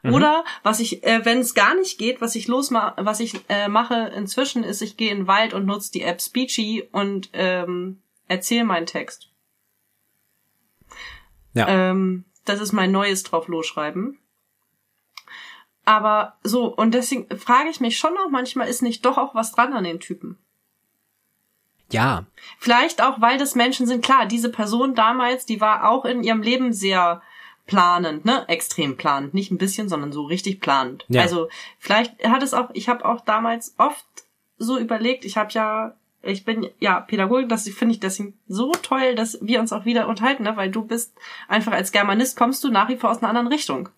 Mhm. 0.02 0.12
Oder 0.12 0.44
was 0.64 0.80
ich, 0.80 1.04
äh, 1.04 1.24
wenn 1.24 1.38
es 1.38 1.54
gar 1.54 1.74
nicht 1.76 1.98
geht, 1.98 2.20
was 2.20 2.34
ich 2.34 2.48
losma 2.48 2.94
was 2.98 3.20
ich 3.20 3.40
äh, 3.48 3.68
mache 3.68 4.12
inzwischen 4.14 4.64
ist, 4.64 4.82
ich 4.82 4.96
gehe 4.96 5.10
in 5.10 5.20
den 5.20 5.26
Wald 5.26 5.54
und 5.54 5.66
nutze 5.66 5.92
die 5.92 6.02
App 6.02 6.20
Speechy 6.20 6.88
und 6.90 7.30
ähm, 7.32 8.02
erzähle 8.26 8.64
meinen 8.64 8.86
Text. 8.86 9.30
Ja. 11.56 11.66
Ähm, 11.68 12.24
das 12.44 12.60
ist 12.60 12.72
mein 12.72 12.92
neues 12.92 13.22
drauf 13.22 13.48
losschreiben. 13.48 14.18
Aber 15.84 16.36
so, 16.42 16.66
und 16.66 16.92
deswegen 16.92 17.26
frage 17.38 17.70
ich 17.70 17.80
mich 17.80 17.96
schon 17.96 18.16
auch 18.18 18.28
manchmal, 18.30 18.68
ist 18.68 18.82
nicht 18.82 19.04
doch 19.04 19.18
auch 19.18 19.34
was 19.34 19.52
dran 19.52 19.72
an 19.72 19.84
den 19.84 20.00
Typen? 20.00 20.38
Ja. 21.90 22.26
Vielleicht 22.58 23.02
auch, 23.02 23.20
weil 23.20 23.38
das 23.38 23.54
Menschen 23.54 23.86
sind. 23.86 24.04
Klar, 24.04 24.26
diese 24.26 24.50
Person 24.50 24.94
damals, 24.94 25.46
die 25.46 25.60
war 25.60 25.88
auch 25.88 26.04
in 26.04 26.22
ihrem 26.22 26.42
Leben 26.42 26.72
sehr 26.72 27.22
planend, 27.66 28.24
ne? 28.24 28.44
Extrem 28.48 28.96
planend. 28.96 29.34
Nicht 29.34 29.50
ein 29.50 29.58
bisschen, 29.58 29.88
sondern 29.88 30.12
so 30.12 30.24
richtig 30.24 30.60
planend. 30.60 31.04
Ja. 31.08 31.22
Also 31.22 31.48
vielleicht 31.78 32.22
hat 32.24 32.42
es 32.42 32.52
auch, 32.52 32.70
ich 32.74 32.88
habe 32.88 33.04
auch 33.04 33.20
damals 33.20 33.74
oft 33.78 34.04
so 34.58 34.78
überlegt, 34.78 35.24
ich 35.24 35.36
habe 35.36 35.52
ja, 35.52 35.94
ich 36.26 36.44
bin 36.44 36.68
ja 36.78 37.00
Pädagogin, 37.00 37.48
das 37.48 37.68
finde 37.68 37.94
ich 37.94 38.00
deswegen 38.00 38.34
so 38.46 38.72
toll, 38.72 39.14
dass 39.14 39.38
wir 39.40 39.60
uns 39.60 39.72
auch 39.72 39.84
wieder 39.84 40.08
unterhalten, 40.08 40.44
ne? 40.44 40.56
weil 40.56 40.70
du 40.70 40.84
bist 40.84 41.14
einfach 41.48 41.72
als 41.72 41.92
Germanist 41.92 42.36
kommst 42.36 42.62
du 42.64 42.70
nach 42.70 42.88
wie 42.88 42.96
vor 42.96 43.10
aus 43.10 43.18
einer 43.18 43.28
anderen 43.28 43.48
Richtung. 43.48 43.88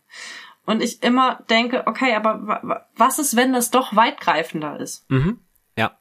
Und 0.65 0.83
ich 0.83 1.03
immer 1.03 1.45
denke, 1.49 1.87
okay, 1.87 2.15
aber 2.15 2.87
was 2.95 3.19
ist, 3.19 3.37
wenn 3.37 3.55
das 3.55 3.71
doch 3.71 3.97
weitgreifender 3.97 4.79
ist? 4.79 5.11
Mhm. 5.11 5.39
Ja. 5.77 5.97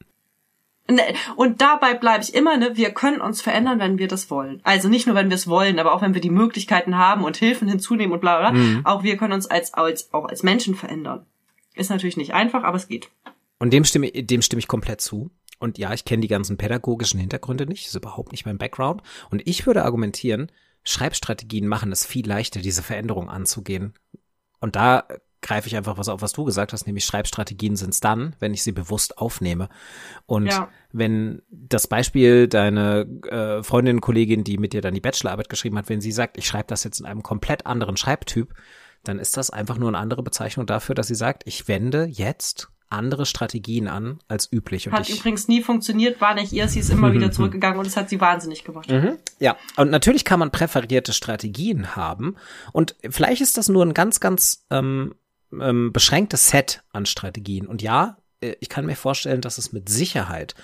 Ne, 0.89 1.01
und 1.36 1.61
dabei 1.61 1.93
bleibe 1.93 2.23
ich 2.23 2.34
immer, 2.34 2.57
ne, 2.57 2.75
wir 2.75 2.91
können 2.91 3.21
uns 3.21 3.41
verändern, 3.41 3.80
wenn 3.80 3.97
wir 3.97 4.07
das 4.07 4.30
wollen. 4.30 4.61
Also 4.63 4.89
nicht 4.89 5.05
nur, 5.05 5.15
wenn 5.15 5.30
wir 5.30 5.36
es 5.36 5.47
wollen, 5.47 5.80
aber 5.80 5.93
auch 5.93 6.01
wenn 6.01 6.13
wir 6.13 6.21
die 6.21 6.30
Möglichkeiten 6.30 6.97
haben 6.97 7.23
und 7.23 7.38
Hilfen 7.38 7.67
hinzunehmen 7.67 8.13
und 8.13 8.19
bla 8.19 8.39
bla. 8.39 8.51
Mhm. 8.51 8.86
Auch 8.86 9.03
wir 9.03 9.17
können 9.17 9.34
uns 9.34 9.47
als, 9.47 9.73
als, 9.73 10.13
auch 10.13 10.25
als 10.25 10.43
Menschen 10.43 10.75
verändern. 10.75 11.25
Ist 11.75 11.89
natürlich 11.89 12.17
nicht 12.17 12.34
einfach, 12.34 12.63
aber 12.63 12.78
es 12.78 12.88
geht. 12.88 13.09
Und 13.59 13.71
dem 13.71 13.86
stimme, 13.86 14.11
dem 14.11 14.41
stimme 14.41 14.59
ich 14.59 14.67
komplett 14.67 15.01
zu. 15.01 15.30
Und 15.60 15.78
ja, 15.78 15.93
ich 15.93 16.05
kenne 16.05 16.22
die 16.22 16.28
ganzen 16.28 16.58
pädagogischen 16.58 17.20
Hintergründe 17.20 17.66
nicht, 17.66 17.88
ist 17.88 17.95
überhaupt 17.95 18.32
nicht 18.32 18.45
mein 18.45 18.58
Background. 18.58 19.01
Und 19.30 19.41
ich 19.47 19.66
würde 19.66 19.84
argumentieren, 19.84 20.51
Schreibstrategien 20.84 21.68
machen 21.68 21.91
es 21.91 22.05
viel 22.05 22.28
leichter, 22.28 22.62
diese 22.62 22.84
Veränderung 22.84 23.30
anzugehen. 23.30 23.93
Und 24.60 24.76
da 24.76 25.08
greife 25.41 25.68
ich 25.68 25.76
einfach 25.76 25.97
was 25.97 26.10
auf, 26.10 26.22
was 26.22 26.34
du 26.34 26.45
gesagt 26.45 26.74
hast, 26.74 26.88
nämlich 26.88 27.05
Schreibstrategien 27.05 27.76
sind 27.76 27.93
es 27.93 27.99
dann, 27.99 28.36
wenn 28.39 28.53
ich 28.53 28.64
sie 28.64 28.72
bewusst 28.72 29.18
aufnehme. 29.18 29.70
Und 30.26 30.47
ja. 30.47 30.70
wenn 30.91 31.41
das 31.49 31.88
Beispiel 31.88 32.47
deine 32.47 33.08
äh, 33.30 33.64
Freundin, 33.64 34.01
Kollegin, 34.01 34.43
die 34.43 34.58
mit 34.58 34.74
dir 34.74 34.82
dann 34.82 34.93
die 34.93 35.01
Bachelorarbeit 35.01 35.49
geschrieben 35.49 35.78
hat, 35.78 35.89
wenn 35.89 36.01
sie 36.01 36.12
sagt, 36.12 36.38
ich 36.38 36.47
schreibe 36.47 36.68
das 36.68 36.84
jetzt 36.84 36.99
in 36.99 37.05
einem 37.05 37.24
komplett 37.24 37.66
anderen 37.66 37.97
Schreibtyp, 37.97 38.53
dann 39.03 39.20
ist 39.20 39.38
das 39.38 39.49
einfach 39.49 39.78
nur 39.78 39.89
eine 39.89 39.99
andere 39.99 40.24
Bezeichnung 40.24 40.66
dafür, 40.66 40.95
dass 40.95 41.08
sie 41.08 41.16
sagt, 41.16 41.43
ich 41.45 41.68
wende 41.68 42.05
jetzt 42.05 42.70
andere 42.90 43.26
Strategien 43.26 43.88
an 43.88 44.20
als 44.28 44.52
üblich. 44.52 44.88
Und 44.88 44.94
hat 44.94 45.10
übrigens 45.10 45.48
nie 45.48 45.62
funktioniert, 45.62 46.22
war 46.22 46.34
nicht 46.34 46.54
ihr, 46.54 46.68
sie 46.68 46.80
ist 46.80 46.90
immer 46.90 47.14
wieder 47.14 47.32
zurückgegangen 47.34 47.80
und 47.80 47.88
es 47.88 47.98
hat 47.98 48.10
sie 48.10 48.20
wahnsinnig 48.22 48.64
gemacht. 48.64 48.90
Mhm. 48.90 49.18
Ja, 49.40 49.58
und 49.76 49.90
natürlich 49.90 50.26
kann 50.26 50.40
man 50.40 50.52
präferierte 50.52 51.14
Strategien 51.14 51.96
haben 51.96 52.36
und 52.72 52.96
vielleicht 53.10 53.42
ist 53.42 53.58
das 53.58 53.70
nur 53.70 53.86
ein 53.86 53.94
ganz, 53.94 54.20
ganz 54.20 54.66
ähm, 54.70 55.16
ähm, 55.52 55.92
beschränktes 55.94 56.50
Set 56.50 56.84
an 56.92 57.06
Strategien. 57.06 57.68
Und 57.68 57.82
ja, 57.82 58.18
äh, 58.42 58.56
ich 58.60 58.70
kann 58.70 58.86
mir 58.86 58.96
vorstellen, 58.96 59.42
dass 59.42 59.58
es 59.58 59.72
mit 59.72 59.90
Sicherheit 59.90 60.56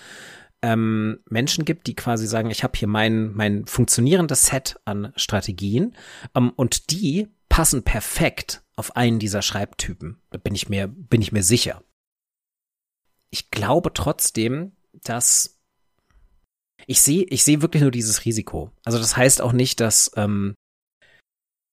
ähm, 0.61 1.19
Menschen 1.29 1.65
gibt, 1.65 1.87
die 1.87 1.95
quasi 1.95 2.25
sagen, 2.25 2.49
ich 2.49 2.63
habe 2.63 2.77
hier 2.77 2.87
mein, 2.87 3.33
mein 3.33 3.65
funktionierendes 3.65 4.47
Set 4.47 4.77
an 4.85 5.11
Strategien 5.15 5.95
ähm, 6.35 6.51
und 6.55 6.91
die 6.91 7.27
passen 7.49 7.83
perfekt 7.83 8.63
auf 8.75 8.95
einen 8.95 9.19
dieser 9.19 9.41
Schreibtypen. 9.41 10.21
Da 10.31 10.37
bin 10.37 10.55
ich 10.55 10.69
mir, 10.69 10.87
bin 10.87 11.21
ich 11.21 11.31
mir 11.31 11.43
sicher. 11.43 11.83
Ich 13.33 13.49
glaube 13.49 13.91
trotzdem, 13.93 14.73
dass 15.03 15.59
ich 16.85 17.01
sehe, 17.01 17.23
ich 17.23 17.43
sehe 17.43 17.63
wirklich 17.63 17.81
nur 17.81 17.89
dieses 17.89 18.25
Risiko. 18.25 18.69
Also 18.85 18.99
das 18.99 19.17
heißt 19.17 19.41
auch 19.41 19.53
nicht, 19.53 19.79
dass 19.79 20.11
ähm, 20.15 20.53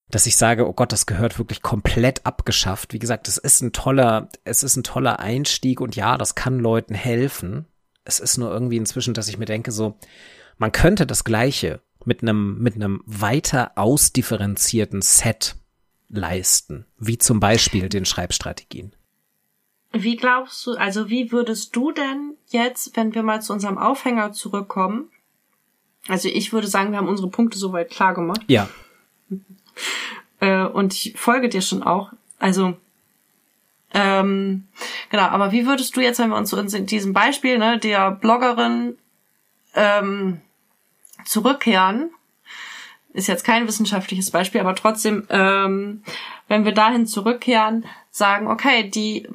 dass 0.09 0.25
ich 0.25 0.39
sage, 0.39 0.67
oh 0.67 0.73
Gott, 0.73 0.91
das 0.91 1.05
gehört 1.05 1.39
wirklich 1.39 1.61
komplett 1.61 2.25
abgeschafft. 2.25 2.95
Wie 2.95 2.99
gesagt, 2.99 3.29
es 3.29 3.37
ist 3.37 3.61
ein 3.61 3.73
toller, 3.73 4.31
es 4.45 4.63
ist 4.63 4.77
ein 4.77 4.83
toller 4.83 5.21
Einstieg 5.21 5.83
und 5.83 5.97
ja, 5.97 6.17
das 6.17 6.35
kann 6.35 6.59
Leuten 6.59 6.95
helfen. 6.95 7.67
Es 8.05 8.21
ist 8.21 8.39
nur 8.39 8.51
irgendwie 8.51 8.79
inzwischen, 8.79 9.13
dass 9.13 9.29
ich 9.29 9.37
mir 9.37 9.45
denke, 9.45 9.71
so, 9.71 9.99
man 10.57 10.73
könnte 10.73 11.07
das 11.07 11.25
Gleiche 11.25 11.83
mit 12.07 12.23
einem, 12.23 12.59
mit 12.59 12.75
einem 12.75 13.03
weiter 13.05 13.73
ausdifferenzierten 13.77 15.03
Set 15.03 15.57
leisten, 16.09 16.87
wie 16.99 17.19
zum 17.19 17.39
Beispiel 17.39 17.91
den 17.91 18.07
Schreibstrategien. 18.07 18.97
Wie 19.93 20.17
glaubst 20.17 20.67
du, 20.67 20.73
also 20.73 21.11
wie 21.11 21.33
würdest 21.33 21.75
du 21.75 21.91
denn 21.91 22.37
jetzt, 22.49 22.97
wenn 22.97 23.15
wir 23.15 23.23
mal 23.23 23.43
zu 23.43 23.53
unserem 23.53 23.79
Aufhänger 23.79 24.33
zurückkommen, 24.33 25.11
also 26.09 26.29
ich 26.29 26.53
würde 26.53 26.67
sagen, 26.67 26.93
wir 26.93 26.99
haben 26.99 27.09
unsere 27.09 27.29
Punkte 27.29 27.59
soweit 27.59 27.91
klar 27.91 28.15
gemacht. 28.15 28.43
Ja. 28.47 28.69
Äh, 30.41 30.65
und 30.65 30.95
ich 30.95 31.15
folge 31.17 31.49
dir 31.49 31.61
schon 31.61 31.83
auch. 31.83 32.13
Also, 32.39 32.77
ähm, 33.93 34.69
genau, 35.11 35.25
aber 35.25 35.53
wie 35.53 35.67
würdest 35.67 35.97
du 35.97 36.01
jetzt, 36.01 36.19
wenn 36.19 36.31
wir 36.31 36.37
uns 36.37 36.53
in 36.53 36.87
diesem 36.87 37.13
Beispiel, 37.13 37.59
ne, 37.59 37.79
der 37.79 38.13
Bloggerin 38.13 38.97
ähm, 39.75 40.41
zurückkehren, 41.25 42.11
ist 43.13 43.27
jetzt 43.27 43.45
kein 43.45 43.67
wissenschaftliches 43.67 44.31
Beispiel, 44.31 44.61
aber 44.61 44.75
trotzdem, 44.75 45.27
ähm, 45.31 46.03
wenn 46.49 46.65
wir 46.65 46.73
dahin 46.73 47.07
zurückkehren, 47.07 47.85
sagen, 48.11 48.49
okay, 48.49 48.91
die, 48.91 49.29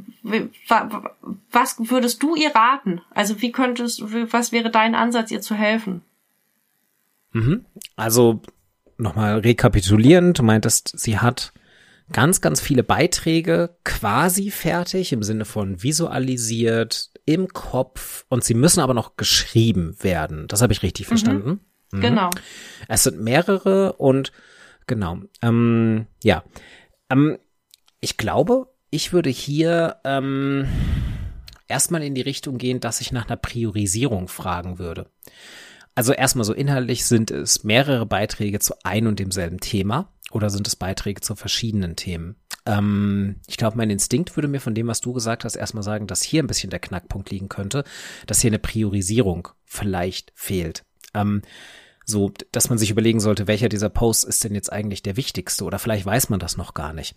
was 1.51 1.75
würdest 1.79 2.21
du 2.21 2.35
ihr 2.35 2.53
raten? 2.53 3.01
Also 3.11 3.41
wie 3.41 3.51
könntest, 3.51 4.01
was 4.31 4.51
wäre 4.51 4.69
dein 4.69 4.95
Ansatz, 4.95 5.31
ihr 5.31 5.41
zu 5.41 5.55
helfen? 5.55 6.01
Mhm. 7.31 7.65
Also 7.95 8.41
nochmal 8.97 9.39
rekapitulierend, 9.39 10.39
du 10.39 10.43
meintest, 10.43 10.97
sie 10.99 11.19
hat 11.19 11.53
ganz, 12.11 12.41
ganz 12.41 12.61
viele 12.61 12.83
Beiträge 12.83 13.75
quasi 13.83 14.51
fertig 14.51 15.11
im 15.11 15.23
Sinne 15.23 15.45
von 15.45 15.81
visualisiert 15.81 17.11
im 17.25 17.47
Kopf 17.47 18.25
und 18.29 18.43
sie 18.43 18.53
müssen 18.53 18.81
aber 18.81 18.93
noch 18.93 19.17
geschrieben 19.17 19.95
werden. 20.01 20.47
Das 20.47 20.61
habe 20.61 20.73
ich 20.73 20.83
richtig 20.83 21.07
mhm. 21.07 21.09
verstanden. 21.09 21.59
Mhm. 21.91 22.01
Genau. 22.01 22.29
Es 22.87 23.03
sind 23.03 23.19
mehrere 23.19 23.93
und 23.93 24.31
genau. 24.85 25.19
Ähm, 25.41 26.07
ja. 26.23 26.43
Ähm, 27.09 27.37
ich 28.05 28.17
glaube, 28.17 28.67
ich 28.91 29.13
würde 29.13 29.31
hier 29.31 29.95
ähm, 30.03 30.67
erstmal 31.67 32.03
in 32.03 32.13
die 32.13 32.21
Richtung 32.21 32.59
gehen, 32.59 32.79
dass 32.79 33.01
ich 33.01 33.11
nach 33.11 33.27
einer 33.27 33.35
Priorisierung 33.35 34.27
fragen 34.27 34.77
würde. 34.77 35.09
Also 35.95 36.13
erstmal 36.13 36.45
so 36.45 36.53
inhaltlich 36.53 37.05
sind 37.05 37.31
es 37.31 37.63
mehrere 37.63 38.05
Beiträge 38.05 38.59
zu 38.59 38.75
ein 38.83 39.07
und 39.07 39.17
demselben 39.17 39.59
Thema 39.59 40.13
oder 40.29 40.51
sind 40.51 40.67
es 40.67 40.75
Beiträge 40.75 41.21
zu 41.21 41.35
verschiedenen 41.35 41.95
Themen? 41.95 42.35
Ähm, 42.67 43.37
ich 43.47 43.57
glaube, 43.57 43.75
mein 43.75 43.89
Instinkt 43.89 44.37
würde 44.37 44.49
mir 44.49 44.61
von 44.61 44.75
dem, 44.75 44.85
was 44.85 45.01
du 45.01 45.11
gesagt 45.11 45.43
hast, 45.43 45.55
erstmal 45.55 45.81
sagen, 45.81 46.05
dass 46.05 46.21
hier 46.21 46.43
ein 46.43 46.47
bisschen 46.47 46.69
der 46.69 46.79
Knackpunkt 46.79 47.31
liegen 47.31 47.49
könnte, 47.49 47.85
dass 48.27 48.41
hier 48.41 48.51
eine 48.51 48.59
Priorisierung 48.59 49.47
vielleicht 49.63 50.31
fehlt. 50.35 50.83
Ähm, 51.15 51.41
so, 52.05 52.31
dass 52.51 52.69
man 52.69 52.77
sich 52.77 52.91
überlegen 52.91 53.19
sollte, 53.19 53.47
welcher 53.47 53.69
dieser 53.69 53.89
Posts 53.89 54.23
ist 54.25 54.43
denn 54.43 54.55
jetzt 54.55 54.71
eigentlich 54.71 55.03
der 55.03 55.17
wichtigste 55.17 55.63
oder 55.65 55.79
vielleicht 55.79 56.05
weiß 56.05 56.29
man 56.29 56.39
das 56.39 56.57
noch 56.57 56.73
gar 56.73 56.93
nicht. 56.93 57.15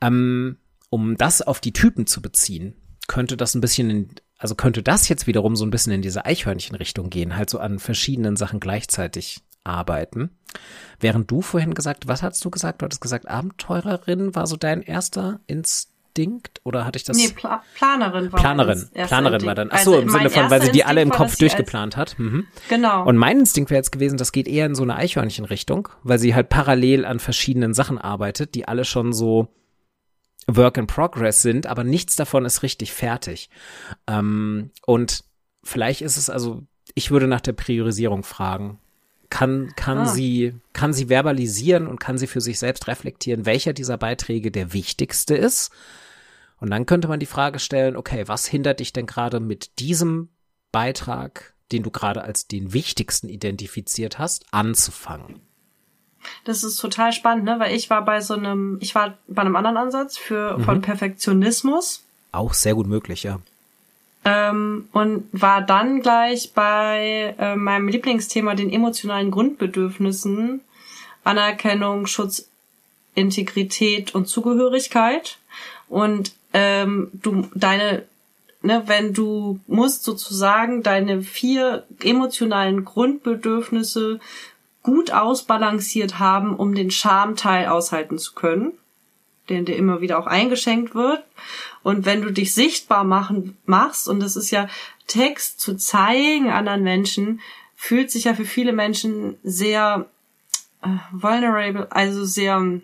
Ähm, 0.00 0.58
um 0.90 1.16
das 1.16 1.42
auf 1.42 1.60
die 1.60 1.72
Typen 1.72 2.06
zu 2.06 2.22
beziehen, 2.22 2.74
könnte 3.08 3.36
das 3.36 3.54
ein 3.54 3.60
bisschen 3.60 3.90
in, 3.90 4.08
also 4.38 4.54
könnte 4.54 4.82
das 4.82 5.08
jetzt 5.08 5.26
wiederum 5.26 5.56
so 5.56 5.64
ein 5.64 5.70
bisschen 5.70 5.92
in 5.92 6.02
diese 6.02 6.24
Eichhörnchenrichtung 6.24 7.10
gehen, 7.10 7.36
halt 7.36 7.50
so 7.50 7.58
an 7.58 7.78
verschiedenen 7.78 8.36
Sachen 8.36 8.60
gleichzeitig 8.60 9.40
arbeiten. 9.64 10.30
Während 11.00 11.30
du 11.30 11.42
vorhin 11.42 11.74
gesagt, 11.74 12.06
was 12.06 12.22
hast 12.22 12.44
du 12.44 12.50
gesagt? 12.50 12.80
Du 12.80 12.84
hattest 12.84 13.00
gesagt, 13.00 13.28
Abenteurerin 13.28 14.34
war 14.34 14.46
so 14.46 14.56
dein 14.56 14.82
erster 14.82 15.40
Instinkt 15.46 15.95
oder 16.64 16.84
hatte 16.84 16.96
ich 16.96 17.04
das? 17.04 17.16
Nee, 17.16 17.28
Pla 17.28 17.62
Planerin 17.74 18.32
war 18.32 18.40
Planerin. 18.40 18.88
Planerin 18.92 19.44
war 19.44 19.54
dann. 19.54 19.68
Ach 19.70 19.78
so, 19.78 19.92
also 19.92 20.02
im 20.02 20.10
Sinne 20.10 20.30
von, 20.30 20.50
weil 20.50 20.62
sie 20.62 20.72
die 20.72 20.84
alle 20.84 21.02
im 21.02 21.10
Kopf 21.10 21.36
durchgeplant 21.36 21.96
hat. 21.96 22.18
Mhm. 22.18 22.46
Genau. 22.68 23.06
Und 23.06 23.16
mein 23.16 23.40
Instinkt 23.40 23.70
wäre 23.70 23.78
jetzt 23.78 23.92
gewesen, 23.92 24.16
das 24.16 24.32
geht 24.32 24.48
eher 24.48 24.66
in 24.66 24.74
so 24.74 24.82
eine 24.82 24.96
Eichhörnchenrichtung, 24.96 25.88
weil 26.02 26.18
sie 26.18 26.34
halt 26.34 26.48
parallel 26.48 27.04
an 27.04 27.20
verschiedenen 27.20 27.74
Sachen 27.74 27.98
arbeitet, 27.98 28.54
die 28.54 28.66
alle 28.66 28.84
schon 28.84 29.12
so 29.12 29.48
Work 30.46 30.76
in 30.76 30.86
Progress 30.86 31.42
sind, 31.42 31.66
aber 31.66 31.84
nichts 31.84 32.16
davon 32.16 32.44
ist 32.44 32.62
richtig 32.62 32.92
fertig. 32.92 33.50
Ähm, 34.06 34.70
und 34.86 35.24
vielleicht 35.64 36.02
ist 36.02 36.16
es 36.16 36.30
also, 36.30 36.62
ich 36.94 37.10
würde 37.10 37.26
nach 37.26 37.40
der 37.40 37.52
Priorisierung 37.52 38.22
fragen. 38.22 38.78
Kann, 39.28 39.72
kann 39.74 39.98
ah. 39.98 40.06
sie, 40.06 40.54
kann 40.72 40.92
sie 40.92 41.06
verbalisieren 41.06 41.88
und 41.88 41.98
kann 41.98 42.16
sie 42.16 42.28
für 42.28 42.40
sich 42.40 42.60
selbst 42.60 42.86
reflektieren, 42.86 43.44
welcher 43.44 43.72
dieser 43.72 43.98
Beiträge 43.98 44.52
der 44.52 44.72
wichtigste 44.72 45.34
ist? 45.34 45.72
Und 46.60 46.70
dann 46.70 46.86
könnte 46.86 47.08
man 47.08 47.20
die 47.20 47.26
Frage 47.26 47.58
stellen, 47.58 47.96
okay, 47.96 48.24
was 48.26 48.46
hindert 48.46 48.80
dich 48.80 48.92
denn 48.92 49.06
gerade 49.06 49.40
mit 49.40 49.78
diesem 49.78 50.30
Beitrag, 50.72 51.54
den 51.72 51.82
du 51.82 51.90
gerade 51.90 52.22
als 52.22 52.46
den 52.46 52.72
wichtigsten 52.72 53.28
identifiziert 53.28 54.18
hast, 54.18 54.46
anzufangen? 54.52 55.40
Das 56.44 56.64
ist 56.64 56.78
total 56.78 57.12
spannend, 57.12 57.44
ne? 57.44 57.58
Weil 57.58 57.74
ich 57.74 57.90
war 57.90 58.04
bei 58.04 58.20
so 58.20 58.34
einem, 58.34 58.78
ich 58.80 58.94
war 58.94 59.18
bei 59.28 59.42
einem 59.42 59.56
anderen 59.56 59.76
Ansatz 59.76 60.16
für 60.16 60.58
von 60.60 60.82
Perfektionismus. 60.82 62.02
Auch 62.32 62.52
sehr 62.52 62.74
gut 62.74 62.86
möglich, 62.86 63.22
ja. 63.22 63.38
Ähm, 64.24 64.88
und 64.92 65.28
war 65.32 65.62
dann 65.62 66.02
gleich 66.02 66.52
bei 66.52 67.36
äh, 67.38 67.54
meinem 67.54 67.86
Lieblingsthema, 67.86 68.56
den 68.56 68.72
emotionalen 68.72 69.30
Grundbedürfnissen, 69.30 70.62
Anerkennung, 71.22 72.06
Schutz, 72.06 72.48
Integrität 73.14 74.14
und 74.16 74.26
Zugehörigkeit. 74.26 75.38
Und 75.88 76.32
ähm, 76.56 77.10
du 77.12 77.46
deine, 77.54 78.04
ne, 78.62 78.82
wenn 78.86 79.12
du 79.12 79.60
musst 79.66 80.04
sozusagen 80.04 80.82
deine 80.82 81.20
vier 81.20 81.86
emotionalen 82.02 82.86
Grundbedürfnisse 82.86 84.20
gut 84.82 85.10
ausbalanciert 85.10 86.18
haben, 86.18 86.56
um 86.56 86.74
den 86.74 86.90
Schamteil 86.90 87.66
aushalten 87.66 88.18
zu 88.18 88.32
können, 88.32 88.72
den 89.50 89.66
dir 89.66 89.76
immer 89.76 90.00
wieder 90.00 90.18
auch 90.18 90.26
eingeschenkt 90.26 90.94
wird. 90.94 91.22
Und 91.82 92.06
wenn 92.06 92.22
du 92.22 92.32
dich 92.32 92.54
sichtbar 92.54 93.04
machen 93.04 93.58
machst, 93.66 94.08
und 94.08 94.20
das 94.20 94.34
ist 94.34 94.50
ja 94.50 94.66
Text 95.06 95.60
zu 95.60 95.76
zeigen 95.76 96.50
anderen 96.50 96.84
Menschen, 96.84 97.40
fühlt 97.76 98.10
sich 98.10 98.24
ja 98.24 98.34
für 98.34 98.46
viele 98.46 98.72
Menschen 98.72 99.36
sehr 99.44 100.06
äh, 100.82 100.88
vulnerable, 101.12 101.86
also 101.90 102.24
sehr 102.24 102.80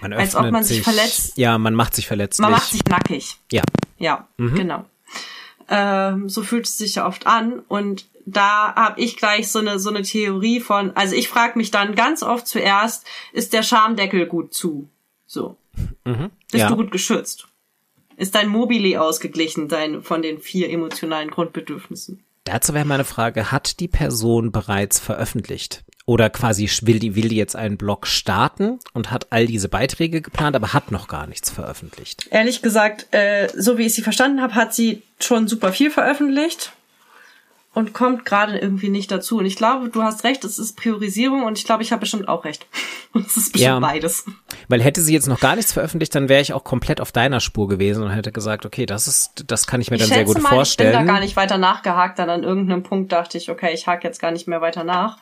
Man 0.00 0.12
Als 0.12 0.36
ob 0.36 0.50
man 0.50 0.62
sich 0.64 0.82
verletzt- 0.82 1.36
Ja, 1.36 1.58
man 1.58 1.74
macht 1.74 1.94
sich 1.94 2.06
verletzlich. 2.06 2.42
man 2.42 2.52
macht 2.52 2.70
sich 2.70 2.84
nackig. 2.88 3.38
ja. 3.52 3.62
Ja, 3.98 4.28
genau. 4.38 4.84
Ähm, 5.68 6.28
so 6.28 6.42
fühlt 6.42 6.66
es 6.66 6.76
sich 6.76 6.96
ja 6.96 7.06
oft 7.06 7.26
an 7.26 7.60
und 7.68 8.06
da 8.26 8.74
habe 8.74 9.00
ich 9.00 9.16
gleich 9.16 9.50
so 9.50 9.58
eine 9.60 9.78
so 9.78 9.88
eine 9.90 10.02
Theorie 10.02 10.60
von, 10.60 10.94
also 10.96 11.14
ich 11.14 11.28
frage 11.28 11.56
mich 11.58 11.70
dann 11.70 11.94
ganz 11.94 12.22
oft 12.22 12.46
zuerst, 12.46 13.06
ist 13.32 13.52
der 13.52 13.62
Schamdeckel 13.62 14.26
gut 14.26 14.52
zu? 14.52 14.88
So. 15.26 15.56
Bist 16.04 16.28
ja. 16.52 16.68
du 16.68 16.76
gut 16.76 16.90
geschützt? 16.90 17.46
Ist 18.16 18.34
dein 18.34 18.48
Mobili 18.48 18.96
ausgeglichen, 18.96 19.68
dein 19.68 20.02
von 20.02 20.22
den 20.22 20.38
vier 20.38 20.70
emotionalen 20.70 21.30
Grundbedürfnissen? 21.30 22.22
Dazu 22.44 22.74
wäre 22.74 22.84
meine 22.84 23.04
Frage, 23.04 23.50
hat 23.50 23.80
die 23.80 23.88
Person 23.88 24.52
bereits 24.52 24.98
veröffentlicht? 25.00 25.84
Oder 26.06 26.28
quasi 26.28 26.68
will 26.82 26.98
die, 26.98 27.14
will 27.14 27.28
die 27.28 27.36
jetzt 27.36 27.56
einen 27.56 27.78
Blog 27.78 28.06
starten 28.06 28.78
und 28.92 29.10
hat 29.10 29.28
all 29.30 29.46
diese 29.46 29.70
Beiträge 29.70 30.20
geplant, 30.20 30.54
aber 30.54 30.74
hat 30.74 30.90
noch 30.90 31.08
gar 31.08 31.26
nichts 31.26 31.50
veröffentlicht? 31.50 32.28
Ehrlich 32.30 32.60
gesagt, 32.60 33.06
äh, 33.14 33.48
so 33.56 33.78
wie 33.78 33.86
ich 33.86 33.94
sie 33.94 34.02
verstanden 34.02 34.42
habe, 34.42 34.54
hat 34.54 34.74
sie 34.74 35.02
schon 35.18 35.48
super 35.48 35.72
viel 35.72 35.90
veröffentlicht 35.90 36.72
und 37.72 37.92
kommt 37.94 38.24
gerade 38.26 38.58
irgendwie 38.58 38.90
nicht 38.90 39.10
dazu. 39.10 39.38
Und 39.38 39.46
ich 39.46 39.56
glaube, 39.56 39.88
du 39.88 40.02
hast 40.02 40.24
recht, 40.24 40.44
es 40.44 40.58
ist 40.58 40.76
Priorisierung 40.76 41.42
und 41.44 41.58
ich 41.58 41.64
glaube, 41.64 41.82
ich 41.82 41.90
habe 41.90 42.00
bestimmt 42.00 42.28
auch 42.28 42.44
recht. 42.44 42.66
Und 43.12 43.26
es 43.26 43.36
ist 43.38 43.52
bestimmt 43.52 43.62
Ja. 43.62 43.80
beides. 43.80 44.26
Weil 44.68 44.82
hätte 44.82 45.00
sie 45.00 45.14
jetzt 45.14 45.26
noch 45.26 45.40
gar 45.40 45.56
nichts 45.56 45.72
veröffentlicht, 45.72 46.14
dann 46.14 46.28
wäre 46.28 46.42
ich 46.42 46.52
auch 46.52 46.64
komplett 46.64 47.00
auf 47.00 47.12
deiner 47.12 47.40
Spur 47.40 47.66
gewesen 47.66 48.02
und 48.02 48.10
hätte 48.10 48.30
gesagt, 48.30 48.66
okay, 48.66 48.84
das 48.86 49.08
ist, 49.08 49.44
das 49.46 49.66
kann 49.66 49.80
ich 49.80 49.90
mir 49.90 49.96
dann 49.96 50.04
ich 50.08 50.12
sehr 50.12 50.18
schätze 50.22 50.34
gut 50.34 50.42
mal, 50.42 50.50
vorstellen. 50.50 50.92
ich 50.92 50.98
bin 50.98 51.06
da 51.06 51.12
gar 51.14 51.20
nicht 51.20 51.36
weiter 51.36 51.56
nachgehakt. 51.58 52.18
Dann 52.18 52.28
an 52.30 52.44
irgendeinem 52.44 52.82
Punkt 52.82 53.10
dachte 53.10 53.38
ich, 53.38 53.50
okay, 53.50 53.72
ich 53.72 53.86
hake 53.86 54.06
jetzt 54.06 54.20
gar 54.20 54.30
nicht 54.30 54.46
mehr 54.46 54.60
weiter 54.60 54.84
nach. 54.84 55.16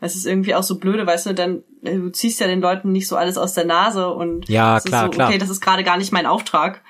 Es 0.00 0.16
ist 0.16 0.26
irgendwie 0.26 0.54
auch 0.54 0.62
so 0.62 0.78
blöde, 0.78 1.06
weißt 1.06 1.26
du, 1.26 1.34
dann 1.34 1.62
äh, 1.82 1.96
du 1.96 2.10
ziehst 2.10 2.40
ja 2.40 2.46
den 2.46 2.60
Leuten 2.60 2.92
nicht 2.92 3.08
so 3.08 3.16
alles 3.16 3.38
aus 3.38 3.54
der 3.54 3.64
Nase 3.64 4.08
und 4.12 4.48
Ja, 4.48 4.80
klar, 4.80 5.04
so, 5.06 5.10
klar. 5.10 5.28
okay, 5.28 5.38
das 5.38 5.48
ist 5.50 5.60
gerade 5.60 5.84
gar 5.84 5.96
nicht 5.96 6.12
mein 6.12 6.26
Auftrag, 6.26 6.82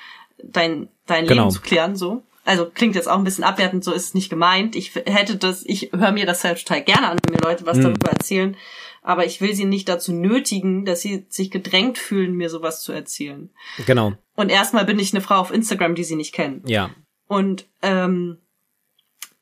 dein 0.42 0.88
dein 1.06 1.26
Genau. 1.26 1.42
Leben 1.44 1.50
zu 1.54 1.60
klären, 1.60 1.96
so. 1.96 2.22
Also 2.46 2.66
klingt 2.66 2.94
jetzt 2.94 3.08
auch 3.08 3.16
ein 3.18 3.24
bisschen 3.24 3.44
abwertend, 3.44 3.84
so 3.84 3.92
ist 3.92 4.04
es 4.08 4.14
nicht 4.14 4.28
gemeint. 4.30 4.76
Ich 4.76 4.94
hätte 4.94 5.36
das, 5.36 5.62
ich 5.64 5.92
höre 5.92 6.12
mir 6.12 6.26
das 6.26 6.42
selbst 6.42 6.66
total 6.68 6.82
gerne 6.82 7.08
an, 7.08 7.18
wenn 7.24 7.34
mir 7.34 7.40
Leute 7.40 7.64
was 7.66 7.80
darüber 7.80 8.10
erzählen, 8.10 8.54
aber 9.02 9.24
ich 9.24 9.40
will 9.40 9.54
sie 9.54 9.64
nicht 9.64 9.88
dazu 9.88 10.12
nötigen, 10.12 10.84
dass 10.84 11.00
sie 11.00 11.24
sich 11.30 11.50
gedrängt 11.50 11.96
fühlen, 11.98 12.34
mir 12.34 12.50
sowas 12.50 12.82
zu 12.82 12.92
erzählen. 12.92 13.50
Genau, 13.86 14.12
Und 14.34 14.50
erstmal 14.50 14.84
bin 14.84 14.98
ich 14.98 15.12
eine 15.14 15.22
Frau 15.22 15.36
auf 15.36 15.52
Instagram, 15.52 15.94
die 15.94 16.04
sie 16.04 16.16
nicht 16.16 16.34
kennen. 16.34 16.62
ja. 16.66 16.90
Und 17.26 17.66
ähm, 17.80 18.38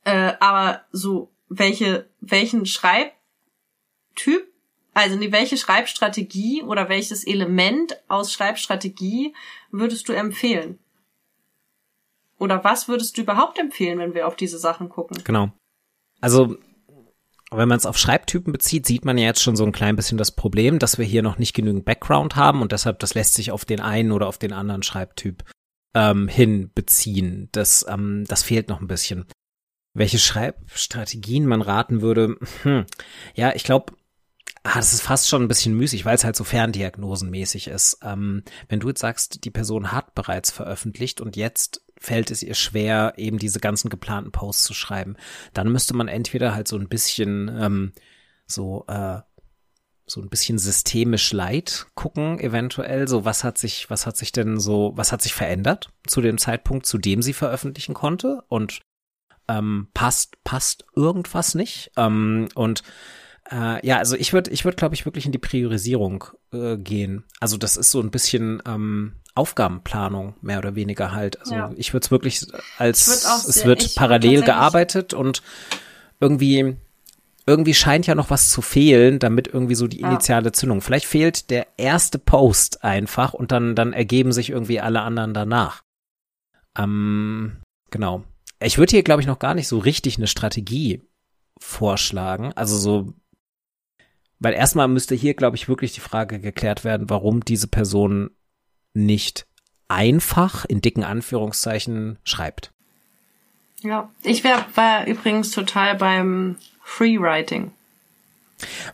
äh, 0.04 0.32
aber 0.38 0.82
so 0.92 1.32
welche 1.48 2.08
welchen 2.20 2.66
Schreibtyp, 4.14 4.52
also 4.94 5.20
welche 5.20 5.56
Schreibstrategie 5.56 6.62
oder 6.62 6.88
welches 6.88 7.24
Element 7.24 7.96
aus 8.08 8.32
Schreibstrategie 8.32 9.34
würdest 9.70 10.08
du 10.08 10.12
empfehlen? 10.12 10.78
Oder 12.38 12.64
was 12.64 12.88
würdest 12.88 13.16
du 13.16 13.22
überhaupt 13.22 13.58
empfehlen, 13.58 13.98
wenn 13.98 14.14
wir 14.14 14.26
auf 14.26 14.36
diese 14.36 14.58
Sachen 14.58 14.88
gucken? 14.88 15.22
Genau. 15.24 15.52
Also, 16.20 16.56
wenn 17.50 17.68
man 17.68 17.78
es 17.78 17.86
auf 17.86 17.96
Schreibtypen 17.96 18.52
bezieht, 18.52 18.86
sieht 18.86 19.04
man 19.04 19.16
ja 19.16 19.26
jetzt 19.26 19.42
schon 19.42 19.56
so 19.56 19.64
ein 19.64 19.72
klein 19.72 19.96
bisschen 19.96 20.18
das 20.18 20.32
Problem, 20.32 20.78
dass 20.78 20.98
wir 20.98 21.04
hier 21.04 21.22
noch 21.22 21.38
nicht 21.38 21.54
genügend 21.54 21.84
Background 21.84 22.36
haben 22.36 22.60
und 22.60 22.72
deshalb, 22.72 22.98
das 22.98 23.14
lässt 23.14 23.34
sich 23.34 23.50
auf 23.52 23.64
den 23.64 23.80
einen 23.80 24.12
oder 24.12 24.26
auf 24.26 24.38
den 24.38 24.52
anderen 24.52 24.82
Schreibtyp 24.82 25.44
ähm, 25.94 26.28
hin 26.28 26.70
beziehen. 26.74 27.48
Das, 27.52 27.86
ähm, 27.88 28.24
das 28.26 28.42
fehlt 28.42 28.68
noch 28.68 28.80
ein 28.80 28.88
bisschen. 28.88 29.26
Welche 29.94 30.18
Schreibstrategien 30.18 31.46
man 31.46 31.62
raten 31.62 32.00
würde, 32.00 32.38
hm, 32.62 32.86
ja, 33.34 33.54
ich 33.54 33.62
glaube, 33.62 33.92
ah, 34.62 34.76
das 34.76 34.92
ist 34.92 35.02
fast 35.02 35.28
schon 35.28 35.42
ein 35.42 35.48
bisschen 35.48 35.74
müßig, 35.74 36.04
weil 36.04 36.14
es 36.14 36.24
halt 36.24 36.36
so 36.36 36.44
ferndiagnosenmäßig 36.44 37.68
ist. 37.68 37.98
Ähm, 38.02 38.42
wenn 38.68 38.80
du 38.80 38.88
jetzt 38.88 39.00
sagst, 39.00 39.44
die 39.44 39.50
Person 39.50 39.92
hat 39.92 40.14
bereits 40.14 40.50
veröffentlicht 40.50 41.20
und 41.20 41.36
jetzt 41.36 41.84
fällt 41.98 42.30
es 42.30 42.42
ihr 42.42 42.54
schwer, 42.54 43.14
eben 43.16 43.38
diese 43.38 43.60
ganzen 43.60 43.88
geplanten 43.88 44.32
Posts 44.32 44.64
zu 44.64 44.74
schreiben, 44.74 45.16
dann 45.54 45.70
müsste 45.70 45.94
man 45.94 46.08
entweder 46.08 46.54
halt 46.54 46.68
so 46.68 46.76
ein 46.76 46.88
bisschen 46.88 47.48
ähm, 47.48 47.92
so 48.46 48.84
äh, 48.88 49.20
so 50.04 50.20
ein 50.20 50.28
bisschen 50.28 50.58
systemisch 50.58 51.32
Leid 51.32 51.86
gucken, 51.94 52.38
eventuell. 52.38 53.08
So, 53.08 53.24
was 53.24 53.44
hat 53.44 53.56
sich, 53.56 53.88
was 53.88 54.06
hat 54.06 54.16
sich 54.16 54.32
denn 54.32 54.58
so, 54.58 54.92
was 54.94 55.12
hat 55.12 55.22
sich 55.22 55.32
verändert 55.32 55.90
zu 56.06 56.20
dem 56.20 56.38
Zeitpunkt, 56.38 56.86
zu 56.86 56.98
dem 56.98 57.22
sie 57.22 57.32
veröffentlichen 57.32 57.94
konnte? 57.94 58.42
Und 58.48 58.80
ähm, 59.48 59.88
passt, 59.94 60.42
passt 60.44 60.84
irgendwas 60.94 61.54
nicht? 61.54 61.92
Ähm, 61.96 62.48
und 62.54 62.82
äh, 63.50 63.84
ja, 63.86 63.98
also 63.98 64.16
ich 64.16 64.32
würde, 64.32 64.50
ich 64.50 64.64
würde, 64.64 64.76
glaube 64.76 64.94
ich, 64.94 65.04
wirklich 65.04 65.26
in 65.26 65.32
die 65.32 65.38
Priorisierung 65.38 66.24
äh, 66.52 66.76
gehen. 66.76 67.24
Also 67.40 67.56
das 67.56 67.76
ist 67.76 67.90
so 67.90 68.00
ein 68.00 68.10
bisschen 68.10 68.62
ähm, 68.66 69.12
Aufgabenplanung, 69.34 70.34
mehr 70.42 70.58
oder 70.58 70.74
weniger 70.74 71.12
halt. 71.12 71.40
Also 71.40 71.54
Ja. 71.54 71.70
ich 71.76 71.92
würde 71.92 72.04
es 72.04 72.10
wirklich 72.10 72.46
als 72.78 73.06
würd 73.08 73.18
es 73.48 73.54
sehr- 73.54 73.66
wird 73.66 73.94
parallel 73.94 74.42
gearbeitet 74.42 75.14
und 75.14 75.42
irgendwie 76.20 76.76
irgendwie 77.44 77.74
scheint 77.74 78.06
ja 78.06 78.14
noch 78.14 78.30
was 78.30 78.50
zu 78.50 78.62
fehlen, 78.62 79.18
damit 79.18 79.48
irgendwie 79.48 79.74
so 79.74 79.88
die 79.88 80.00
Ja. 80.02 80.10
initiale 80.10 80.52
Zündung. 80.52 80.80
Vielleicht 80.80 81.06
fehlt 81.06 81.50
der 81.50 81.66
erste 81.76 82.20
Post 82.20 82.84
einfach 82.84 83.34
und 83.34 83.50
dann, 83.50 83.74
dann 83.74 83.92
ergeben 83.92 84.30
sich 84.32 84.50
irgendwie 84.50 84.80
alle 84.80 85.00
anderen 85.00 85.34
danach. 85.34 85.82
Ähm, 86.78 87.56
genau. 87.90 88.22
Ich 88.60 88.78
würde 88.78 88.92
hier, 88.92 89.02
glaube 89.02 89.20
ich, 89.22 89.26
noch 89.26 89.40
gar 89.40 89.54
nicht 89.54 89.66
so 89.66 89.78
richtig 89.78 90.18
eine 90.18 90.28
Strategie 90.28 91.02
vorschlagen. 91.60 92.52
Also 92.54 92.76
so, 92.78 93.12
weil 94.42 94.54
erstmal 94.54 94.88
müsste 94.88 95.14
hier, 95.14 95.34
glaube 95.34 95.56
ich, 95.56 95.68
wirklich 95.68 95.92
die 95.92 96.00
Frage 96.00 96.40
geklärt 96.40 96.84
werden, 96.84 97.08
warum 97.08 97.44
diese 97.44 97.68
Person 97.68 98.30
nicht 98.92 99.46
einfach 99.88 100.64
in 100.64 100.80
dicken 100.80 101.04
Anführungszeichen 101.04 102.18
schreibt. 102.24 102.72
Ja, 103.82 104.10
ich 104.22 104.42
wär, 104.44 104.64
war 104.74 105.06
übrigens 105.06 105.50
total 105.50 105.96
beim 105.96 106.56
Freewriting. 106.82 107.72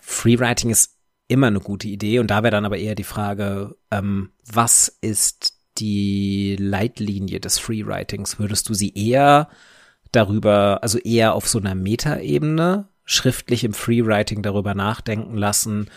Freewriting 0.00 0.70
ist 0.70 0.94
immer 1.28 1.46
eine 1.46 1.60
gute 1.60 1.88
Idee 1.88 2.18
und 2.18 2.30
da 2.30 2.42
wäre 2.42 2.50
dann 2.50 2.64
aber 2.64 2.78
eher 2.78 2.94
die 2.94 3.04
Frage, 3.04 3.76
ähm, 3.90 4.30
was 4.44 4.98
ist 5.00 5.54
die 5.78 6.56
Leitlinie 6.58 7.40
des 7.40 7.58
Freewritings? 7.58 8.38
Würdest 8.38 8.68
du 8.68 8.74
sie 8.74 8.94
eher 8.94 9.48
darüber, 10.12 10.80
also 10.82 10.98
eher 10.98 11.34
auf 11.34 11.48
so 11.48 11.58
einer 11.58 11.74
Metaebene 11.74 12.88
schriftlich 13.10 13.64
im 13.64 13.72
Freewriting 13.72 14.42
darüber 14.42 14.74
nachdenken 14.74 15.34
lassen, 15.36 15.88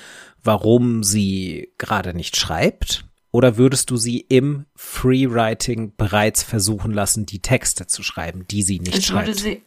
warum 0.43 1.03
sie 1.03 1.69
gerade 1.77 2.13
nicht 2.13 2.37
schreibt? 2.37 3.03
Oder 3.31 3.57
würdest 3.57 3.89
du 3.91 3.97
sie 3.97 4.19
im 4.19 4.65
Freewriting 4.75 5.93
bereits 5.97 6.41
versuchen 6.41 6.91
lassen, 6.93 7.25
die 7.25 7.39
Texte 7.39 7.85
zu 7.85 8.01
schreiben, 8.01 8.47
die 8.49 8.63
sie 8.63 8.79
nicht 8.79 8.97
Ich 8.97 9.05
schreibt? 9.07 9.27
würde 9.27 9.39
sie, 9.39 9.61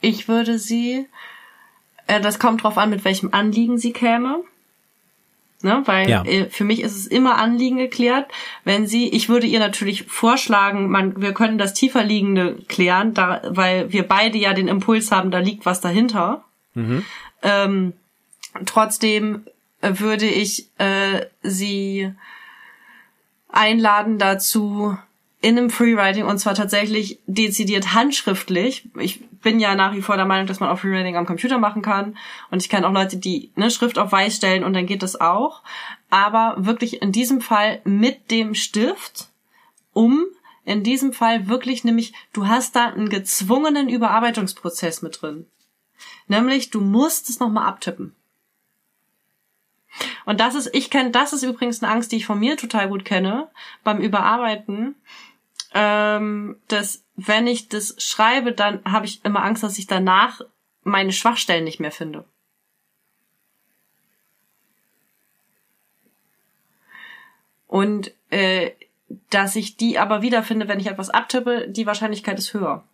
ich 0.00 0.28
würde 0.28 0.58
sie, 0.60 1.06
äh, 2.06 2.20
das 2.20 2.38
kommt 2.38 2.62
drauf 2.62 2.78
an, 2.78 2.90
mit 2.90 3.04
welchem 3.04 3.32
Anliegen 3.32 3.78
sie 3.78 3.92
käme. 3.92 4.40
Ne, 5.62 5.82
weil 5.86 6.08
Ja. 6.08 6.22
äh, 6.24 6.50
für 6.50 6.64
mich 6.64 6.82
ist 6.82 6.96
es 6.96 7.06
immer 7.06 7.38
Anliegen 7.38 7.78
geklärt. 7.78 8.30
Wenn 8.64 8.86
sie, 8.86 9.08
ich 9.08 9.28
würde 9.28 9.46
ihr 9.48 9.58
natürlich 9.58 10.04
vorschlagen, 10.04 10.88
man, 10.90 11.20
wir 11.20 11.32
können 11.32 11.58
das 11.58 11.74
tiefer 11.74 12.04
liegende 12.04 12.58
klären, 12.68 13.14
da, 13.14 13.42
weil 13.48 13.90
wir 13.92 14.06
beide 14.06 14.38
ja 14.38 14.52
den 14.52 14.68
Impuls 14.68 15.10
haben, 15.10 15.30
da 15.32 15.38
liegt 15.38 15.64
was 15.66 15.80
dahinter. 15.80 16.44
Ähm, 17.42 17.92
trotzdem 18.64 19.46
äh, 19.80 19.98
würde 19.98 20.26
ich 20.26 20.68
äh, 20.78 21.26
sie 21.42 22.12
einladen 23.48 24.18
dazu, 24.18 24.96
in 25.42 25.58
einem 25.58 25.70
Freewriting 25.70 26.24
und 26.24 26.38
zwar 26.38 26.54
tatsächlich 26.54 27.20
dezidiert 27.26 27.94
handschriftlich. 27.94 28.88
Ich 28.98 29.24
bin 29.42 29.60
ja 29.60 29.74
nach 29.74 29.94
wie 29.94 30.02
vor 30.02 30.16
der 30.16 30.24
Meinung, 30.24 30.46
dass 30.46 30.60
man 30.60 30.70
auch 30.70 30.78
Freewriting 30.78 31.16
am 31.16 31.26
Computer 31.26 31.58
machen 31.58 31.82
kann 31.82 32.16
und 32.50 32.62
ich 32.62 32.68
kenne 32.68 32.88
auch 32.88 32.92
Leute, 32.92 33.18
die 33.18 33.50
ne, 33.54 33.70
Schrift 33.70 33.98
auf 33.98 34.12
Weiß 34.12 34.34
stellen 34.34 34.64
und 34.64 34.72
dann 34.72 34.86
geht 34.86 35.02
das 35.02 35.20
auch. 35.20 35.62
Aber 36.10 36.56
wirklich 36.58 37.02
in 37.02 37.12
diesem 37.12 37.40
Fall 37.40 37.80
mit 37.84 38.30
dem 38.30 38.54
Stift, 38.54 39.28
um 39.92 40.24
in 40.64 40.82
diesem 40.82 41.12
Fall 41.12 41.46
wirklich 41.48 41.84
nämlich, 41.84 42.12
du 42.32 42.48
hast 42.48 42.74
da 42.74 42.86
einen 42.86 43.08
gezwungenen 43.08 43.88
Überarbeitungsprozess 43.88 45.02
mit 45.02 45.22
drin. 45.22 45.46
Nämlich, 46.26 46.70
du 46.70 46.80
musst 46.80 47.28
es 47.28 47.40
nochmal 47.40 47.66
abtippen. 47.66 48.14
Und 50.24 50.40
das 50.40 50.54
ist, 50.54 50.74
ich 50.74 50.90
kenne, 50.90 51.10
das 51.10 51.32
ist 51.32 51.42
übrigens 51.42 51.82
eine 51.82 51.92
Angst, 51.92 52.12
die 52.12 52.16
ich 52.16 52.26
von 52.26 52.38
mir 52.38 52.56
total 52.56 52.88
gut 52.88 53.04
kenne 53.04 53.48
beim 53.84 53.98
Überarbeiten, 53.98 54.94
ähm, 55.72 56.56
dass 56.68 57.04
wenn 57.16 57.46
ich 57.46 57.68
das 57.68 57.94
schreibe, 57.98 58.52
dann 58.52 58.82
habe 58.84 59.06
ich 59.06 59.24
immer 59.24 59.42
Angst, 59.42 59.62
dass 59.62 59.78
ich 59.78 59.86
danach 59.86 60.40
meine 60.82 61.12
Schwachstellen 61.12 61.64
nicht 61.64 61.80
mehr 61.80 61.92
finde. 61.92 62.24
Und 67.66 68.12
äh, 68.30 68.72
dass 69.30 69.56
ich 69.56 69.76
die 69.76 69.98
aber 69.98 70.22
wiederfinde, 70.22 70.68
wenn 70.68 70.80
ich 70.80 70.86
etwas 70.86 71.10
abtippe, 71.10 71.68
die 71.68 71.86
Wahrscheinlichkeit 71.86 72.38
ist 72.38 72.54
höher. 72.54 72.84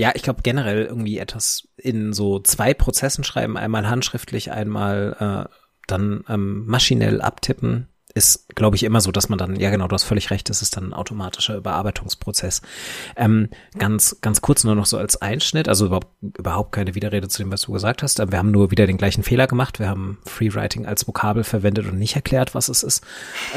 Ja, 0.00 0.12
ich 0.14 0.22
glaube 0.22 0.40
generell 0.42 0.86
irgendwie 0.86 1.18
etwas 1.18 1.68
in 1.76 2.14
so 2.14 2.40
zwei 2.40 2.72
Prozessen 2.72 3.22
schreiben, 3.22 3.58
einmal 3.58 3.86
handschriftlich, 3.86 4.50
einmal 4.50 5.46
äh, 5.50 5.54
dann 5.86 6.24
ähm, 6.26 6.64
maschinell 6.64 7.20
abtippen 7.20 7.86
ist, 8.20 8.54
glaube 8.54 8.76
ich, 8.76 8.82
immer 8.82 9.00
so, 9.00 9.10
dass 9.12 9.30
man 9.30 9.38
dann, 9.38 9.56
ja 9.56 9.70
genau, 9.70 9.88
du 9.88 9.94
hast 9.94 10.04
völlig 10.04 10.30
recht, 10.30 10.50
das 10.50 10.60
ist 10.60 10.76
dann 10.76 10.90
ein 10.90 10.92
automatischer 10.92 11.56
Überarbeitungsprozess. 11.56 12.60
Ähm, 13.16 13.48
ganz, 13.78 14.18
ganz 14.20 14.42
kurz 14.42 14.62
nur 14.62 14.74
noch 14.74 14.84
so 14.84 14.98
als 14.98 15.22
Einschnitt, 15.22 15.68
also 15.68 15.86
überhaupt, 15.86 16.08
überhaupt 16.20 16.72
keine 16.72 16.94
Widerrede 16.94 17.28
zu 17.28 17.42
dem, 17.42 17.50
was 17.50 17.62
du 17.62 17.72
gesagt 17.72 18.02
hast. 18.02 18.18
Wir 18.18 18.38
haben 18.38 18.50
nur 18.50 18.70
wieder 18.70 18.86
den 18.86 18.98
gleichen 18.98 19.22
Fehler 19.22 19.46
gemacht. 19.46 19.78
Wir 19.78 19.88
haben 19.88 20.18
Freewriting 20.26 20.84
als 20.84 21.08
Vokabel 21.08 21.44
verwendet 21.44 21.86
und 21.86 21.98
nicht 21.98 22.14
erklärt, 22.14 22.54
was 22.54 22.68
es 22.68 22.82
ist. 22.82 23.02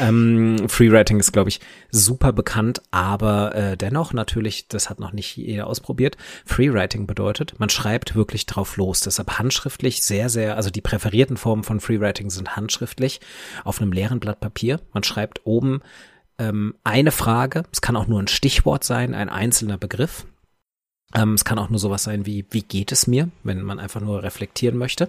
Ähm, 0.00 0.66
Freewriting 0.66 1.20
ist, 1.20 1.32
glaube 1.32 1.50
ich, 1.50 1.60
super 1.90 2.32
bekannt, 2.32 2.80
aber 2.90 3.54
äh, 3.54 3.76
dennoch 3.76 4.14
natürlich, 4.14 4.68
das 4.68 4.88
hat 4.88 4.98
noch 4.98 5.12
nicht 5.12 5.36
jeder 5.36 5.66
ausprobiert. 5.66 6.16
Freewriting 6.46 7.06
bedeutet, 7.06 7.54
man 7.58 7.68
schreibt 7.68 8.14
wirklich 8.14 8.46
drauf 8.46 8.78
los. 8.78 9.00
Deshalb 9.00 9.38
handschriftlich 9.38 10.02
sehr, 10.02 10.30
sehr, 10.30 10.56
also 10.56 10.70
die 10.70 10.80
präferierten 10.80 11.36
Formen 11.36 11.64
von 11.64 11.80
Freewriting 11.80 12.30
sind 12.30 12.56
handschriftlich 12.56 13.20
auf 13.62 13.82
einem 13.82 13.92
leeren 13.92 14.20
Blatt 14.20 14.40
Papier. 14.40 14.53
Man 14.92 15.02
schreibt 15.02 15.40
oben 15.44 15.80
ähm, 16.38 16.74
eine 16.84 17.10
Frage. 17.10 17.64
Es 17.72 17.80
kann 17.80 17.96
auch 17.96 18.06
nur 18.06 18.20
ein 18.20 18.28
Stichwort 18.28 18.84
sein, 18.84 19.14
ein 19.14 19.28
einzelner 19.28 19.78
Begriff. 19.78 20.26
Ähm, 21.14 21.34
es 21.34 21.44
kann 21.44 21.58
auch 21.58 21.70
nur 21.70 21.78
sowas 21.78 22.04
sein 22.04 22.26
wie, 22.26 22.46
wie 22.50 22.62
geht 22.62 22.92
es 22.92 23.06
mir, 23.06 23.28
wenn 23.42 23.62
man 23.62 23.78
einfach 23.78 24.00
nur 24.00 24.22
reflektieren 24.22 24.76
möchte. 24.78 25.08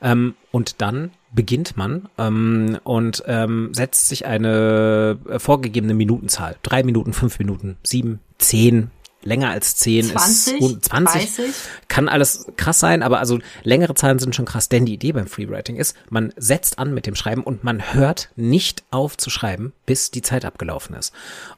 Ähm, 0.00 0.34
und 0.52 0.80
dann 0.80 1.10
beginnt 1.32 1.76
man 1.76 2.08
ähm, 2.18 2.78
und 2.84 3.24
ähm, 3.26 3.70
setzt 3.72 4.08
sich 4.08 4.26
eine 4.26 5.18
äh, 5.28 5.38
vorgegebene 5.38 5.94
Minutenzahl. 5.94 6.56
Drei 6.62 6.82
Minuten, 6.82 7.12
fünf 7.12 7.38
Minuten, 7.38 7.76
sieben, 7.82 8.20
zehn, 8.38 8.90
länger 9.22 9.50
als 9.50 9.76
10 9.76 10.06
20, 10.10 10.60
ist 10.60 10.84
20 10.86 11.34
30. 11.36 11.54
kann 11.88 12.08
alles 12.08 12.46
krass 12.56 12.78
sein, 12.78 13.02
aber 13.02 13.18
also 13.18 13.38
längere 13.62 13.94
Zahlen 13.94 14.18
sind 14.18 14.34
schon 14.34 14.44
krass, 14.44 14.68
denn 14.68 14.86
die 14.86 14.94
Idee 14.94 15.12
beim 15.12 15.26
Freewriting 15.26 15.76
ist, 15.76 15.96
man 16.08 16.32
setzt 16.36 16.78
an 16.78 16.94
mit 16.94 17.06
dem 17.06 17.14
Schreiben 17.14 17.42
und 17.42 17.64
man 17.64 17.94
hört 17.94 18.30
nicht 18.36 18.84
auf 18.90 19.16
zu 19.16 19.30
schreiben, 19.30 19.72
bis 19.86 20.10
die 20.10 20.22
Zeit 20.22 20.44
abgelaufen 20.44 20.94
ist. 20.94 21.12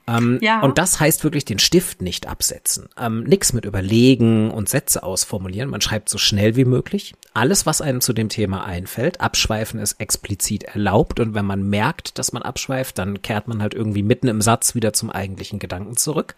Ähm, 0.07 0.39
Ja. 0.41 0.61
Und 0.61 0.79
das 0.79 1.01
heißt 1.01 1.23
wirklich 1.25 1.45
den 1.45 1.59
Stift 1.59 2.03
nicht 2.03 2.27
absetzen. 2.27 2.89
Ähm, 2.99 3.25
nix 3.25 3.53
mit 3.53 3.65
überlegen 3.65 4.51
und 4.51 4.69
Sätze 4.69 5.03
ausformulieren. 5.03 5.69
Man 5.71 5.81
schreibt 5.81 6.09
so 6.09 6.19
schnell 6.19 6.57
wie 6.57 6.65
möglich. 6.65 7.15
Alles, 7.35 7.67
was 7.67 7.81
einem 7.81 8.01
zu 8.01 8.13
dem 8.13 8.29
Thema 8.29 8.65
einfällt. 8.65 9.21
Abschweifen 9.21 9.79
ist 9.79 10.01
explizit 10.01 10.65
erlaubt 10.65 11.21
und 11.21 11.35
wenn 11.35 11.45
man 11.45 11.63
merkt, 11.69 12.19
dass 12.19 12.33
man 12.33 12.43
abschweift, 12.43 12.99
dann 12.99 13.23
kehrt 13.23 13.47
man 13.47 13.63
halt 13.63 13.75
irgendwie 13.75 14.03
mitten 14.03 14.29
im 14.29 14.41
Satz 14.41 14.75
wieder 14.75 14.93
zum 14.93 15.11
eigentlichen 15.11 15.59
Gedanken 15.59 15.97
zurück. 15.97 16.35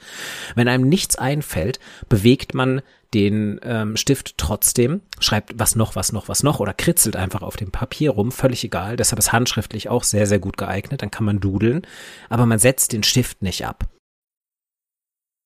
Wenn 0.54 0.68
einem 0.68 0.88
nichts 0.88 1.11
einfällt, 1.16 1.80
bewegt 2.08 2.54
man 2.54 2.82
den 3.14 3.60
ähm, 3.62 3.96
Stift 3.96 4.38
trotzdem, 4.38 5.02
schreibt 5.20 5.58
was 5.58 5.76
noch, 5.76 5.96
was 5.96 6.12
noch, 6.12 6.28
was 6.28 6.42
noch 6.42 6.60
oder 6.60 6.72
kritzelt 6.72 7.16
einfach 7.16 7.42
auf 7.42 7.56
dem 7.56 7.70
Papier 7.70 8.10
rum, 8.10 8.32
völlig 8.32 8.64
egal. 8.64 8.96
Deshalb 8.96 9.18
ist 9.18 9.32
handschriftlich 9.32 9.88
auch 9.88 10.04
sehr, 10.04 10.26
sehr 10.26 10.38
gut 10.38 10.56
geeignet. 10.56 11.02
Dann 11.02 11.10
kann 11.10 11.26
man 11.26 11.40
dudeln, 11.40 11.86
aber 12.30 12.46
man 12.46 12.58
setzt 12.58 12.92
den 12.92 13.02
Stift 13.02 13.42
nicht 13.42 13.66
ab. 13.66 13.86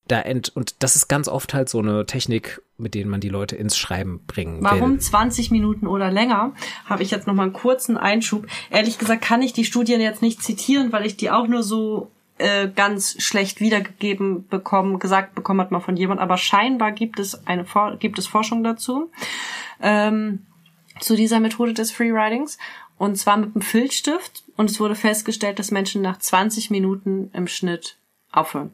Da 0.08 0.20
ent 0.20 0.50
und 0.54 0.84
das 0.84 0.94
ist 0.94 1.08
ganz 1.08 1.26
oft 1.26 1.52
halt 1.52 1.68
so 1.68 1.80
eine 1.80 2.06
Technik, 2.06 2.62
mit 2.78 2.94
denen 2.94 3.10
man 3.10 3.20
die 3.20 3.28
Leute 3.28 3.56
ins 3.56 3.76
Schreiben 3.76 4.20
bringen 4.28 4.62
Warum 4.62 4.92
will. 4.92 5.00
20 5.00 5.50
Minuten 5.50 5.88
oder 5.88 6.12
länger? 6.12 6.52
Habe 6.84 7.02
ich 7.02 7.10
jetzt 7.10 7.26
noch 7.26 7.34
mal 7.34 7.42
einen 7.42 7.52
kurzen 7.52 7.96
Einschub. 7.96 8.46
Ehrlich 8.70 8.98
gesagt 8.98 9.22
kann 9.22 9.42
ich 9.42 9.52
die 9.52 9.64
Studien 9.64 10.00
jetzt 10.00 10.22
nicht 10.22 10.44
zitieren, 10.44 10.92
weil 10.92 11.06
ich 11.06 11.16
die 11.16 11.32
auch 11.32 11.48
nur 11.48 11.64
so 11.64 12.12
äh, 12.38 12.68
ganz 12.68 13.22
schlecht 13.22 13.60
wiedergegeben 13.60 14.46
bekommen, 14.48 14.98
gesagt 14.98 15.34
bekommen 15.34 15.60
hat 15.60 15.70
mal 15.70 15.80
von 15.80 15.96
jemand. 15.96 16.20
Aber 16.20 16.36
scheinbar 16.36 16.92
gibt 16.92 17.18
es 17.18 17.46
eine 17.46 17.64
gibt 17.98 18.18
es 18.18 18.26
Forschung 18.26 18.62
dazu 18.62 19.10
ähm, 19.80 20.46
zu 21.00 21.16
dieser 21.16 21.40
Methode 21.40 21.74
des 21.74 21.92
Freeridings 21.92 22.58
und 22.98 23.16
zwar 23.16 23.36
mit 23.36 23.54
einem 23.54 23.62
Filzstift. 23.62 24.44
Und 24.56 24.70
es 24.70 24.80
wurde 24.80 24.94
festgestellt, 24.94 25.58
dass 25.58 25.70
Menschen 25.70 26.02
nach 26.02 26.18
20 26.18 26.70
Minuten 26.70 27.30
im 27.32 27.46
Schnitt 27.46 27.98
aufhören. 28.32 28.72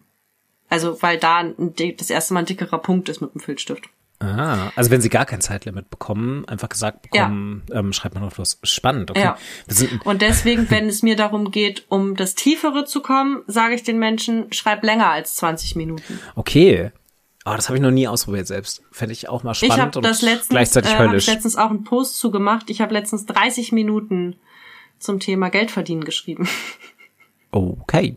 Also 0.68 1.02
weil 1.02 1.18
da 1.18 1.44
das 1.44 2.10
erste 2.10 2.34
Mal 2.34 2.40
ein 2.40 2.46
dickerer 2.46 2.78
Punkt 2.78 3.08
ist 3.08 3.20
mit 3.20 3.34
dem 3.34 3.40
Filzstift. 3.40 3.88
Ah, 4.22 4.70
also 4.76 4.90
wenn 4.90 5.00
sie 5.00 5.08
gar 5.08 5.24
kein 5.26 5.40
Zeitlimit 5.40 5.90
bekommen, 5.90 6.44
einfach 6.48 6.68
gesagt 6.68 7.02
bekommen, 7.02 7.62
ähm, 7.72 7.92
schreibt 7.92 8.14
man 8.14 8.22
noch 8.24 8.38
was. 8.38 8.58
Spannend, 8.62 9.10
okay. 9.10 9.20
Ja. 9.20 9.36
Und 10.04 10.22
deswegen, 10.22 10.70
wenn 10.70 10.86
es 10.88 11.02
mir 11.02 11.16
darum 11.16 11.50
geht, 11.50 11.84
um 11.88 12.14
das 12.14 12.34
Tiefere 12.34 12.84
zu 12.84 13.00
kommen, 13.02 13.42
sage 13.46 13.74
ich 13.74 13.82
den 13.82 13.98
Menschen, 13.98 14.52
schreib 14.52 14.84
länger 14.84 15.10
als 15.10 15.34
20 15.36 15.76
Minuten. 15.76 16.20
okay. 16.36 16.92
Oh, 17.44 17.54
das 17.56 17.68
habe 17.68 17.76
ich 17.76 17.82
noch 17.82 17.90
nie 17.90 18.06
ausprobiert 18.06 18.46
selbst. 18.46 18.82
Fände 18.92 19.12
ich 19.14 19.28
auch 19.28 19.42
mal 19.42 19.50
Ich 19.50 19.58
spannend 19.58 19.80
habe 19.80 19.98
und 19.98 20.04
das 20.06 20.22
letztens, 20.22 20.48
gleichzeitig 20.50 20.92
äh, 20.92 20.94
hab 20.94 21.02
ich 21.06 21.10
höllisch. 21.10 21.26
letztens 21.26 21.56
auch 21.56 21.70
einen 21.70 21.82
Post 21.82 22.18
zugemacht. 22.18 22.70
Ich 22.70 22.80
habe 22.80 22.94
letztens 22.94 23.26
30 23.26 23.72
Minuten 23.72 24.36
zum 25.00 25.18
Thema 25.18 25.48
Geld 25.50 25.72
verdienen 25.72 26.04
geschrieben. 26.04 26.48
Okay. 27.50 28.14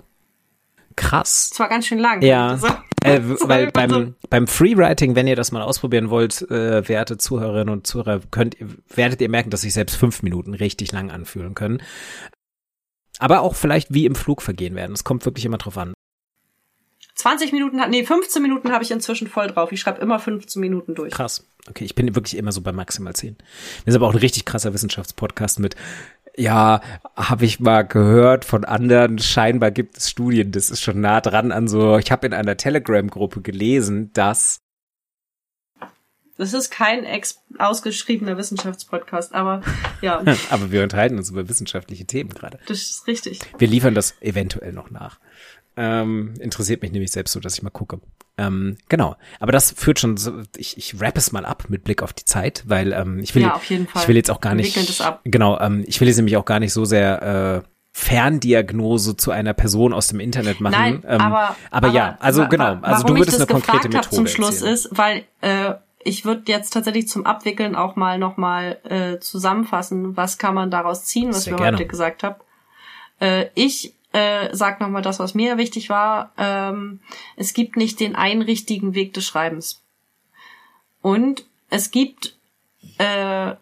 Krass. 0.96 1.50
Das 1.50 1.60
war 1.60 1.70
ganz 1.70 1.88
schön 1.88 2.00
lang. 2.00 2.22
Ja, 2.22 2.50
Also, 2.50 2.68
äh, 3.06 3.22
weil 3.48 3.72
beim, 3.72 4.16
beim 4.30 4.48
Freewriting, 4.48 5.16
wenn 5.16 5.28
ihr 5.28 5.36
das 5.36 5.52
mal 5.52 5.62
ausprobieren 5.62 6.10
wollt, 6.10 6.42
äh, 6.50 6.88
werte 6.88 7.18
Zuhörerinnen 7.18 7.70
und 7.74 7.88
Zuhörer, 7.88 8.22
könnt, 8.32 8.60
ihr- 8.60 8.68
werdet 8.96 9.22
ihr 9.22 9.30
merken, 9.30 9.50
dass 9.50 9.62
sich 9.62 9.74
selbst 9.74 9.96
fünf 9.96 10.24
Minuten 10.24 10.54
richtig 10.54 10.92
lang 10.92 11.12
anfühlen 11.12 11.54
können. 11.56 11.82
Aber 13.20 13.42
auch 13.42 13.56
vielleicht 13.56 13.94
wie 13.94 14.06
im 14.06 14.16
Flug 14.16 14.42
vergehen 14.42 14.76
werden. 14.76 14.94
Es 14.94 15.04
kommt 15.04 15.26
wirklich 15.26 15.46
immer 15.46 15.58
drauf 15.58 15.78
an. 15.78 15.94
20 17.16 17.54
Minuten, 17.54 17.80
hat- 17.80 17.90
nee, 17.90 18.04
15 18.04 18.42
Minuten 18.42 18.72
habe 18.74 18.84
ich 18.84 18.92
inzwischen 18.92 19.28
voll 19.28 19.48
drauf. 19.48 19.72
Ich 19.72 19.80
schreibe 19.80 20.02
immer 20.02 20.20
15 20.20 20.60
Minuten 20.60 20.96
durch. 20.96 21.14
Krass. 21.14 21.46
Okay, 21.70 21.86
ich 21.86 21.96
bin 21.96 22.14
wirklich 22.14 22.36
immer 22.38 22.52
so 22.52 22.62
bei 22.62 22.74
maximal 22.74 23.16
zehn. 23.16 23.38
Wir 23.86 23.94
sind 23.94 24.02
aber 24.02 24.10
auch 24.10 24.14
ein 24.14 24.20
richtig 24.20 24.44
krasser 24.46 24.74
Wissenschaftspodcast 24.74 25.60
mit, 25.60 25.76
ja, 26.38 26.82
habe 27.16 27.46
ich 27.46 27.60
mal 27.60 27.84
gehört 27.84 28.46
von 28.46 28.66
anderen, 28.66 29.20
scheinbar 29.20 29.72
gibt 29.72 29.98
es 29.98 30.10
Studien, 30.10 30.52
das 30.52 30.70
ist 30.70 30.82
schon 30.82 31.00
nah 31.02 31.22
dran 31.22 31.52
an 31.52 31.68
so, 31.68 31.98
ich 31.98 32.12
habe 32.12 32.28
in 32.28 32.34
einer 32.34 32.58
Telegram-Gruppe 32.58 33.42
gelesen, 33.42 34.12
dass 34.14 34.62
Das 36.38 36.54
ist 36.54 36.70
kein 36.70 37.06
ex 37.06 37.42
ausgeschriebener 37.58 38.38
Wissenschaftspodcast, 38.38 39.34
aber 39.34 39.62
ja, 40.02 40.24
Aber 40.50 40.72
wir 40.72 40.84
unterhalten 40.84 41.18
uns 41.18 41.30
über 41.30 41.48
wissenschaftliche 41.48 42.06
Themen 42.06 42.32
gerade. 42.32 42.60
das 42.68 42.82
ist 42.82 43.08
richtig. 43.08 43.40
Wir 43.58 43.68
liefern 43.68 43.96
das 43.96 44.16
eventuell 44.22 44.74
noch 44.74 44.90
nach. 44.90 45.20
Ähm, 45.78 46.34
interessiert 46.40 46.82
mich 46.82 46.92
nämlich 46.92 47.12
selbst 47.12 47.34
so, 47.34 47.40
dass 47.40 47.56
ich 47.56 47.64
mal 47.64 47.70
gucke. 47.70 48.00
Ähm, 48.38 48.78
genau. 48.90 49.16
Aber 49.40 49.52
das 49.52 49.72
führt 49.72 50.00
schon 50.00 50.18
so, 50.18 50.42
ich, 50.58 50.78
ich 50.78 51.00
rappe 51.02 51.20
es 51.20 51.32
mal 51.32 51.46
ab 51.46 51.66
mit 51.70 51.84
Blick 51.84 52.04
auf 52.04 52.14
die 52.14 52.26
Zeit, 52.26 52.64
weil 52.66 52.94
ähm, 52.94 53.20
ich 53.20 53.34
will, 53.36 53.44
Ja, 53.44 53.60
ich 53.70 54.08
will 54.08 54.16
jetzt 54.16 54.32
auch 54.32 54.42
gar 54.42 54.56
nicht, 54.56 54.78
genau, 55.24 55.60
ähm, 55.60 55.84
ich 55.88 56.00
will 56.02 56.08
jetzt 56.08 56.18
nämlich 56.18 56.38
auch 56.38 56.46
gar 56.46 56.60
nicht 56.60 56.74
so 56.74 56.86
sehr 56.86 57.64
äh, 57.64 57.70
Ferndiagnose 57.94 59.16
zu 59.16 59.32
einer 59.32 59.54
Person 59.54 59.94
aus 59.94 60.08
dem 60.08 60.20
Internet 60.20 60.60
machen. 60.60 60.74
Nein, 60.78 61.04
ähm, 61.08 61.22
aber, 61.22 61.56
aber 61.72 61.88
ja, 61.90 62.18
also 62.20 62.46
genau, 62.48 62.78
also 62.82 63.06
du 63.06 63.16
würdest 63.16 63.38
eine 63.38 63.48
konkrete 63.48 63.88
Methode 63.88 64.16
zum 64.16 64.28
Schluss 64.28 64.62
erzählen. 64.62 64.74
ist, 64.74 64.90
weil 64.92 65.24
äh, 65.40 65.76
ich 66.04 66.26
würde 66.26 66.44
jetzt 66.48 66.72
tatsächlich 66.72 67.08
zum 67.08 67.26
Abwickeln 67.26 67.74
auch 67.76 67.96
mal 67.96 68.20
nochmal 68.20 68.80
äh, 68.84 69.20
zusammenfassen, 69.20 70.18
was 70.18 70.38
kann 70.38 70.54
man 70.56 70.72
daraus 70.72 71.06
ziehen, 71.06 71.30
was 71.30 71.46
Sehr 71.46 71.54
wir 71.54 71.58
gerne. 71.58 71.78
heute 71.78 71.88
gesagt 71.88 72.24
haben. 72.24 72.36
Äh, 73.22 73.46
ich 73.56 73.95
äh, 74.16 74.56
sag 74.56 74.80
nochmal 74.80 75.02
das, 75.02 75.20
was 75.20 75.34
mir 75.34 75.58
wichtig 75.58 75.90
war. 75.90 76.32
Ähm, 76.38 77.02
es 77.36 77.54
gibt 77.54 77.76
nicht 77.76 78.00
den 78.00 78.16
einen 78.16 78.42
richtigen 78.42 78.96
Weg 78.96 79.14
des 79.14 79.26
Schreibens. 79.26 79.84
Und 81.02 81.46
es 81.70 81.92
gibt 81.92 82.38
äh, 82.98 83.56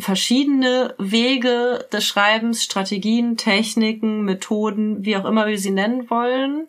verschiedene 0.00 0.96
Wege 0.98 1.86
des 1.92 2.04
Schreibens, 2.04 2.64
Strategien, 2.64 3.36
Techniken, 3.36 4.22
Methoden, 4.24 5.04
wie 5.04 5.16
auch 5.16 5.24
immer 5.24 5.46
wir 5.46 5.58
sie 5.58 5.70
nennen 5.70 6.10
wollen, 6.10 6.66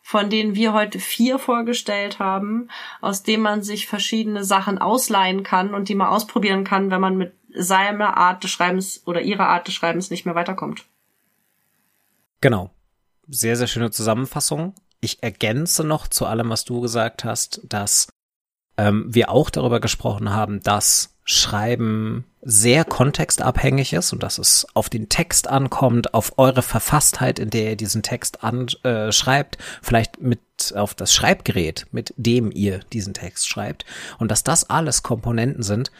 von 0.00 0.30
denen 0.30 0.54
wir 0.54 0.72
heute 0.72 1.00
vier 1.00 1.38
vorgestellt 1.38 2.18
haben, 2.18 2.68
aus 3.02 3.22
denen 3.22 3.42
man 3.42 3.62
sich 3.62 3.86
verschiedene 3.86 4.42
Sachen 4.42 4.78
ausleihen 4.78 5.42
kann 5.42 5.74
und 5.74 5.90
die 5.90 5.94
man 5.94 6.08
ausprobieren 6.08 6.64
kann, 6.64 6.90
wenn 6.90 7.00
man 7.02 7.18
mit 7.18 7.34
seiner 7.54 8.16
Art 8.16 8.42
des 8.42 8.50
Schreibens 8.50 9.02
oder 9.04 9.20
ihrer 9.20 9.48
Art 9.48 9.68
des 9.68 9.74
Schreibens 9.74 10.08
nicht 10.08 10.24
mehr 10.24 10.34
weiterkommt. 10.34 10.86
Genau. 12.42 12.70
Sehr, 13.28 13.56
sehr 13.56 13.68
schöne 13.68 13.90
Zusammenfassung. 13.90 14.74
Ich 15.00 15.22
ergänze 15.22 15.84
noch 15.84 16.08
zu 16.08 16.26
allem, 16.26 16.50
was 16.50 16.64
du 16.64 16.82
gesagt 16.82 17.24
hast, 17.24 17.62
dass 17.64 18.08
ähm, 18.76 19.06
wir 19.08 19.30
auch 19.30 19.48
darüber 19.48 19.80
gesprochen 19.80 20.30
haben, 20.30 20.60
dass 20.60 21.16
Schreiben 21.24 22.24
sehr 22.42 22.84
kontextabhängig 22.84 23.92
ist 23.92 24.12
und 24.12 24.24
dass 24.24 24.38
es 24.38 24.66
auf 24.74 24.90
den 24.90 25.08
Text 25.08 25.48
ankommt, 25.48 26.14
auf 26.14 26.36
eure 26.36 26.62
Verfasstheit, 26.62 27.38
in 27.38 27.50
der 27.50 27.70
ihr 27.70 27.76
diesen 27.76 28.02
Text 28.02 28.42
anschreibt, 28.42 29.56
äh, 29.56 29.62
vielleicht 29.80 30.20
mit 30.20 30.40
auf 30.70 30.94
das 30.94 31.12
Schreibgerät, 31.12 31.86
mit 31.90 32.14
dem 32.16 32.52
ihr 32.52 32.78
diesen 32.92 33.14
Text 33.14 33.48
schreibt 33.48 33.84
und 34.18 34.30
dass 34.30 34.44
das 34.44 34.70
alles 34.70 35.02
Komponenten 35.02 35.64
sind, 35.64 35.90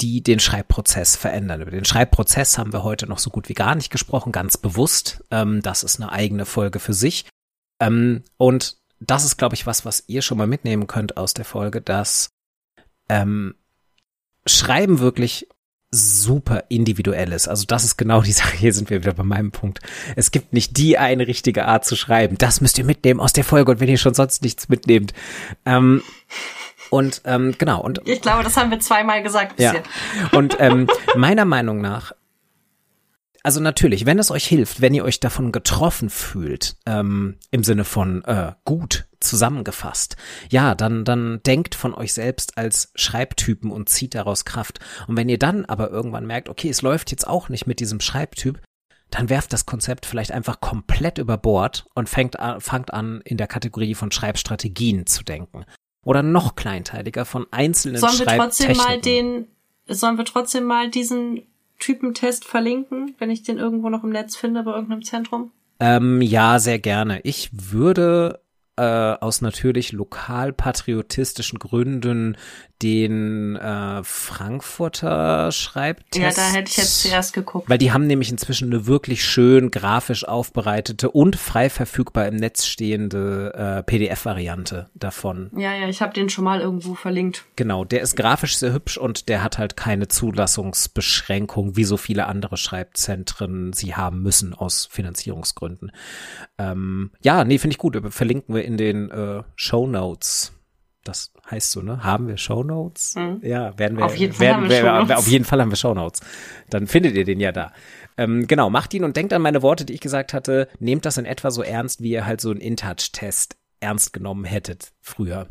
die 0.00 0.22
den 0.22 0.40
Schreibprozess 0.40 1.16
verändern. 1.16 1.62
Über 1.62 1.70
den 1.70 1.84
Schreibprozess 1.84 2.58
haben 2.58 2.72
wir 2.72 2.82
heute 2.82 3.06
noch 3.06 3.18
so 3.18 3.30
gut 3.30 3.48
wie 3.48 3.54
gar 3.54 3.74
nicht 3.74 3.90
gesprochen, 3.90 4.32
ganz 4.32 4.56
bewusst. 4.56 5.24
Ähm, 5.30 5.62
das 5.62 5.82
ist 5.82 6.00
eine 6.00 6.12
eigene 6.12 6.44
Folge 6.44 6.80
für 6.80 6.94
sich. 6.94 7.26
Ähm, 7.80 8.24
und 8.36 8.76
das 8.98 9.24
ist, 9.24 9.38
glaube 9.38 9.54
ich, 9.54 9.66
was, 9.66 9.84
was 9.84 10.04
ihr 10.08 10.22
schon 10.22 10.36
mal 10.36 10.46
mitnehmen 10.46 10.86
könnt 10.86 11.16
aus 11.16 11.32
der 11.32 11.44
Folge, 11.44 11.80
dass 11.80 12.30
ähm, 13.08 13.54
Schreiben 14.46 14.98
wirklich 14.98 15.48
super 15.90 16.64
individuell 16.68 17.32
ist. 17.32 17.48
Also 17.48 17.66
das 17.66 17.84
ist 17.84 17.96
genau 17.96 18.22
die 18.22 18.32
Sache. 18.32 18.56
Hier 18.56 18.72
sind 18.72 18.90
wir 18.90 19.02
wieder 19.02 19.14
bei 19.14 19.24
meinem 19.24 19.50
Punkt. 19.50 19.80
Es 20.16 20.30
gibt 20.30 20.52
nicht 20.52 20.76
die 20.76 20.98
eine 20.98 21.26
richtige 21.26 21.66
Art 21.66 21.84
zu 21.84 21.96
schreiben. 21.96 22.38
Das 22.38 22.60
müsst 22.60 22.78
ihr 22.78 22.84
mitnehmen 22.84 23.20
aus 23.20 23.32
der 23.32 23.44
Folge 23.44 23.72
und 23.72 23.80
wenn 23.80 23.88
ihr 23.88 23.98
schon 23.98 24.14
sonst 24.14 24.42
nichts 24.42 24.68
mitnehmt. 24.68 25.12
Ähm, 25.66 26.02
und 26.90 27.22
ähm, 27.24 27.54
genau. 27.56 27.80
Und 27.80 28.00
ich 28.04 28.20
glaube, 28.20 28.42
das 28.42 28.56
haben 28.56 28.70
wir 28.70 28.80
zweimal 28.80 29.22
gesagt 29.22 29.56
bisher. 29.56 29.82
Ja. 30.32 30.38
Und 30.38 30.56
ähm, 30.58 30.88
meiner 31.14 31.44
Meinung 31.44 31.80
nach 31.80 32.12
also 33.42 33.60
natürlich, 33.60 34.06
wenn 34.06 34.18
es 34.18 34.30
euch 34.30 34.46
hilft, 34.46 34.80
wenn 34.80 34.94
ihr 34.94 35.04
euch 35.04 35.20
davon 35.20 35.52
getroffen 35.52 36.10
fühlt, 36.10 36.76
ähm, 36.86 37.36
im 37.50 37.64
Sinne 37.64 37.84
von 37.84 38.24
äh, 38.24 38.52
gut 38.64 39.06
zusammengefasst, 39.20 40.16
ja, 40.50 40.74
dann, 40.74 41.04
dann 41.04 41.42
denkt 41.44 41.74
von 41.74 41.94
euch 41.94 42.12
selbst 42.12 42.58
als 42.58 42.92
Schreibtypen 42.94 43.70
und 43.70 43.88
zieht 43.88 44.14
daraus 44.14 44.44
Kraft. 44.44 44.80
Und 45.06 45.16
wenn 45.16 45.28
ihr 45.28 45.38
dann 45.38 45.64
aber 45.64 45.90
irgendwann 45.90 46.26
merkt, 46.26 46.48
okay, 46.48 46.68
es 46.68 46.82
läuft 46.82 47.10
jetzt 47.10 47.26
auch 47.26 47.48
nicht 47.48 47.66
mit 47.66 47.80
diesem 47.80 48.00
Schreibtyp, 48.00 48.60
dann 49.10 49.28
werft 49.28 49.52
das 49.52 49.66
Konzept 49.66 50.06
vielleicht 50.06 50.32
einfach 50.32 50.60
komplett 50.60 51.18
über 51.18 51.36
Bord 51.36 51.86
und 51.94 52.08
fängt 52.08 52.38
an, 52.38 52.60
fangt 52.60 52.92
an, 52.92 53.20
in 53.24 53.36
der 53.36 53.48
Kategorie 53.48 53.94
von 53.94 54.12
Schreibstrategien 54.12 55.06
zu 55.06 55.24
denken. 55.24 55.64
Oder 56.04 56.22
noch 56.22 56.56
kleinteiliger 56.56 57.24
von 57.24 57.46
einzelnen 57.50 57.98
Sollen 57.98 58.18
wir 58.18 58.26
trotzdem 58.26 58.76
mal 58.76 59.00
den, 59.00 59.48
sollen 59.86 60.16
wir 60.16 60.24
trotzdem 60.24 60.64
mal 60.64 60.90
diesen 60.90 61.42
Typentest 61.80 62.44
verlinken, 62.44 63.14
wenn 63.18 63.30
ich 63.30 63.42
den 63.42 63.58
irgendwo 63.58 63.88
noch 63.88 64.04
im 64.04 64.10
Netz 64.10 64.36
finde, 64.36 64.62
bei 64.62 64.72
irgendeinem 64.72 65.02
Zentrum? 65.02 65.50
Ähm, 65.80 66.22
ja, 66.22 66.58
sehr 66.58 66.78
gerne. 66.78 67.20
Ich 67.24 67.50
würde 67.52 68.40
äh, 68.76 68.82
aus 68.82 69.40
natürlich 69.40 69.92
lokalpatriotistischen 69.92 71.58
Gründen 71.58 72.36
den 72.82 73.56
äh, 73.56 74.02
Frankfurter 74.02 75.52
Schreibtest. 75.52 76.16
Ja, 76.16 76.30
da 76.30 76.50
hätte 76.50 76.70
ich 76.70 76.76
jetzt 76.76 77.02
zuerst 77.02 77.32
geguckt. 77.32 77.68
Weil 77.68 77.78
die 77.78 77.92
haben 77.92 78.06
nämlich 78.06 78.30
inzwischen 78.30 78.72
eine 78.72 78.86
wirklich 78.86 79.24
schön 79.24 79.70
grafisch 79.70 80.26
aufbereitete 80.26 81.10
und 81.10 81.36
frei 81.36 81.70
verfügbar 81.70 82.26
im 82.26 82.36
Netz 82.36 82.66
stehende 82.66 83.52
äh, 83.54 83.82
PDF-Variante 83.82 84.90
davon. 84.94 85.50
Ja, 85.56 85.74
ja, 85.74 85.88
ich 85.88 86.00
habe 86.00 86.12
den 86.14 86.28
schon 86.28 86.44
mal 86.44 86.60
irgendwo 86.60 86.94
verlinkt. 86.94 87.44
Genau, 87.56 87.84
der 87.84 88.00
ist 88.00 88.16
grafisch 88.16 88.56
sehr 88.56 88.72
hübsch 88.72 88.96
und 88.96 89.28
der 89.28 89.42
hat 89.42 89.58
halt 89.58 89.76
keine 89.76 90.08
Zulassungsbeschränkung, 90.08 91.76
wie 91.76 91.84
so 91.84 91.96
viele 91.96 92.26
andere 92.26 92.56
Schreibzentren 92.56 93.72
sie 93.72 93.94
haben 93.94 94.22
müssen 94.22 94.54
aus 94.54 94.86
Finanzierungsgründen. 94.90 95.92
Ähm, 96.58 97.10
ja, 97.22 97.44
nee, 97.44 97.58
finde 97.58 97.74
ich 97.74 97.78
gut. 97.78 98.00
Verlinken 98.12 98.54
wir 98.54 98.64
in 98.64 98.76
den 98.76 99.10
äh, 99.10 99.42
Show 99.56 99.86
Notes. 99.86 100.52
Das 101.04 101.32
heißt 101.50 101.70
so, 101.70 101.82
ne? 101.82 102.04
Haben 102.04 102.28
wir 102.28 102.36
Shownotes? 102.36 103.16
Mhm. 103.16 103.40
Ja, 103.42 103.78
werden 103.78 103.98
wir. 103.98 104.06
Auf 104.06 104.16
jeden 104.16 104.32
Fall 104.32 104.46
werden, 104.46 104.62
haben 104.62 104.70
wir 104.70 104.80
Shownotes. 104.80 105.16
Auf 105.16 105.28
jeden 105.28 105.44
Fall 105.44 105.60
haben 105.60 105.70
wir 105.70 105.76
Shownotes. 105.76 106.20
Dann 106.68 106.86
findet 106.86 107.14
ihr 107.14 107.24
den 107.24 107.40
ja 107.40 107.52
da. 107.52 107.72
Ähm, 108.16 108.46
genau, 108.46 108.70
macht 108.70 108.92
ihn 108.94 109.04
und 109.04 109.16
denkt 109.16 109.32
an 109.32 109.42
meine 109.42 109.62
Worte, 109.62 109.84
die 109.84 109.94
ich 109.94 110.00
gesagt 110.00 110.34
hatte. 110.34 110.68
Nehmt 110.78 111.06
das 111.06 111.16
in 111.16 111.24
etwa 111.24 111.50
so 111.50 111.62
ernst, 111.62 112.02
wie 112.02 112.10
ihr 112.10 112.26
halt 112.26 112.40
so 112.40 112.50
einen 112.50 112.60
InTouch-Test 112.60 113.56
ernst 113.80 114.12
genommen 114.12 114.44
hättet 114.44 114.92
früher. 115.00 115.48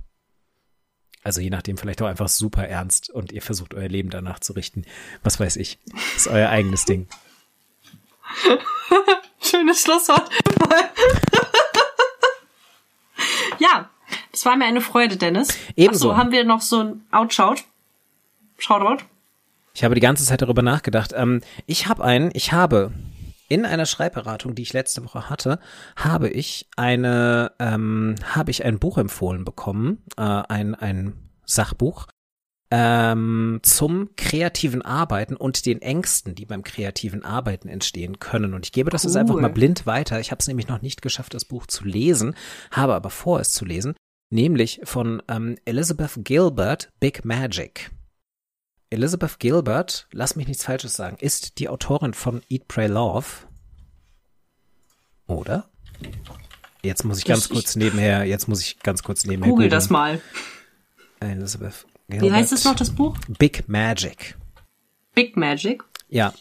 Also 1.24 1.42
je 1.42 1.50
nachdem 1.50 1.78
vielleicht 1.78 2.02
auch 2.02 2.08
einfach 2.08 2.30
super 2.30 2.68
ernst 2.68 3.10
und 3.10 3.32
ihr 3.32 3.42
versucht 3.42 3.74
euer 3.74 3.90
Leben 3.90 4.10
danach 4.10 4.40
zu 4.40 4.54
richten. 4.54 4.86
Was 5.24 5.40
weiß 5.40 5.58
ich. 5.58 5.80
Das 5.86 6.16
ist 6.16 6.28
euer 6.28 6.50
eigenes 6.50 6.86
Ding. 6.86 7.08
Schönes 9.42 9.82
Schlusswort. 9.82 10.30
ja, 13.60 13.90
es 14.32 14.46
war 14.46 14.56
mir 14.56 14.66
eine 14.66 14.82
Freude, 14.82 15.18
Dennis. 15.18 15.50
Ebenso. 15.76 16.12
Achso, 16.12 16.18
haben 16.18 16.32
wir 16.32 16.44
noch 16.44 16.62
so 16.62 16.84
ein 16.84 17.02
Outshout? 17.12 17.64
Shoutout? 18.58 19.04
Ich 19.74 19.84
habe 19.84 19.96
die 19.96 20.02
ganze 20.02 20.26
Zeit 20.26 20.42
darüber 20.42 20.62
nachgedacht. 20.62 21.14
Ähm, 21.16 21.42
ich 21.66 21.88
habe 21.88 22.04
einen, 22.04 22.32
ich 22.34 22.52
habe 22.52 22.92
in 23.48 23.66
einer 23.66 23.86
Schreibberatung, 23.86 24.56
die 24.56 24.62
ich 24.62 24.74
letzte 24.74 25.04
Woche 25.04 25.30
hatte, 25.30 25.60
habe 25.96 26.30
ich 26.30 26.68
eine, 26.76 27.52
ähm, 27.60 28.16
habe 28.24 28.52
ich 28.52 28.64
ein 28.64 28.80
Buch 28.80 28.98
empfohlen 28.98 29.44
bekommen, 29.44 30.04
äh, 30.18 30.22
ein, 30.22 30.76
ein 30.76 31.14
Sachbuch 31.46 32.08
ähm, 32.72 33.60
zum 33.64 34.10
kreativen 34.16 34.82
Arbeiten 34.82 35.36
und 35.36 35.66
den 35.66 35.82
Ängsten, 35.82 36.36
die 36.36 36.46
beim 36.46 36.64
kreativen 36.64 37.24
Arbeiten 37.24 37.68
entstehen 37.68 38.20
können. 38.20 38.54
Und 38.54 38.66
ich 38.66 38.72
gebe 38.72 38.90
das 38.90 39.04
cool. 39.04 39.10
jetzt 39.10 39.18
einfach 39.18 39.36
mal 39.36 39.50
blind 39.50 39.86
weiter. 39.86 40.20
Ich 40.20 40.32
habe 40.32 40.40
es 40.40 40.48
nämlich 40.48 40.68
noch 40.68 40.82
nicht 40.82 41.02
geschafft, 41.02 41.34
das 41.34 41.46
Buch 41.46 41.66
zu 41.66 41.86
lesen, 41.86 42.36
habe 42.72 42.94
aber 42.94 43.10
vor, 43.10 43.40
es 43.40 43.54
zu 43.54 43.66
lesen 43.66 43.96
nämlich 44.30 44.82
von 44.84 45.22
ähm, 45.28 45.58
Elizabeth 45.66 46.14
Gilbert, 46.24 46.92
Big 47.00 47.26
Magic. 47.26 47.92
Elizabeth 48.90 49.40
Gilbert, 49.40 50.08
lass 50.12 50.36
mich 50.36 50.48
nichts 50.48 50.64
Falsches 50.64 50.96
sagen, 50.96 51.18
ist 51.20 51.60
die 51.60 51.70
Autorin 51.70 52.14
von 52.14 52.42
Eat, 52.50 52.68
Pray, 52.68 52.88
Love. 52.88 53.28
Oder? 55.28 55.70
Jetzt 56.82 57.04
muss 57.04 57.20
ich 57.20 57.26
ganz 57.26 57.46
ich, 57.46 57.52
kurz 57.52 57.76
nebenher, 57.76 58.24
jetzt 58.24 58.48
muss 58.48 58.62
ich 58.62 58.80
ganz 58.80 59.04
kurz 59.04 59.26
nebenher 59.26 59.52
Google 59.52 59.70
das 59.70 59.90
mal. 59.90 60.22
Elizabeth. 61.20 61.86
Wie 62.10 62.32
heißt 62.32 62.52
es 62.52 62.66
noch, 62.66 62.76
das 62.76 62.90
Buch? 62.90 63.18
Big 63.38 63.68
Magic. 63.68 64.38
Big 65.14 65.38
Magic? 65.38 65.84
Ja, 66.08 66.34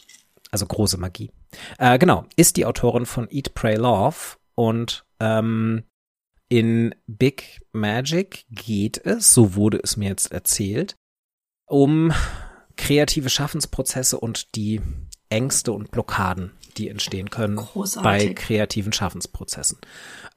also 0.51 0.65
große 0.65 0.97
Magie. 0.97 1.31
Äh, 1.77 1.97
genau, 1.99 2.25
ist 2.35 2.57
die 2.57 2.65
Autorin 2.65 3.05
von 3.05 3.27
Eat, 3.29 3.53
Pray, 3.53 3.75
Love 3.75 4.37
und 4.55 5.05
ähm, 5.19 5.83
in 6.47 6.95
Big 7.05 7.61
Magic 7.71 8.45
geht 8.49 8.97
es, 9.05 9.33
so 9.33 9.55
wurde 9.55 9.79
es 9.83 9.97
mir 9.97 10.09
jetzt 10.09 10.31
erzählt, 10.31 10.95
um 11.67 12.11
kreative 12.75 13.29
Schaffensprozesse 13.29 14.19
und 14.19 14.55
die 14.55 14.81
Ängste 15.29 15.71
und 15.71 15.91
Blockaden, 15.91 16.51
die 16.77 16.89
entstehen 16.89 17.29
können 17.29 17.57
Großartig. 17.57 18.03
bei 18.03 18.33
kreativen 18.33 18.93
Schaffensprozessen. 18.93 19.77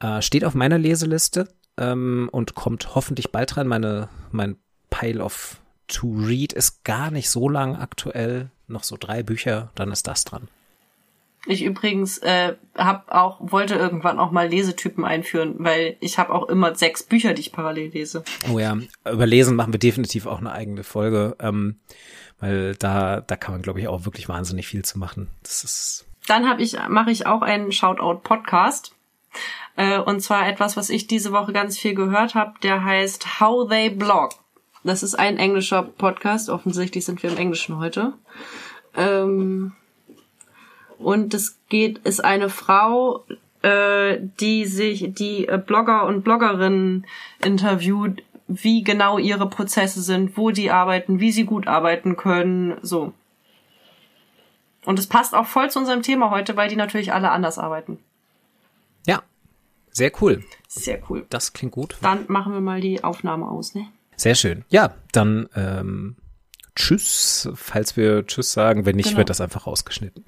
Äh, 0.00 0.20
steht 0.20 0.44
auf 0.44 0.54
meiner 0.54 0.76
Leseliste 0.76 1.48
ähm, 1.78 2.28
und 2.30 2.54
kommt 2.54 2.94
hoffentlich 2.94 3.32
bald 3.32 3.56
rein. 3.56 3.66
Meine, 3.66 4.10
mein 4.30 4.56
Pile 4.92 5.24
of 5.24 5.58
to 5.88 6.06
Read 6.06 6.52
ist 6.52 6.84
gar 6.84 7.10
nicht 7.10 7.30
so 7.30 7.48
lang 7.48 7.76
aktuell. 7.76 8.50
Noch 8.68 8.84
so 8.84 8.96
drei 8.98 9.22
Bücher, 9.22 9.70
dann 9.74 9.90
ist 9.90 10.06
das 10.06 10.24
dran. 10.24 10.48
Ich 11.46 11.64
übrigens 11.64 12.18
äh, 12.18 12.54
hab 12.76 13.10
auch 13.10 13.38
wollte 13.40 13.74
irgendwann 13.74 14.20
auch 14.20 14.30
mal 14.30 14.48
Lesetypen 14.48 15.04
einführen, 15.04 15.56
weil 15.58 15.96
ich 15.98 16.18
habe 16.18 16.32
auch 16.32 16.48
immer 16.48 16.76
sechs 16.76 17.02
Bücher, 17.02 17.34
die 17.34 17.40
ich 17.40 17.52
parallel 17.52 17.90
lese. 17.90 18.22
Oh 18.52 18.60
ja, 18.60 18.78
über 19.10 19.26
Lesen 19.26 19.56
machen 19.56 19.72
wir 19.72 19.80
definitiv 19.80 20.26
auch 20.26 20.38
eine 20.38 20.52
eigene 20.52 20.84
Folge, 20.84 21.36
ähm, 21.40 21.80
weil 22.38 22.76
da 22.76 23.20
da 23.20 23.36
kann 23.36 23.54
man 23.54 23.62
glaube 23.62 23.80
ich 23.80 23.88
auch 23.88 24.04
wirklich 24.04 24.28
wahnsinnig 24.28 24.68
viel 24.68 24.84
zu 24.84 25.00
machen. 25.00 25.28
Das 25.42 25.64
ist 25.64 26.06
Dann 26.28 26.48
habe 26.48 26.62
ich 26.62 26.78
mache 26.88 27.10
ich 27.10 27.26
auch 27.26 27.42
einen 27.42 27.72
Shoutout 27.72 28.20
Podcast. 28.22 28.94
Äh, 29.74 29.98
und 29.98 30.20
zwar 30.20 30.46
etwas, 30.46 30.76
was 30.76 30.90
ich 30.90 31.06
diese 31.08 31.32
Woche 31.32 31.52
ganz 31.52 31.76
viel 31.78 31.94
gehört 31.94 32.34
habe, 32.34 32.54
der 32.62 32.84
heißt 32.84 33.40
How 33.40 33.68
They 33.68 33.90
Blog. 33.90 34.41
Das 34.84 35.02
ist 35.02 35.14
ein 35.14 35.38
englischer 35.38 35.82
Podcast, 35.82 36.48
offensichtlich 36.48 37.04
sind 37.04 37.22
wir 37.22 37.30
im 37.30 37.36
Englischen 37.36 37.78
heute. 37.78 38.14
Ähm, 38.96 39.72
und 40.98 41.34
es 41.34 41.58
geht, 41.68 41.98
ist 41.98 42.24
eine 42.24 42.48
Frau, 42.48 43.24
äh, 43.62 44.18
die 44.40 44.66
sich, 44.66 45.14
die 45.14 45.46
äh, 45.46 45.58
Blogger 45.58 46.06
und 46.06 46.22
Bloggerinnen 46.22 47.06
interviewt, 47.44 48.22
wie 48.48 48.82
genau 48.82 49.18
ihre 49.18 49.48
Prozesse 49.48 50.02
sind, 50.02 50.36
wo 50.36 50.50
die 50.50 50.70
arbeiten, 50.70 51.20
wie 51.20 51.32
sie 51.32 51.44
gut 51.44 51.66
arbeiten 51.66 52.16
können, 52.16 52.76
so. 52.82 53.12
Und 54.84 54.98
es 54.98 55.06
passt 55.06 55.34
auch 55.34 55.46
voll 55.46 55.70
zu 55.70 55.78
unserem 55.78 56.02
Thema 56.02 56.30
heute, 56.30 56.56
weil 56.56 56.68
die 56.68 56.76
natürlich 56.76 57.12
alle 57.12 57.30
anders 57.30 57.56
arbeiten. 57.56 57.98
Ja, 59.06 59.22
sehr 59.92 60.10
cool. 60.20 60.42
Sehr 60.66 61.00
cool. 61.08 61.24
Das 61.30 61.52
klingt 61.52 61.72
gut. 61.72 61.96
Dann 62.02 62.24
machen 62.26 62.52
wir 62.52 62.60
mal 62.60 62.80
die 62.80 63.04
Aufnahme 63.04 63.46
aus, 63.46 63.76
ne? 63.76 63.86
Sehr 64.16 64.34
schön. 64.34 64.64
Ja, 64.68 64.94
dann 65.12 65.48
ähm, 65.54 66.16
Tschüss, 66.76 67.48
falls 67.54 67.96
wir 67.96 68.26
Tschüss 68.26 68.52
sagen. 68.52 68.86
Wenn 68.86 68.96
nicht, 68.96 69.08
Genau. 69.10 69.18
wird 69.18 69.30
das 69.30 69.40
einfach 69.40 69.66
rausgeschnitten. 69.66 70.24